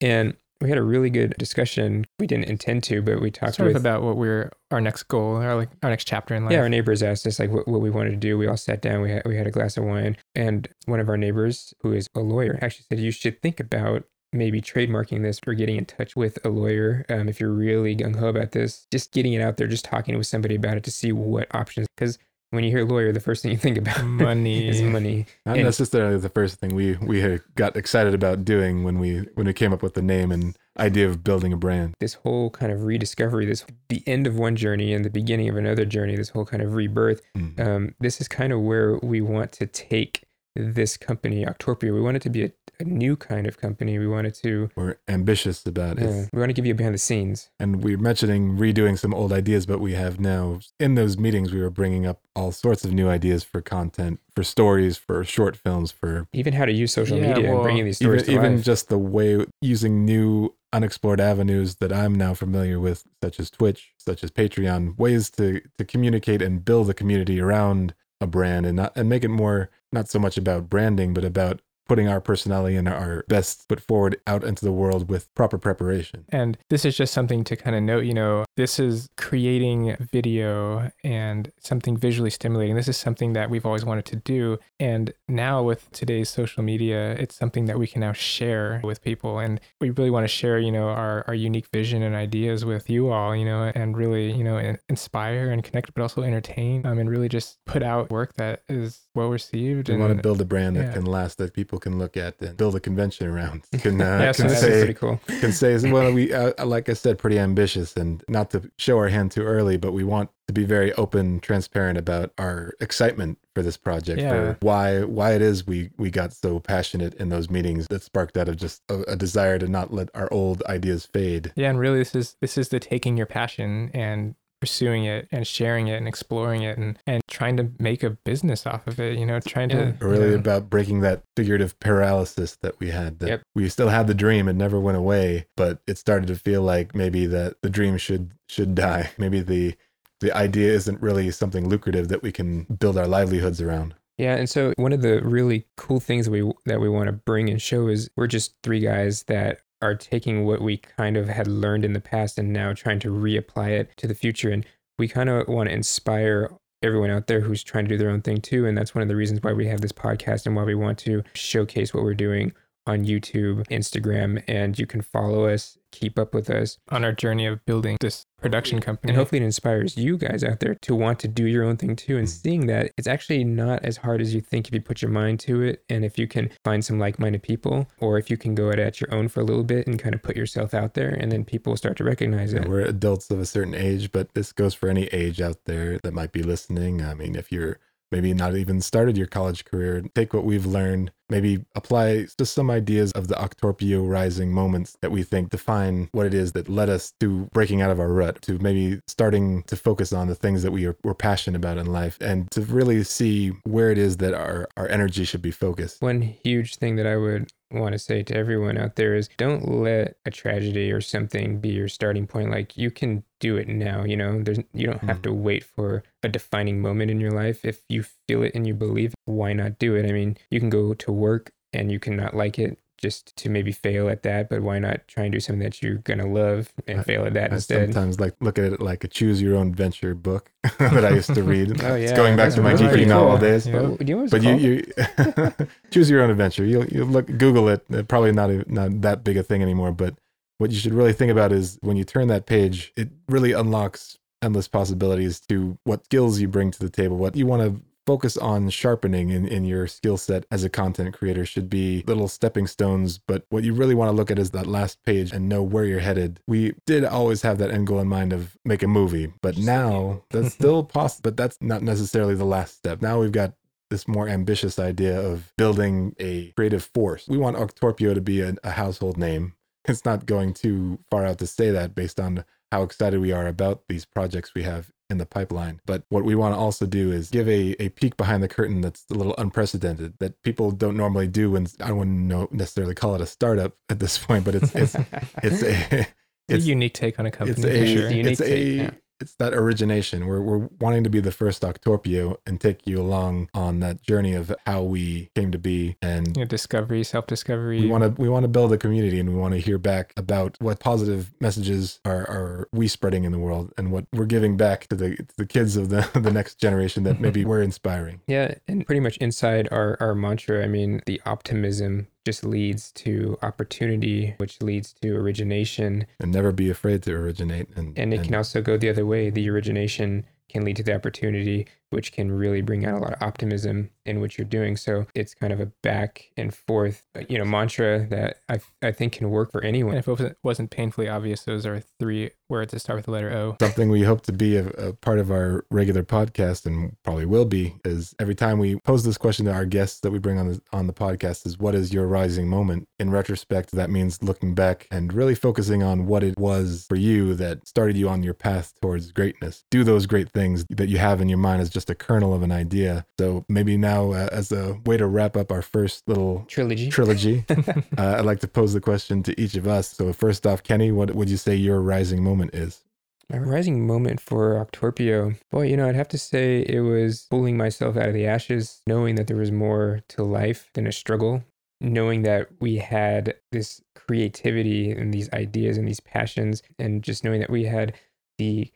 and 0.00 0.36
we 0.64 0.70
had 0.70 0.78
a 0.78 0.82
really 0.82 1.10
good 1.10 1.34
discussion. 1.38 2.06
We 2.18 2.26
didn't 2.26 2.46
intend 2.46 2.84
to, 2.84 3.02
but 3.02 3.20
we 3.20 3.30
talked 3.30 3.56
Sort 3.56 3.66
with 3.66 3.76
of 3.76 3.82
about 3.82 4.02
what 4.02 4.16
we're, 4.16 4.50
our 4.70 4.80
next 4.80 5.02
goal, 5.04 5.36
our 5.36 5.54
like 5.54 5.68
our 5.82 5.90
next 5.90 6.06
chapter 6.06 6.34
in 6.34 6.44
life. 6.44 6.52
yeah, 6.52 6.60
our 6.60 6.70
neighbors 6.70 7.02
asked 7.02 7.26
us 7.26 7.38
like 7.38 7.50
what, 7.50 7.68
what 7.68 7.82
we 7.82 7.90
wanted 7.90 8.10
to 8.12 8.16
do. 8.16 8.38
We 8.38 8.46
all 8.46 8.56
sat 8.56 8.80
down. 8.80 9.02
We 9.02 9.10
had 9.10 9.22
we 9.26 9.36
had 9.36 9.46
a 9.46 9.50
glass 9.50 9.76
of 9.76 9.84
wine, 9.84 10.16
and 10.34 10.66
one 10.86 11.00
of 11.00 11.10
our 11.10 11.18
neighbors, 11.18 11.74
who 11.82 11.92
is 11.92 12.08
a 12.14 12.20
lawyer, 12.20 12.58
actually 12.62 12.86
said 12.88 12.98
you 12.98 13.10
should 13.10 13.42
think 13.42 13.60
about 13.60 14.04
maybe 14.32 14.62
trademarking 14.62 15.22
this 15.22 15.38
or 15.46 15.52
getting 15.52 15.76
in 15.76 15.84
touch 15.84 16.16
with 16.16 16.38
a 16.44 16.48
lawyer 16.48 17.04
um, 17.10 17.28
if 17.28 17.38
you're 17.38 17.52
really 17.52 17.94
gung 17.94 18.16
ho 18.16 18.28
about 18.28 18.52
this. 18.52 18.86
Just 18.90 19.12
getting 19.12 19.34
it 19.34 19.42
out 19.42 19.58
there, 19.58 19.66
just 19.66 19.84
talking 19.84 20.16
with 20.16 20.26
somebody 20.26 20.54
about 20.54 20.78
it 20.78 20.84
to 20.84 20.90
see 20.90 21.12
what 21.12 21.54
options. 21.54 21.86
Because 21.94 22.18
when 22.50 22.62
you 22.64 22.70
hear 22.70 22.84
lawyer, 22.84 23.12
the 23.12 23.20
first 23.20 23.42
thing 23.42 23.50
you 23.52 23.58
think 23.58 23.76
about 23.78 24.04
Money. 24.04 24.68
is 24.68 24.80
money. 24.82 25.26
Not 25.44 25.56
and- 25.56 25.64
necessarily 25.64 26.18
the 26.18 26.28
first 26.28 26.60
thing 26.60 26.74
we 26.74 26.96
we 26.98 27.38
got 27.56 27.76
excited 27.76 28.14
about 28.14 28.44
doing 28.44 28.84
when 28.84 28.98
we 28.98 29.26
when 29.34 29.46
we 29.46 29.52
came 29.52 29.72
up 29.72 29.82
with 29.82 29.94
the 29.94 30.02
name 30.02 30.30
and 30.30 30.56
idea 30.78 31.08
of 31.08 31.22
building 31.22 31.52
a 31.52 31.56
brand. 31.56 31.94
this 32.00 32.14
whole 32.14 32.50
kind 32.50 32.72
of 32.72 32.82
rediscovery, 32.84 33.46
this 33.46 33.64
the 33.88 34.02
end 34.06 34.26
of 34.26 34.36
one 34.36 34.56
journey 34.56 34.92
and 34.92 35.04
the 35.04 35.10
beginning 35.10 35.48
of 35.48 35.56
another 35.56 35.84
journey, 35.84 36.16
this 36.16 36.30
whole 36.30 36.44
kind 36.44 36.62
of 36.62 36.74
rebirth. 36.74 37.20
Mhm. 37.36 37.60
um, 37.60 37.94
this 38.00 38.20
is 38.20 38.28
kind 38.28 38.52
of 38.52 38.60
where 38.60 38.98
we 38.98 39.20
want 39.20 39.52
to 39.52 39.66
take 39.66 40.24
this 40.56 40.96
company, 40.96 41.44
Octorpio. 41.44 41.92
We 41.92 42.00
want 42.00 42.16
it 42.16 42.22
to 42.22 42.30
be 42.30 42.44
a, 42.44 42.52
a 42.78 42.84
new 42.84 43.16
kind 43.16 43.46
of 43.46 43.58
company. 43.58 43.98
We 43.98 44.06
wanted 44.06 44.34
to, 44.36 44.70
We're 44.76 44.96
ambitious 45.08 45.64
about 45.66 45.98
it. 45.98 46.04
yeah, 46.04 46.26
we 46.32 46.38
want 46.38 46.50
to 46.50 46.52
give 46.54 46.66
you 46.66 46.72
a 46.72 46.76
behind 46.76 46.94
the 46.94 46.98
scenes. 46.98 47.50
And 47.58 47.82
we're 47.82 47.98
mentioning 47.98 48.56
redoing 48.56 48.98
some 48.98 49.12
old 49.12 49.32
ideas, 49.32 49.66
but 49.66 49.80
we 49.80 49.94
have 49.94 50.20
now 50.20 50.60
in 50.78 50.94
those 50.94 51.18
meetings 51.18 51.52
we 51.52 51.60
were 51.60 51.70
bringing 51.70 52.06
up 52.06 52.20
all 52.36 52.52
sorts 52.52 52.84
of 52.84 52.92
new 52.92 53.08
ideas 53.08 53.42
for 53.44 53.60
content, 53.60 54.20
for 54.34 54.44
stories, 54.44 54.96
for 54.96 55.24
short 55.24 55.56
films, 55.56 55.90
for 55.90 56.28
Even 56.32 56.52
how 56.52 56.64
to 56.64 56.72
use 56.72 56.92
social 56.92 57.18
Yeah, 57.18 57.34
media 57.34 57.52
and 57.52 57.62
bringing 57.62 57.84
these 57.84 58.00
even 58.00 58.18
stories 58.20 58.26
to 58.26 58.32
even 58.32 58.62
just 58.62 58.88
the 58.88 58.98
way 58.98 59.44
using 59.60 60.04
new 60.04 60.54
unexplored 60.72 61.20
avenues 61.20 61.76
that 61.76 61.92
I'm 61.92 62.14
now 62.14 62.34
familiar 62.34 62.80
with, 62.80 63.04
such 63.22 63.38
as 63.38 63.50
Twitch, 63.50 63.92
such 63.96 64.24
as 64.24 64.30
Patreon, 64.30 64.98
ways 64.98 65.30
to 65.32 65.60
to 65.78 65.84
communicate 65.84 66.42
and 66.42 66.64
build 66.64 66.90
a 66.90 66.94
community 66.94 67.40
around 67.40 67.94
a 68.20 68.26
brand 68.26 68.64
and 68.66 68.76
not 68.76 68.92
and 68.96 69.08
make 69.08 69.24
it 69.24 69.28
more 69.28 69.70
not 69.94 70.10
so 70.10 70.18
much 70.18 70.36
about 70.36 70.68
branding, 70.68 71.14
but 71.14 71.24
about 71.24 71.62
putting 71.86 72.08
our 72.08 72.20
personality 72.20 72.76
and 72.76 72.88
our 72.88 73.24
best 73.28 73.68
foot 73.68 73.80
forward 73.80 74.16
out 74.26 74.44
into 74.44 74.64
the 74.64 74.72
world 74.72 75.08
with 75.08 75.32
proper 75.34 75.58
preparation. 75.58 76.24
And 76.30 76.56
this 76.70 76.84
is 76.84 76.96
just 76.96 77.12
something 77.12 77.44
to 77.44 77.56
kind 77.56 77.76
of 77.76 77.82
note, 77.82 78.04
you 78.04 78.14
know, 78.14 78.44
this 78.56 78.78
is 78.78 79.08
creating 79.16 79.96
video 80.12 80.90
and 81.02 81.50
something 81.58 81.96
visually 81.96 82.30
stimulating. 82.30 82.76
This 82.76 82.88
is 82.88 82.96
something 82.96 83.32
that 83.34 83.50
we've 83.50 83.66
always 83.66 83.84
wanted 83.84 84.04
to 84.06 84.16
do. 84.16 84.58
And 84.80 85.12
now 85.28 85.62
with 85.62 85.90
today's 85.92 86.28
social 86.28 86.62
media, 86.62 87.12
it's 87.12 87.34
something 87.34 87.66
that 87.66 87.78
we 87.78 87.86
can 87.86 88.00
now 88.00 88.12
share 88.12 88.80
with 88.82 89.02
people. 89.02 89.38
And 89.38 89.60
we 89.80 89.90
really 89.90 90.10
want 90.10 90.24
to 90.24 90.28
share, 90.28 90.58
you 90.58 90.72
know, 90.72 90.88
our, 90.88 91.24
our 91.26 91.34
unique 91.34 91.68
vision 91.72 92.02
and 92.02 92.14
ideas 92.14 92.64
with 92.64 92.88
you 92.88 93.10
all, 93.10 93.34
you 93.36 93.44
know, 93.44 93.72
and 93.74 93.96
really, 93.96 94.32
you 94.32 94.44
know, 94.44 94.76
inspire 94.88 95.50
and 95.50 95.62
connect, 95.62 95.92
but 95.94 96.02
also 96.02 96.22
entertain 96.22 96.86
um, 96.86 96.98
and 96.98 97.10
really 97.10 97.28
just 97.28 97.58
put 97.66 97.82
out 97.82 98.10
work 98.10 98.34
that 98.34 98.62
is 98.68 99.06
well 99.14 99.28
received. 99.28 99.88
We 99.88 99.94
and 99.94 100.02
want 100.02 100.16
to 100.16 100.22
build 100.22 100.40
a 100.40 100.44
brand 100.44 100.76
that 100.76 100.86
yeah. 100.86 100.92
can 100.92 101.04
last, 101.04 101.38
that 101.38 101.54
people 101.54 101.73
people 101.74 101.90
can 101.90 101.98
look 101.98 102.16
at 102.16 102.40
and 102.40 102.56
build 102.56 102.76
a 102.76 102.80
convention 102.80 103.26
around. 103.26 103.62
Can, 103.80 104.00
uh, 104.00 104.04
Yeah, 104.20 104.32
can 104.32 104.46
that's 104.46 104.60
say 104.60 104.80
pretty 104.80 104.94
cool. 104.94 105.20
can 105.40 105.52
say, 105.52 105.76
well, 105.90 106.12
we 106.12 106.32
uh, 106.32 106.64
like 106.64 106.88
I 106.88 106.92
said, 106.94 107.18
pretty 107.18 107.38
ambitious, 107.38 107.96
and 107.96 108.22
not 108.28 108.50
to 108.50 108.70
show 108.78 108.96
our 108.98 109.08
hand 109.08 109.32
too 109.32 109.42
early, 109.42 109.76
but 109.76 109.92
we 109.92 110.04
want 110.04 110.30
to 110.46 110.52
be 110.52 110.64
very 110.64 110.92
open, 110.94 111.40
transparent 111.40 111.98
about 111.98 112.30
our 112.38 112.74
excitement 112.80 113.38
for 113.54 113.62
this 113.62 113.76
project, 113.76 114.20
Yeah. 114.20 114.30
for 114.30 114.58
why 114.60 115.02
why 115.04 115.32
it 115.34 115.42
is 115.42 115.66
we 115.66 115.90
we 115.98 116.10
got 116.10 116.32
so 116.32 116.60
passionate 116.60 117.14
in 117.14 117.28
those 117.30 117.50
meetings 117.50 117.86
that 117.88 118.02
sparked 118.02 118.36
out 118.36 118.48
of 118.48 118.56
just 118.56 118.82
a, 118.88 119.00
a 119.12 119.16
desire 119.16 119.58
to 119.58 119.66
not 119.66 119.92
let 119.92 120.08
our 120.14 120.28
old 120.32 120.62
ideas 120.68 121.06
fade. 121.06 121.52
Yeah, 121.56 121.70
and 121.70 121.78
really 121.78 121.98
this 121.98 122.14
is 122.14 122.36
this 122.40 122.56
is 122.56 122.68
the 122.68 122.78
taking 122.78 123.16
your 123.16 123.26
passion 123.26 123.90
and 123.94 124.34
pursuing 124.64 125.04
it 125.04 125.28
and 125.30 125.46
sharing 125.46 125.88
it 125.88 125.96
and 125.96 126.08
exploring 126.08 126.62
it 126.62 126.78
and, 126.78 126.98
and 127.06 127.22
trying 127.28 127.54
to 127.58 127.70
make 127.78 128.02
a 128.02 128.08
business 128.10 128.66
off 128.66 128.86
of 128.86 128.98
it, 128.98 129.18
you 129.18 129.26
know, 129.26 129.38
trying 129.40 129.68
Yeah. 129.68 129.92
to 129.92 130.04
Really 130.06 130.24
you 130.24 130.30
know, 130.30 130.36
about 130.36 130.70
breaking 130.70 131.00
that 131.00 131.22
figurative 131.36 131.78
paralysis 131.80 132.56
that 132.62 132.80
we 132.80 132.88
had. 132.90 133.18
That 133.18 133.28
Yep. 133.28 133.42
we 133.54 133.68
still 133.68 133.88
had 133.90 134.06
the 134.06 134.14
dream; 134.14 134.48
it 134.48 134.54
never 134.56 134.80
went 134.80 134.96
away, 134.96 135.46
but 135.54 135.80
it 135.86 135.98
started 135.98 136.28
to 136.28 136.36
feel 136.36 136.62
like 136.62 136.94
maybe 136.94 137.26
that 137.26 137.56
the 137.62 137.68
dream 137.68 137.98
should 137.98 138.30
should 138.48 138.74
die. 138.74 139.10
Maybe 139.18 139.40
the 139.40 139.74
the 140.20 140.32
idea 140.34 140.72
isn't 140.72 141.02
really 141.02 141.30
something 141.30 141.68
lucrative 141.68 142.08
that 142.08 142.22
we 142.22 142.32
can 142.32 142.62
build 142.64 142.96
our 142.96 143.06
livelihoods 143.06 143.60
around. 143.60 143.94
Yeah, 144.16 144.36
and 144.36 144.48
so 144.48 144.72
one 144.76 144.92
of 144.92 145.02
the 145.02 145.20
really 145.22 145.66
cool 145.76 146.00
things 146.00 146.24
that 146.26 146.30
we 146.32 146.50
that 146.64 146.80
we 146.80 146.88
want 146.88 147.08
to 147.08 147.12
bring 147.12 147.50
and 147.50 147.60
show 147.60 147.88
is 147.88 148.08
we're 148.16 148.28
just 148.28 148.54
three 148.62 148.80
guys 148.80 149.24
that 149.24 149.58
are 149.82 149.94
taking 149.94 150.44
what 150.44 150.60
we 150.60 150.76
kind 150.76 151.16
of 151.16 151.28
had 151.28 151.46
learned 151.46 151.84
in 151.84 151.92
the 151.92 152.00
past 152.00 152.38
and 152.38 152.52
now 152.52 152.72
trying 152.72 152.98
to 153.00 153.08
reapply 153.08 153.70
it 153.70 153.96
to 153.96 154.06
the 154.06 154.14
future. 154.14 154.50
And 154.50 154.64
we 154.98 155.08
kind 155.08 155.28
of 155.28 155.48
want 155.48 155.68
to 155.68 155.74
inspire 155.74 156.50
everyone 156.82 157.10
out 157.10 157.26
there 157.26 157.40
who's 157.40 157.62
trying 157.62 157.84
to 157.84 157.88
do 157.88 157.98
their 157.98 158.10
own 158.10 158.22
thing 158.22 158.40
too. 158.40 158.66
And 158.66 158.76
that's 158.76 158.94
one 158.94 159.02
of 159.02 159.08
the 159.08 159.16
reasons 159.16 159.40
why 159.42 159.52
we 159.52 159.66
have 159.66 159.80
this 159.80 159.92
podcast 159.92 160.46
and 160.46 160.54
why 160.54 160.64
we 160.64 160.74
want 160.74 160.98
to 161.00 161.22
showcase 161.34 161.92
what 161.92 162.04
we're 162.04 162.14
doing 162.14 162.52
on 162.86 163.04
YouTube, 163.04 163.66
Instagram 163.68 164.42
and 164.46 164.78
you 164.78 164.86
can 164.86 165.00
follow 165.00 165.46
us, 165.46 165.78
keep 165.90 166.18
up 166.18 166.34
with 166.34 166.50
us 166.50 166.78
on 166.90 167.04
our 167.04 167.12
journey 167.12 167.46
of 167.46 167.64
building 167.64 167.96
this 168.00 168.26
production 168.40 168.80
company. 168.80 169.10
and 169.10 169.16
hopefully 169.16 169.40
it 169.40 169.44
inspires 169.44 169.96
you 169.96 170.18
guys 170.18 170.42
out 170.44 170.60
there 170.60 170.74
to 170.74 170.94
want 170.94 171.18
to 171.20 171.28
do 171.28 171.46
your 171.46 171.64
own 171.64 171.76
thing 171.76 171.94
too 171.96 172.18
and 172.18 172.28
seeing 172.28 172.66
that 172.66 172.90
it's 172.98 173.06
actually 173.06 173.44
not 173.44 173.82
as 173.84 173.96
hard 173.98 174.20
as 174.20 174.34
you 174.34 174.40
think 174.40 174.66
if 174.68 174.74
you 174.74 174.80
put 174.80 175.00
your 175.00 175.10
mind 175.10 175.38
to 175.40 175.62
it 175.62 175.84
and 175.88 176.04
if 176.04 176.18
you 176.18 176.26
can 176.26 176.50
find 176.64 176.84
some 176.84 176.98
like-minded 176.98 177.42
people 177.42 177.86
or 178.00 178.18
if 178.18 178.28
you 178.28 178.36
can 178.36 178.54
go 178.54 178.70
at 178.70 178.78
it 178.78 178.82
at 178.86 179.00
your 179.00 179.14
own 179.14 179.28
for 179.28 179.40
a 179.40 179.44
little 179.44 179.64
bit 179.64 179.86
and 179.86 179.98
kind 179.98 180.14
of 180.14 180.22
put 180.22 180.36
yourself 180.36 180.74
out 180.74 180.94
there 180.94 181.10
and 181.10 181.30
then 181.32 181.44
people 181.44 181.70
will 181.70 181.76
start 181.78 181.96
to 181.96 182.04
recognize 182.04 182.52
Yeah, 182.52 182.62
it 182.62 182.68
we're 182.68 182.80
adults 182.80 183.30
of 183.30 183.38
a 183.38 183.46
certain 183.46 183.74
age, 183.74 184.10
but 184.12 184.34
this 184.34 184.52
goes 184.52 184.74
for 184.74 184.88
any 184.88 185.04
age 185.06 185.40
out 185.40 185.58
there 185.64 185.98
that 186.02 186.12
might 186.12 186.32
be 186.32 186.42
listening. 186.42 187.02
I 187.02 187.14
mean, 187.14 187.36
if 187.36 187.50
you're 187.52 187.78
maybe 188.12 188.34
not 188.34 188.56
even 188.56 188.80
started 188.80 189.16
your 189.16 189.26
college 189.26 189.64
career, 189.64 190.04
take 190.14 190.34
what 190.34 190.44
we've 190.44 190.66
learned, 190.66 191.12
maybe 191.34 191.64
apply 191.74 192.26
just 192.38 192.54
some 192.54 192.70
ideas 192.70 193.10
of 193.12 193.26
the 193.26 193.34
Octorpio 193.34 194.08
rising 194.08 194.52
moments 194.52 194.96
that 195.02 195.10
we 195.10 195.24
think 195.24 195.50
define 195.50 196.08
what 196.12 196.26
it 196.26 196.34
is 196.34 196.52
that 196.52 196.68
led 196.68 196.88
us 196.88 197.12
to 197.18 197.48
breaking 197.52 197.82
out 197.82 197.90
of 197.90 197.98
our 197.98 198.12
rut, 198.12 198.40
to 198.42 198.56
maybe 198.60 199.00
starting 199.08 199.64
to 199.64 199.74
focus 199.74 200.12
on 200.12 200.28
the 200.28 200.36
things 200.36 200.62
that 200.62 200.70
we 200.70 200.86
are, 200.86 200.96
we're 201.02 201.12
passionate 201.12 201.56
about 201.56 201.76
in 201.76 201.86
life, 201.86 202.16
and 202.20 202.48
to 202.52 202.60
really 202.60 203.02
see 203.02 203.48
where 203.64 203.90
it 203.90 203.98
is 203.98 204.18
that 204.18 204.32
our, 204.32 204.68
our 204.76 204.88
energy 204.88 205.24
should 205.24 205.42
be 205.42 205.50
focused. 205.50 206.00
one 206.00 206.22
huge 206.22 206.76
thing 206.76 206.94
that 206.96 207.06
i 207.06 207.16
would 207.16 207.50
want 207.74 207.92
to 207.92 207.98
say 207.98 208.22
to 208.22 208.36
everyone 208.36 208.76
out 208.78 208.96
there 208.96 209.14
is 209.14 209.28
don't 209.36 209.68
let 209.68 210.16
a 210.24 210.30
tragedy 210.30 210.90
or 210.92 211.00
something 211.00 211.58
be 211.60 211.68
your 211.70 211.88
starting 211.88 212.26
point. 212.26 212.50
Like 212.50 212.76
you 212.76 212.90
can 212.90 213.24
do 213.40 213.56
it 213.56 213.68
now 213.68 214.04
you 214.04 214.16
know? 214.16 214.42
There's 214.42 214.58
you 214.72 214.86
don't 214.86 215.02
have 215.04 215.18
Mhm. 215.18 215.22
to 215.24 215.32
wait 215.32 215.64
for 215.64 216.02
a 216.22 216.28
defining 216.28 216.80
moment 216.80 217.10
in 217.10 217.20
your 217.20 217.32
life. 217.32 217.64
If 217.64 217.82
you 217.88 218.02
feel 218.02 218.42
it 218.42 218.52
and 218.54 218.66
you 218.66 218.74
believe 218.74 219.10
it, 219.12 219.18
why 219.24 219.52
not 219.52 219.78
do 219.78 219.94
it? 219.96 220.06
I 220.08 220.12
mean 220.12 220.36
you 220.50 220.60
can 220.60 220.70
go 220.70 220.94
to 220.94 221.12
work 221.12 221.52
and 221.72 221.90
you 221.90 221.98
can 221.98 222.16
not 222.16 222.34
like 222.36 222.58
it 222.58 222.78
just 222.98 223.36
to 223.36 223.48
maybe 223.50 223.72
fail 223.72 224.08
at 224.08 224.22
that 224.22 224.48
but 224.48 224.62
why 224.62 224.78
not 224.78 225.06
try 225.08 225.24
and 225.24 225.32
do 225.32 225.40
something 225.40 225.62
that 225.62 225.82
you're 225.82 225.96
gonna 225.96 226.26
love 226.26 226.72
and 226.88 227.00
I- 227.00 227.02
fail 227.02 227.24
at 227.26 227.34
that 227.34 227.50
I 227.52 227.54
instead 227.56 227.92
sometimes 227.92 228.20
like 228.20 228.34
look 228.40 228.58
at 228.58 228.72
it 228.72 228.80
like 228.80 229.04
a 229.04 229.08
choose 229.08 229.42
your 229.42 229.56
own 229.56 229.68
adventure 229.68 230.14
book 230.14 230.50
that 230.78 231.04
I 231.04 231.10
used 231.10 231.34
to 231.34 231.42
read. 231.52 231.82
Oh, 231.82 231.94
It's 231.94 232.10
yeah, 232.12 232.16
going 232.16 232.36
back 232.36 232.52
to 232.54 232.62
my 232.62 232.72
really 232.72 232.84
geeky 232.84 232.96
cool. 233.00 233.06
novel 233.08 233.38
days. 233.38 233.66
Yeah. 233.66 233.80
But, 233.98 234.08
you 234.08 234.16
know 234.16 234.26
But 234.28 234.42
you, 234.42 234.54
you 234.56 235.66
choose 235.90 236.08
your 236.10 236.22
own 236.22 236.30
adventure. 236.30 236.64
You'll 236.64 236.86
you 236.86 237.04
look 237.04 237.26
Google 237.26 237.68
it. 237.68 237.84
uh, 237.92 238.02
Probably 238.04 238.32
not 238.32 238.50
a, 238.50 238.64
not 238.72 239.00
that 239.02 239.24
big 239.24 239.36
a 239.36 239.42
thing 239.42 239.62
anymore. 239.62 239.92
But 239.92 240.14
what 240.58 240.70
you 240.70 240.78
should 240.78 240.94
really 240.94 241.12
think 241.12 241.30
about 241.32 241.52
is 241.52 241.78
when 241.82 241.96
you 241.96 242.04
turn 242.04 242.28
that 242.28 242.46
page, 242.46 242.92
it 242.96 243.10
really 243.28 243.52
unlocks 243.52 244.18
endless 244.42 244.68
possibilities 244.68 245.40
to 245.48 245.76
what 245.84 246.04
skills 246.04 246.40
you 246.40 246.48
bring 246.48 246.70
to 246.70 246.78
the 246.78 246.90
table. 246.90 247.16
What 247.16 247.36
you 247.36 247.46
want 247.46 247.62
to 247.62 247.82
focus 248.06 248.36
on 248.36 248.68
sharpening 248.70 249.30
in, 249.30 249.46
in 249.46 249.64
your 249.64 249.86
skill 249.86 250.16
set 250.16 250.44
as 250.50 250.64
a 250.64 250.68
content 250.68 251.16
creator 251.16 251.46
should 251.46 251.68
be 251.68 252.04
little 252.06 252.28
stepping 252.28 252.66
stones. 252.66 253.18
But 253.18 253.44
what 253.48 253.64
you 253.64 253.74
really 253.74 253.94
want 253.94 254.10
to 254.10 254.16
look 254.16 254.30
at 254.30 254.38
is 254.38 254.50
that 254.50 254.66
last 254.66 255.02
page 255.04 255.32
and 255.32 255.48
know 255.48 255.62
where 255.62 255.84
you're 255.84 256.00
headed. 256.00 256.40
We 256.46 256.74
did 256.86 257.04
always 257.04 257.42
have 257.42 257.58
that 257.58 257.70
end 257.70 257.86
goal 257.86 258.00
in 258.00 258.08
mind 258.08 258.32
of 258.32 258.56
make 258.64 258.82
a 258.82 258.88
movie, 258.88 259.32
but 259.42 259.56
now 259.56 260.22
that's 260.30 260.54
still 260.54 260.84
possible. 260.84 261.22
But 261.30 261.36
that's 261.36 261.58
not 261.60 261.82
necessarily 261.82 262.34
the 262.34 262.44
last 262.44 262.76
step. 262.76 263.00
Now 263.00 263.20
we've 263.20 263.32
got 263.32 263.54
this 263.90 264.08
more 264.08 264.28
ambitious 264.28 264.78
idea 264.78 265.20
of 265.20 265.52
building 265.56 266.14
a 266.18 266.52
creative 266.56 266.84
force. 266.84 267.28
We 267.28 267.38
want 267.38 267.56
Octorpio 267.56 268.14
to 268.14 268.20
be 268.20 268.40
a, 268.40 268.54
a 268.64 268.70
household 268.70 269.16
name. 269.16 269.54
It's 269.86 270.04
not 270.04 270.26
going 270.26 270.54
too 270.54 270.98
far 271.10 271.26
out 271.26 271.38
to 271.38 271.46
say 271.46 271.70
that 271.70 271.94
based 271.94 272.18
on 272.18 272.44
how 272.72 272.82
excited 272.82 273.20
we 273.20 273.30
are 273.30 273.46
about 273.46 273.82
these 273.88 274.04
projects 274.04 274.54
we 274.54 274.62
have 274.62 274.90
in 275.14 275.18
the 275.18 275.26
pipeline. 275.26 275.80
But 275.86 276.02
what 276.08 276.24
we 276.24 276.34
want 276.34 276.54
to 276.54 276.58
also 276.58 276.86
do 276.86 277.12
is 277.12 277.30
give 277.30 277.48
a, 277.48 277.80
a 277.80 277.88
peek 277.90 278.16
behind 278.16 278.42
the 278.42 278.48
curtain 278.48 278.80
that's 278.80 279.04
a 279.10 279.14
little 279.14 279.34
unprecedented 279.38 280.18
that 280.18 280.42
people 280.42 280.72
don't 280.72 280.96
normally 280.96 281.28
do 281.28 281.52
when 281.52 281.66
I 281.80 281.92
wouldn't 281.92 282.18
know 282.18 282.48
necessarily 282.50 282.94
call 282.94 283.14
it 283.14 283.20
a 283.20 283.26
startup 283.26 283.76
at 283.88 284.00
this 284.00 284.18
point, 284.18 284.44
but 284.44 284.56
it's 284.56 284.74
it's 284.74 284.94
it's 285.42 285.62
a 285.62 286.06
it's 286.48 286.64
a 286.64 286.68
unique 286.68 286.94
take 286.94 287.18
on 287.18 287.26
a 287.26 287.30
company. 287.30 287.52
it's 287.52 287.62
for 287.62 287.68
a 287.68 287.86
sure. 287.86 288.10
unique 288.10 288.32
it's 288.32 288.40
a 288.40 288.44
take, 288.44 288.76
yeah. 288.76 288.90
It's 289.20 289.34
that 289.36 289.54
origination. 289.54 290.26
We're 290.26 290.40
we're 290.40 290.68
wanting 290.80 291.04
to 291.04 291.10
be 291.10 291.20
the 291.20 291.32
first 291.32 291.62
Octorpio 291.62 292.36
and 292.46 292.60
take 292.60 292.86
you 292.86 293.00
along 293.00 293.48
on 293.54 293.80
that 293.80 294.02
journey 294.02 294.34
of 294.34 294.54
how 294.66 294.82
we 294.82 295.30
came 295.34 295.50
to 295.52 295.58
be 295.58 295.96
and 296.02 296.36
you 296.36 296.42
know, 296.42 296.48
discovery, 296.48 297.04
self 297.04 297.26
discovery. 297.26 297.80
we 297.80 297.88
want 297.88 298.04
to 298.04 298.20
we 298.20 298.28
want 298.28 298.44
to 298.44 298.48
build 298.48 298.72
a 298.72 298.78
community 298.78 299.20
and 299.20 299.30
we 299.30 299.36
want 299.36 299.54
to 299.54 299.60
hear 299.60 299.78
back 299.78 300.12
about 300.16 300.56
what 300.60 300.80
positive 300.80 301.32
messages 301.40 302.00
are 302.04 302.22
are 302.28 302.68
we 302.72 302.88
spreading 302.88 303.24
in 303.24 303.32
the 303.32 303.38
world 303.38 303.72
and 303.78 303.92
what 303.92 304.06
we're 304.12 304.24
giving 304.24 304.56
back 304.56 304.86
to 304.88 304.96
the 304.96 305.16
to 305.16 305.36
the 305.36 305.46
kids 305.46 305.76
of 305.76 305.88
the 305.88 306.08
the 306.14 306.32
next 306.32 306.56
generation 306.56 307.02
that 307.04 307.20
maybe 307.24 307.44
we're 307.44 307.62
inspiring. 307.62 308.20
Yeah, 308.26 308.54
and 308.68 308.84
pretty 308.86 309.00
much 309.00 309.16
inside 309.18 309.68
our, 309.70 309.96
our 310.00 310.14
mantra, 310.14 310.62
I 310.64 310.68
mean, 310.68 311.00
the 311.06 311.20
optimism 311.26 312.08
just 312.24 312.44
leads 312.44 312.90
to 312.92 313.38
opportunity, 313.42 314.34
which 314.38 314.62
leads 314.62 314.94
to 314.94 315.14
origination. 315.14 316.06
And 316.20 316.32
never 316.32 316.52
be 316.52 316.70
afraid 316.70 317.02
to 317.04 317.12
originate 317.12 317.68
and 317.76 317.98
And 317.98 318.14
it 318.14 318.22
can 318.22 318.34
also 318.34 318.62
go 318.62 318.76
the 318.76 318.88
other 318.88 319.06
way. 319.06 319.30
The 319.30 319.48
origination 319.50 320.24
can 320.48 320.64
lead 320.64 320.76
to 320.76 320.82
the 320.82 320.94
opportunity, 320.94 321.66
which 321.94 322.12
can 322.12 322.30
really 322.30 322.60
bring 322.60 322.84
out 322.84 322.94
a 322.94 322.98
lot 322.98 323.12
of 323.12 323.22
optimism 323.22 323.90
in 324.04 324.20
what 324.20 324.36
you're 324.36 324.44
doing. 324.44 324.76
So 324.76 325.06
it's 325.14 325.34
kind 325.34 325.52
of 325.52 325.60
a 325.60 325.66
back 325.82 326.30
and 326.36 326.54
forth, 326.54 327.04
uh, 327.16 327.22
you 327.28 327.38
know, 327.38 327.44
mantra 327.44 328.06
that 328.08 328.40
I, 328.48 328.58
I 328.82 328.92
think 328.92 329.14
can 329.14 329.30
work 329.30 329.52
for 329.52 329.60
and 329.60 329.68
anyone. 329.68 329.96
if 329.96 330.06
it 330.06 330.10
wasn't, 330.10 330.36
wasn't 330.42 330.70
painfully 330.70 331.08
obvious, 331.08 331.44
those 331.44 331.64
are 331.64 331.82
three 331.98 332.30
words 332.48 332.72
that 332.72 332.80
start 332.80 332.96
with 332.96 333.06
the 333.06 333.10
letter 333.10 333.32
O. 333.32 333.56
something 333.60 333.88
we 333.88 334.02
hope 334.02 334.22
to 334.22 334.32
be 334.32 334.56
a, 334.56 334.68
a 334.70 334.92
part 334.92 335.18
of 335.18 335.30
our 335.30 335.64
regular 335.70 336.02
podcast 336.02 336.66
and 336.66 336.94
probably 337.02 337.24
will 337.24 337.46
be 337.46 337.74
is 337.84 338.14
every 338.20 338.34
time 338.34 338.58
we 338.58 338.76
pose 338.80 339.02
this 339.02 339.16
question 339.16 339.46
to 339.46 339.52
our 339.52 339.64
guests 339.64 340.00
that 340.00 340.10
we 340.10 340.18
bring 340.18 340.38
on 340.38 340.48
the 340.48 340.60
on 340.72 340.86
the 340.86 340.92
podcast 340.92 341.46
is 341.46 341.58
what 341.58 341.74
is 341.74 341.92
your 341.92 342.06
rising 342.06 342.46
moment 342.46 342.86
in 342.98 343.10
retrospect 343.10 343.70
that 343.72 343.90
means 343.90 344.22
looking 344.22 344.54
back 344.54 344.86
and 344.90 345.12
really 345.12 345.34
focusing 345.34 345.82
on 345.82 346.06
what 346.06 346.22
it 346.22 346.38
was 346.38 346.84
for 346.88 346.96
you 346.96 347.34
that 347.34 347.66
started 347.66 347.96
you 347.96 348.08
on 348.08 348.22
your 348.22 348.34
path 348.34 348.74
towards 348.82 349.10
greatness 349.10 349.64
do 349.70 349.82
those 349.82 350.04
great 350.06 350.30
things 350.30 350.66
that 350.68 350.88
you 350.88 350.98
have 350.98 351.22
in 351.22 351.28
your 351.28 351.38
mind 351.38 351.62
as 351.62 351.70
just 351.70 351.83
a 351.90 351.94
kernel 351.94 352.34
of 352.34 352.42
an 352.42 352.52
idea. 352.52 353.06
So 353.18 353.44
maybe 353.48 353.76
now 353.76 354.12
uh, 354.12 354.28
as 354.32 354.52
a 354.52 354.80
way 354.84 354.96
to 354.96 355.06
wrap 355.06 355.36
up 355.36 355.50
our 355.52 355.62
first 355.62 356.08
little 356.08 356.44
Trilogy. 356.48 356.90
trilogy 356.90 357.44
uh, 357.98 358.16
i'd 358.18 358.24
like 358.24 358.40
to 358.40 358.48
pose 358.48 358.72
the 358.72 358.80
question 358.80 359.22
to 359.24 359.40
each 359.40 359.54
of 359.54 359.66
us. 359.66 359.88
So 359.88 360.12
first 360.12 360.46
off 360.46 360.62
kenny 360.62 360.90
what 360.92 361.14
would 361.14 361.28
you 361.30 361.36
say 361.36 361.54
your 361.54 361.80
rising 361.80 362.22
moment 362.22 362.54
is? 362.54 362.82
My 363.30 363.38
rising 363.38 363.86
moment 363.86 364.20
for 364.20 364.62
Octorpio, 364.62 365.38
boy, 365.50 365.62
you 365.68 365.78
know, 365.78 365.88
I'd 365.88 365.94
have 365.94 366.08
to 366.08 366.18
say 366.18 366.64
it 366.68 366.80
was 366.80 367.26
pulling 367.30 367.56
myself 367.56 367.96
out 367.96 368.08
of 368.08 368.14
the 368.14 368.26
ashes, 368.26 368.82
knowing 368.86 369.14
that 369.14 369.28
there 369.28 369.36
was 369.38 369.50
more 369.50 370.00
to 370.08 370.22
life 370.22 370.68
than 370.74 370.86
a 370.86 370.92
struggle, 370.92 371.42
knowing 371.80 372.22
that 372.22 372.48
we 372.60 372.76
had 372.76 373.34
this 373.50 373.80
creativity 373.94 374.90
and 374.90 375.12
these 375.12 375.32
ideas 375.32 375.78
and 375.78 375.88
these 375.88 376.00
passions, 376.00 376.62
and 376.78 377.02
just 377.02 377.24
knowing 377.24 377.40
that 377.40 377.48
we 377.48 377.64
had 377.64 377.94
the 378.36 378.70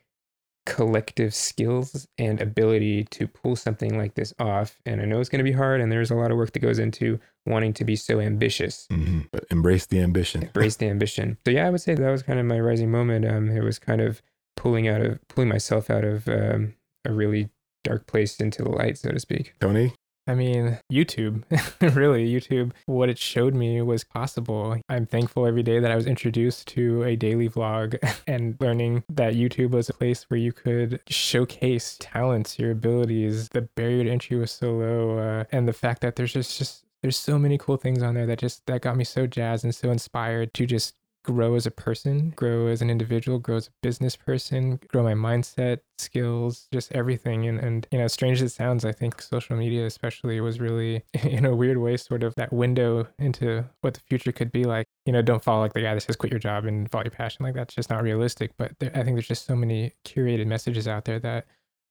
collective 0.68 1.34
skills 1.34 2.06
and 2.18 2.40
ability 2.42 3.04
to 3.04 3.26
pull 3.26 3.56
something 3.56 3.96
like 3.96 4.14
this 4.14 4.34
off. 4.38 4.78
And 4.84 5.00
I 5.00 5.06
know 5.06 5.18
it's 5.18 5.30
going 5.30 5.38
to 5.44 5.50
be 5.50 5.56
hard, 5.56 5.80
and 5.80 5.90
there's 5.90 6.10
a 6.10 6.14
lot 6.14 6.30
of 6.30 6.36
work 6.36 6.52
that 6.52 6.58
goes 6.60 6.78
into 6.78 7.18
wanting 7.46 7.72
to 7.72 7.84
be 7.84 7.96
so 7.96 8.20
ambitious 8.20 8.86
Mhm. 8.92 9.28
But 9.32 9.44
embrace 9.50 9.86
the 9.86 10.00
ambition. 10.00 10.42
embrace 10.42 10.76
the 10.76 10.86
ambition. 10.88 11.38
So 11.46 11.50
yeah, 11.52 11.66
I 11.66 11.70
would 11.70 11.80
say 11.80 11.94
that 11.94 12.10
was 12.10 12.22
kind 12.22 12.38
of 12.38 12.44
my 12.44 12.60
rising 12.60 12.90
moment. 12.90 13.24
Um, 13.24 13.48
it 13.50 13.62
was 13.64 13.78
kind 13.78 14.02
of 14.02 14.20
pulling 14.56 14.86
out 14.86 15.00
of 15.00 15.26
pulling 15.28 15.48
myself 15.48 15.88
out 15.88 16.04
of 16.04 16.28
um, 16.28 16.74
a 17.06 17.12
really 17.12 17.48
dark 17.84 18.06
place 18.06 18.38
into 18.40 18.62
the 18.62 18.68
light, 18.70 18.98
so 18.98 19.10
to 19.10 19.18
speak. 19.20 19.54
Tony, 19.60 19.94
I 20.28 20.34
mean, 20.34 20.78
YouTube, 20.92 21.42
really, 21.96 22.30
YouTube, 22.30 22.72
what 22.84 23.08
it 23.08 23.18
showed 23.18 23.54
me 23.54 23.80
was 23.80 24.04
possible. 24.04 24.76
I'm 24.90 25.06
thankful 25.06 25.46
every 25.46 25.62
day 25.62 25.80
that 25.80 25.90
I 25.90 25.96
was 25.96 26.06
introduced 26.06 26.68
to 26.68 27.02
a 27.04 27.16
daily 27.16 27.48
vlog 27.48 27.98
and 28.26 28.54
learning 28.60 29.04
that 29.08 29.34
YouTube 29.34 29.70
was 29.70 29.88
a 29.88 29.94
place 29.94 30.24
where 30.28 30.38
you 30.38 30.52
could 30.52 31.00
showcase 31.08 31.96
talents, 31.98 32.58
your 32.58 32.72
abilities. 32.72 33.48
The 33.48 33.62
barrier 33.62 34.04
to 34.04 34.10
entry 34.10 34.36
was 34.36 34.52
so 34.52 34.72
low. 34.72 35.18
Uh, 35.18 35.44
and 35.50 35.66
the 35.66 35.72
fact 35.72 36.02
that 36.02 36.16
there's 36.16 36.34
just, 36.34 36.58
just 36.58 36.84
there's 37.00 37.16
so 37.16 37.38
many 37.38 37.56
cool 37.56 37.78
things 37.78 38.02
on 38.02 38.14
there 38.14 38.26
that 38.26 38.38
just 38.38 38.66
that 38.66 38.82
got 38.82 38.98
me 38.98 39.04
so 39.04 39.26
jazzed 39.26 39.64
and 39.64 39.74
so 39.74 39.90
inspired 39.90 40.52
to 40.54 40.66
just 40.66 40.94
grow 41.32 41.56
as 41.56 41.66
a 41.66 41.70
person, 41.70 42.30
grow 42.30 42.68
as 42.68 42.80
an 42.80 42.88
individual, 42.88 43.38
grow 43.38 43.56
as 43.56 43.66
a 43.66 43.70
business 43.82 44.16
person, 44.16 44.80
grow 44.88 45.02
my 45.02 45.12
mindset, 45.12 45.80
skills, 45.98 46.68
just 46.72 46.90
everything. 46.92 47.46
And, 47.46 47.58
and 47.58 47.86
you 47.92 47.98
know, 47.98 48.06
strange 48.08 48.40
as 48.40 48.52
it 48.52 48.54
sounds, 48.54 48.82
I 48.86 48.92
think 48.92 49.20
social 49.20 49.54
media, 49.54 49.84
especially, 49.84 50.40
was 50.40 50.58
really, 50.58 51.02
in 51.22 51.44
a 51.44 51.54
weird 51.54 51.76
way, 51.76 51.98
sort 51.98 52.22
of 52.22 52.34
that 52.36 52.50
window 52.50 53.08
into 53.18 53.66
what 53.82 53.92
the 53.92 54.00
future 54.00 54.32
could 54.32 54.50
be 54.50 54.64
like. 54.64 54.86
You 55.04 55.12
know, 55.12 55.20
don't 55.20 55.44
follow 55.44 55.60
like 55.60 55.74
the 55.74 55.82
guy 55.82 55.92
that 55.92 56.00
says 56.00 56.16
quit 56.16 56.32
your 56.32 56.40
job 56.40 56.64
and 56.64 56.90
follow 56.90 57.04
your 57.04 57.10
passion. 57.10 57.44
Like 57.44 57.54
that's 57.54 57.74
just 57.74 57.90
not 57.90 58.02
realistic. 58.02 58.52
But 58.56 58.72
there, 58.78 58.90
I 58.94 59.02
think 59.02 59.16
there's 59.16 59.28
just 59.28 59.44
so 59.44 59.54
many 59.54 59.92
curated 60.06 60.46
messages 60.46 60.88
out 60.88 61.04
there 61.04 61.18
that 61.20 61.44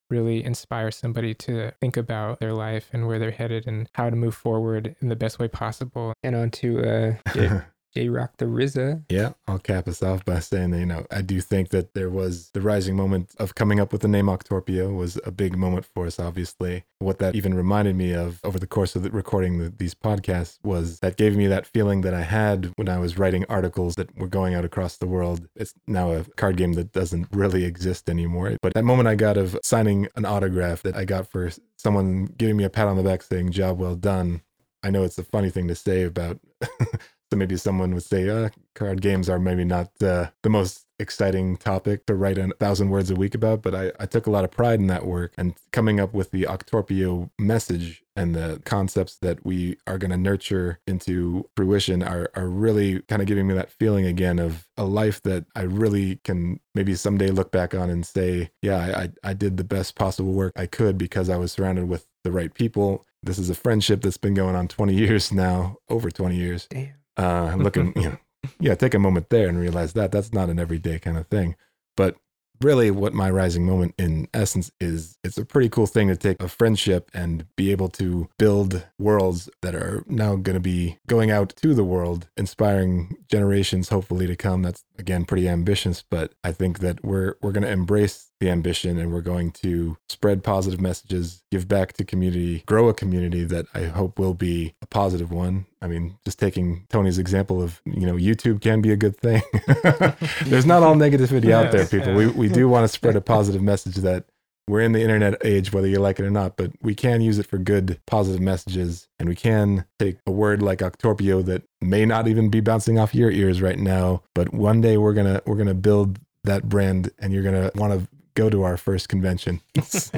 really 0.10 0.44
inspire 0.44 0.90
somebody 0.90 1.36
to 1.36 1.72
think 1.80 1.96
about 1.96 2.40
their 2.40 2.54
life 2.54 2.90
and 2.92 3.06
where 3.06 3.20
they're 3.20 3.30
headed 3.30 3.68
and 3.68 3.88
how 3.94 4.10
to 4.10 4.16
move 4.16 4.34
forward 4.34 4.96
in 5.00 5.10
the 5.10 5.16
best 5.16 5.38
way 5.38 5.48
possible. 5.48 6.14
And 6.24 6.36
on 6.36 6.50
to 6.52 7.18
uh, 7.36 7.62
Rock 8.06 8.38
the 8.38 8.46
RZA. 8.46 9.04
Yeah, 9.10 9.34
I'll 9.48 9.60
cap 9.60 9.88
us 9.88 10.04
off 10.04 10.24
by 10.24 10.40
saying 10.40 10.72
that, 10.72 10.80
you 10.80 10.86
know, 10.86 11.06
I 11.10 11.22
do 11.22 11.42
think 11.42 11.70
that 11.70 11.94
there 11.94 12.10
was 12.10 12.52
the 12.52 12.62
rising 12.62 12.96
moment 12.96 13.32
of 13.40 13.56
coming 13.56 13.80
up 13.80 13.92
with 13.92 14.02
the 14.02 14.08
name 14.08 14.28
Octorpio 14.28 14.96
was 14.96 15.20
a 15.26 15.32
big 15.32 15.58
moment 15.58 15.86
for 15.86 16.06
us, 16.06 16.20
obviously. 16.20 16.84
What 17.00 17.20
that 17.20 17.36
even 17.36 17.54
reminded 17.54 17.96
me 17.96 18.14
of 18.14 18.40
over 18.44 18.60
the 18.60 18.68
course 18.68 18.96
of 18.96 19.04
the, 19.04 19.12
recording 19.12 19.58
the, 19.58 19.70
these 19.70 19.96
podcasts 19.96 20.60
was 20.64 21.00
that 21.00 21.18
gave 21.18 21.36
me 21.36 21.48
that 21.48 21.66
feeling 21.66 22.02
that 22.02 22.14
I 22.14 22.22
had 22.22 22.72
when 22.76 22.90
I 22.90 23.00
was 23.00 23.18
writing 23.18 23.46
articles 23.50 23.96
that 23.96 24.16
were 24.18 24.28
going 24.28 24.54
out 24.54 24.66
across 24.66 24.98
the 24.98 25.08
world. 25.08 25.48
It's 25.56 25.74
now 25.88 26.12
a 26.12 26.24
card 26.36 26.58
game 26.58 26.74
that 26.74 26.92
doesn't 26.92 27.28
really 27.32 27.66
exist 27.66 28.10
anymore. 28.10 28.58
But 28.62 28.74
that 28.74 28.84
moment 28.84 29.08
I 29.08 29.16
got 29.16 29.38
of 29.38 29.58
signing 29.64 30.08
an 30.16 30.26
autograph 30.26 30.84
that 30.84 30.96
I 30.96 31.06
got 31.06 31.30
for 31.30 31.52
someone 31.78 32.26
giving 32.38 32.58
me 32.58 32.64
a 32.64 32.70
pat 32.70 32.88
on 32.88 32.98
the 32.98 33.04
back 33.04 33.24
saying, 33.24 33.52
job 33.52 33.80
well 33.80 33.96
done. 33.96 34.42
I 34.84 34.90
know 34.90 35.04
it's 35.04 35.18
a 35.18 35.24
funny 35.24 35.50
thing 35.50 35.68
to 35.68 35.76
say 35.76 36.04
about 36.04 36.40
So 37.32 37.38
maybe 37.38 37.58
someone 37.58 37.94
would 37.94 38.04
say, 38.04 38.30
uh, 38.30 38.50
card 38.74 39.02
games 39.02 39.30
are 39.30 39.40
maybe 39.40 39.66
not 39.66 39.90
uh, 40.02 40.28
the 40.44 40.50
most 40.50 40.86
exciting 41.00 41.58
topic 41.58 42.06
to 42.06 42.16
write 42.16 42.38
a 42.38 42.48
thousand 42.60 42.90
words 42.90 43.12
a 43.12 43.16
week 43.16 43.36
about, 43.36 43.62
but 43.62 43.76
I, 43.76 43.92
I 44.00 44.06
took 44.06 44.28
a 44.28 44.32
lot 44.32 44.44
of 44.44 44.52
pride 44.52 44.80
in 44.80 44.88
that 44.88 45.06
work 45.06 45.34
and 45.38 45.54
coming 45.72 46.00
up 46.00 46.14
with 46.14 46.32
the 46.32 46.44
Octorpio 46.44 47.30
message 47.38 48.04
and 48.16 48.34
the 48.34 48.62
concepts 48.66 49.18
that 49.18 49.46
we 49.46 49.78
are 49.86 49.98
going 49.98 50.12
to 50.12 50.18
nurture 50.18 50.80
into 50.88 51.50
fruition 51.56 52.02
are, 52.02 52.30
are 52.36 52.48
really 52.48 53.02
kind 53.04 53.22
of 53.22 53.28
giving 53.28 53.48
me 53.48 53.54
that 53.54 53.72
feeling 53.72 54.06
again 54.06 54.40
of 54.40 54.68
a 54.78 54.86
life 54.86 55.22
that 55.24 55.46
I 55.56 55.64
really 55.64 56.18
can 56.24 56.60
maybe 56.74 56.96
someday 56.96 57.30
look 57.30 57.52
back 57.52 57.76
on 57.76 57.90
and 57.90 58.06
say, 58.06 58.50
yeah, 58.62 59.10
I, 59.24 59.30
I 59.30 59.34
did 59.34 59.58
the 59.58 59.64
best 59.64 59.96
possible 59.96 60.34
work 60.34 60.54
I 60.56 60.66
could 60.66 60.98
because 60.98 61.30
I 61.30 61.38
was 61.38 61.52
surrounded 61.52 61.88
with 61.88 62.08
the 62.24 62.32
right 62.32 62.54
people. 62.54 63.06
This 63.22 63.38
is 63.38 63.50
a 63.50 63.56
friendship 63.56 64.02
that's 64.02 64.18
been 64.18 64.34
going 64.34 64.56
on 64.56 64.68
20 64.68 64.94
years 64.96 65.32
now, 65.32 65.78
over 65.90 66.10
20 66.10 66.36
years. 66.36 66.68
Damn. 66.70 66.94
Uh, 67.18 67.56
looking, 67.58 67.94
you 67.96 68.10
know, 68.10 68.18
yeah, 68.60 68.76
take 68.76 68.94
a 68.94 69.00
moment 69.00 69.30
there 69.30 69.48
and 69.48 69.60
realize 69.60 69.94
that 69.94 70.12
that's 70.12 70.32
not 70.32 70.50
an 70.50 70.60
everyday 70.60 71.00
kind 71.00 71.18
of 71.18 71.28
thing. 71.28 71.56
But 71.96 72.16
really 72.62 72.92
what 72.92 73.14
my 73.14 73.30
rising 73.30 73.66
moment 73.66 73.94
in 73.98 74.28
essence 74.34 74.72
is 74.80 75.18
it's 75.24 75.38
a 75.38 75.46
pretty 75.46 75.70
cool 75.70 75.88
thing 75.88 76.08
to 76.08 76.16
take 76.16 76.42
a 76.42 76.48
friendship 76.48 77.10
and 77.14 77.46
be 77.56 77.72
able 77.72 77.90
to 77.90 78.28
build 78.38 78.86
worlds 78.98 79.50
that 79.62 79.76
are 79.76 80.04
now 80.08 80.36
going 80.36 80.56
to 80.56 80.60
be 80.60 80.98
going 81.08 81.32
out 81.32 81.54
to 81.58 81.74
the 81.74 81.84
world 81.84 82.28
inspiring 82.36 83.16
generations 83.30 83.90
hopefully 83.90 84.28
to 84.28 84.36
come. 84.36 84.64
That's 84.64 84.84
again 85.00 85.26
pretty 85.26 85.48
ambitious 85.48 86.04
but 86.10 86.34
i 86.44 86.52
think 86.52 86.80
that 86.80 87.04
we're 87.04 87.36
we're 87.42 87.52
going 87.52 87.64
to 87.64 87.70
embrace 87.70 88.32
the 88.40 88.50
ambition 88.50 88.98
and 88.98 89.12
we're 89.12 89.22
going 89.22 89.52
to 89.52 89.98
spread 90.10 90.44
positive 90.44 90.80
messages 90.80 91.44
give 91.52 91.68
back 91.68 91.94
to 91.94 92.04
community 92.04 92.64
grow 92.66 92.88
a 92.88 92.94
community 92.94 93.44
that 93.44 93.66
i 93.74 93.84
hope 93.84 94.20
will 94.20 94.34
be 94.34 94.74
a 94.82 94.88
positive 94.88 95.32
one. 95.32 95.66
I 95.82 95.88
mean 95.88 96.18
just 96.26 96.40
taking 96.40 96.86
tony's 96.90 97.20
example 97.20 97.62
of 97.62 97.82
you 97.86 98.06
know 98.06 98.16
youtube 98.16 98.62
can 98.62 98.82
be 98.82 98.92
a 98.92 98.96
good 98.96 99.18
thing. 99.18 99.42
There's 100.46 100.66
not 100.66 100.84
all 100.84 100.96
negativity 101.06 101.52
out 101.52 101.72
there 101.72 101.86
people. 101.86 102.14
We, 102.14 102.28
we 102.28 102.50
do 102.50 102.68
want 102.68 102.84
to 102.84 102.88
spread 102.88 103.16
a 103.16 103.22
positive 103.22 103.62
message 103.62 103.96
that 103.98 104.26
we're 104.68 104.82
in 104.82 104.92
the 104.92 105.02
internet 105.02 105.36
age, 105.46 105.72
whether 105.72 105.88
you 105.88 106.00
like 106.00 106.20
it 106.20 106.26
or 106.26 106.30
not, 106.30 106.58
but 106.58 106.72
we 106.82 106.94
can 106.94 107.22
use 107.22 107.40
it 107.40 107.46
for 107.46 107.58
good, 107.58 108.00
positive 108.06 108.42
messages. 108.42 109.08
And 109.20 109.30
we 109.30 109.36
can 109.36 109.86
take 109.98 110.18
a 110.28 110.32
word 110.32 110.62
like 110.62 110.80
Octorpio 110.80 111.46
that 111.46 111.64
may 111.82 112.06
not 112.06 112.28
even 112.28 112.50
be 112.50 112.60
bouncing 112.60 113.00
off 113.00 113.16
your 113.16 113.32
ears 113.32 113.62
right 113.62 113.80
now, 113.80 114.24
but 114.36 114.54
one 114.54 114.82
day 114.82 114.98
we're 114.98 115.14
gonna 115.14 115.42
we're 115.46 115.56
gonna 115.56 115.74
build 115.74 116.20
that 116.44 116.68
brand, 116.68 117.12
and 117.20 117.34
you're 117.34 117.44
gonna 117.44 117.72
want 117.76 118.00
to 118.00 118.08
go 118.36 118.50
to 118.50 118.64
our 118.64 118.78
first 118.78 119.10
convention. 119.10 119.60
just 119.76 120.14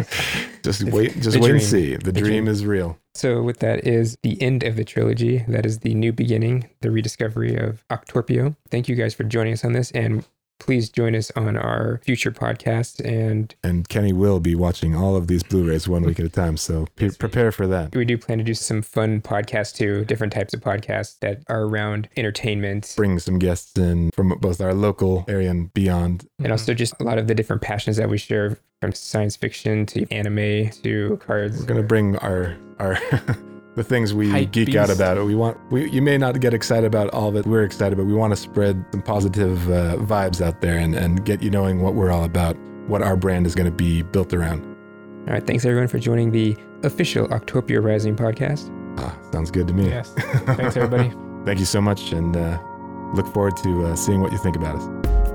wait, 0.83 1.19
just 1.21 1.39
wait 1.39 1.51
and 1.51 1.61
see. 1.61 1.95
The, 1.95 2.11
The 2.11 2.11
dream 2.11 2.45
dream. 2.45 2.47
is 2.47 2.65
real. 2.65 2.97
So, 3.15 3.41
with 3.41 3.59
that 3.59 3.87
is 3.87 4.17
the 4.23 4.41
end 4.41 4.63
of 4.63 4.75
the 4.75 4.83
trilogy. 4.83 5.43
That 5.47 5.65
is 5.65 5.79
the 5.79 5.93
new 5.93 6.11
beginning, 6.11 6.69
the 6.81 6.91
rediscovery 6.91 7.55
of 7.55 7.83
Octorpio. 7.89 8.55
Thank 8.69 8.87
you 8.89 8.95
guys 8.95 9.13
for 9.13 9.23
joining 9.23 9.53
us 9.53 9.63
on 9.63 9.73
this, 9.73 9.91
and 9.91 10.25
please 10.59 10.89
join 10.89 11.15
us 11.15 11.31
on 11.35 11.57
our 11.57 12.01
future 12.03 12.31
podcasts. 12.31 13.03
And 13.03 13.53
And 13.63 13.87
Kenny 13.89 14.13
will 14.13 14.39
be 14.39 14.55
watching 14.55 14.95
all 14.95 15.15
of 15.15 15.27
these 15.27 15.43
Blu-rays 15.43 15.87
one 15.87 16.03
week 16.03 16.19
at 16.19 16.25
a 16.25 16.29
time, 16.29 16.57
so 16.57 16.87
pre- 16.95 17.11
prepare 17.11 17.51
for 17.51 17.67
that. 17.67 17.95
we 17.95 18.05
do 18.05 18.17
plan 18.17 18.37
to 18.37 18.43
do 18.43 18.53
some 18.53 18.81
fun 18.81 19.21
podcasts 19.21 19.75
too, 19.75 20.05
different 20.05 20.33
types 20.33 20.53
of 20.53 20.61
podcasts 20.61 21.19
that 21.19 21.43
are 21.47 21.63
around 21.63 22.09
entertainment. 22.17 22.93
Bring 22.95 23.19
some 23.19 23.39
guests 23.39 23.77
in 23.77 24.11
from 24.11 24.29
both 24.39 24.61
our 24.61 24.73
local 24.73 25.25
area 25.27 25.49
and 25.49 25.73
beyond. 25.73 26.27
And 26.37 26.45
mm-hmm. 26.45 26.51
also 26.51 26.73
just 26.73 26.93
a 26.99 27.03
lot 27.03 27.17
of 27.17 27.27
the 27.27 27.35
different 27.35 27.61
passions 27.61 27.97
that 27.97 28.09
we 28.09 28.17
share 28.17 28.57
from 28.81 28.93
science 28.93 29.35
fiction 29.35 29.85
to 29.87 30.11
anime 30.11 30.69
to 30.83 31.19
cards. 31.25 31.59
We're 31.59 31.65
gonna 31.65 31.83
bring 31.83 32.15
our 32.17 32.57
our 32.79 32.97
the 33.75 33.83
things 33.83 34.13
we 34.13 34.29
Hype 34.29 34.51
geek 34.51 34.75
out 34.75 34.89
about. 34.89 35.23
We 35.25 35.35
want 35.35 35.57
we 35.71 35.89
you 35.89 36.01
may 36.01 36.17
not 36.17 36.39
get 36.39 36.53
excited 36.53 36.85
about 36.85 37.09
all 37.11 37.29
of 37.29 37.35
it. 37.35 37.45
We're 37.45 37.63
excited, 37.63 37.97
but 37.97 38.05
we 38.05 38.13
want 38.13 38.31
to 38.31 38.37
spread 38.37 38.83
some 38.91 39.01
positive 39.01 39.69
uh, 39.69 39.97
vibes 39.97 40.41
out 40.41 40.61
there 40.61 40.77
and 40.77 40.95
and 40.95 41.23
get 41.25 41.41
you 41.41 41.49
knowing 41.49 41.81
what 41.81 41.93
we're 41.95 42.11
all 42.11 42.23
about, 42.23 42.57
what 42.87 43.01
our 43.01 43.15
brand 43.15 43.45
is 43.45 43.55
going 43.55 43.65
to 43.69 43.75
be 43.75 44.01
built 44.01 44.33
around. 44.33 44.63
All 45.27 45.33
right. 45.33 45.45
Thanks 45.45 45.65
everyone 45.65 45.87
for 45.87 45.99
joining 45.99 46.31
the 46.31 46.57
official 46.83 47.27
Octorpio 47.27 47.83
Rising 47.83 48.15
podcast. 48.15 48.73
Ah, 48.97 49.17
sounds 49.31 49.51
good 49.51 49.67
to 49.67 49.73
me. 49.73 49.89
Yes. 49.89 50.13
Thanks, 50.13 50.75
everybody. 50.75 51.13
Thank 51.45 51.59
you 51.59 51.65
so 51.65 51.79
much, 51.81 52.11
and 52.11 52.35
uh, 52.35 52.59
look 53.13 53.27
forward 53.33 53.55
to 53.57 53.85
uh, 53.85 53.95
seeing 53.95 54.21
what 54.21 54.31
you 54.31 54.37
think 54.37 54.55
about 54.55 54.75
us. 54.75 55.28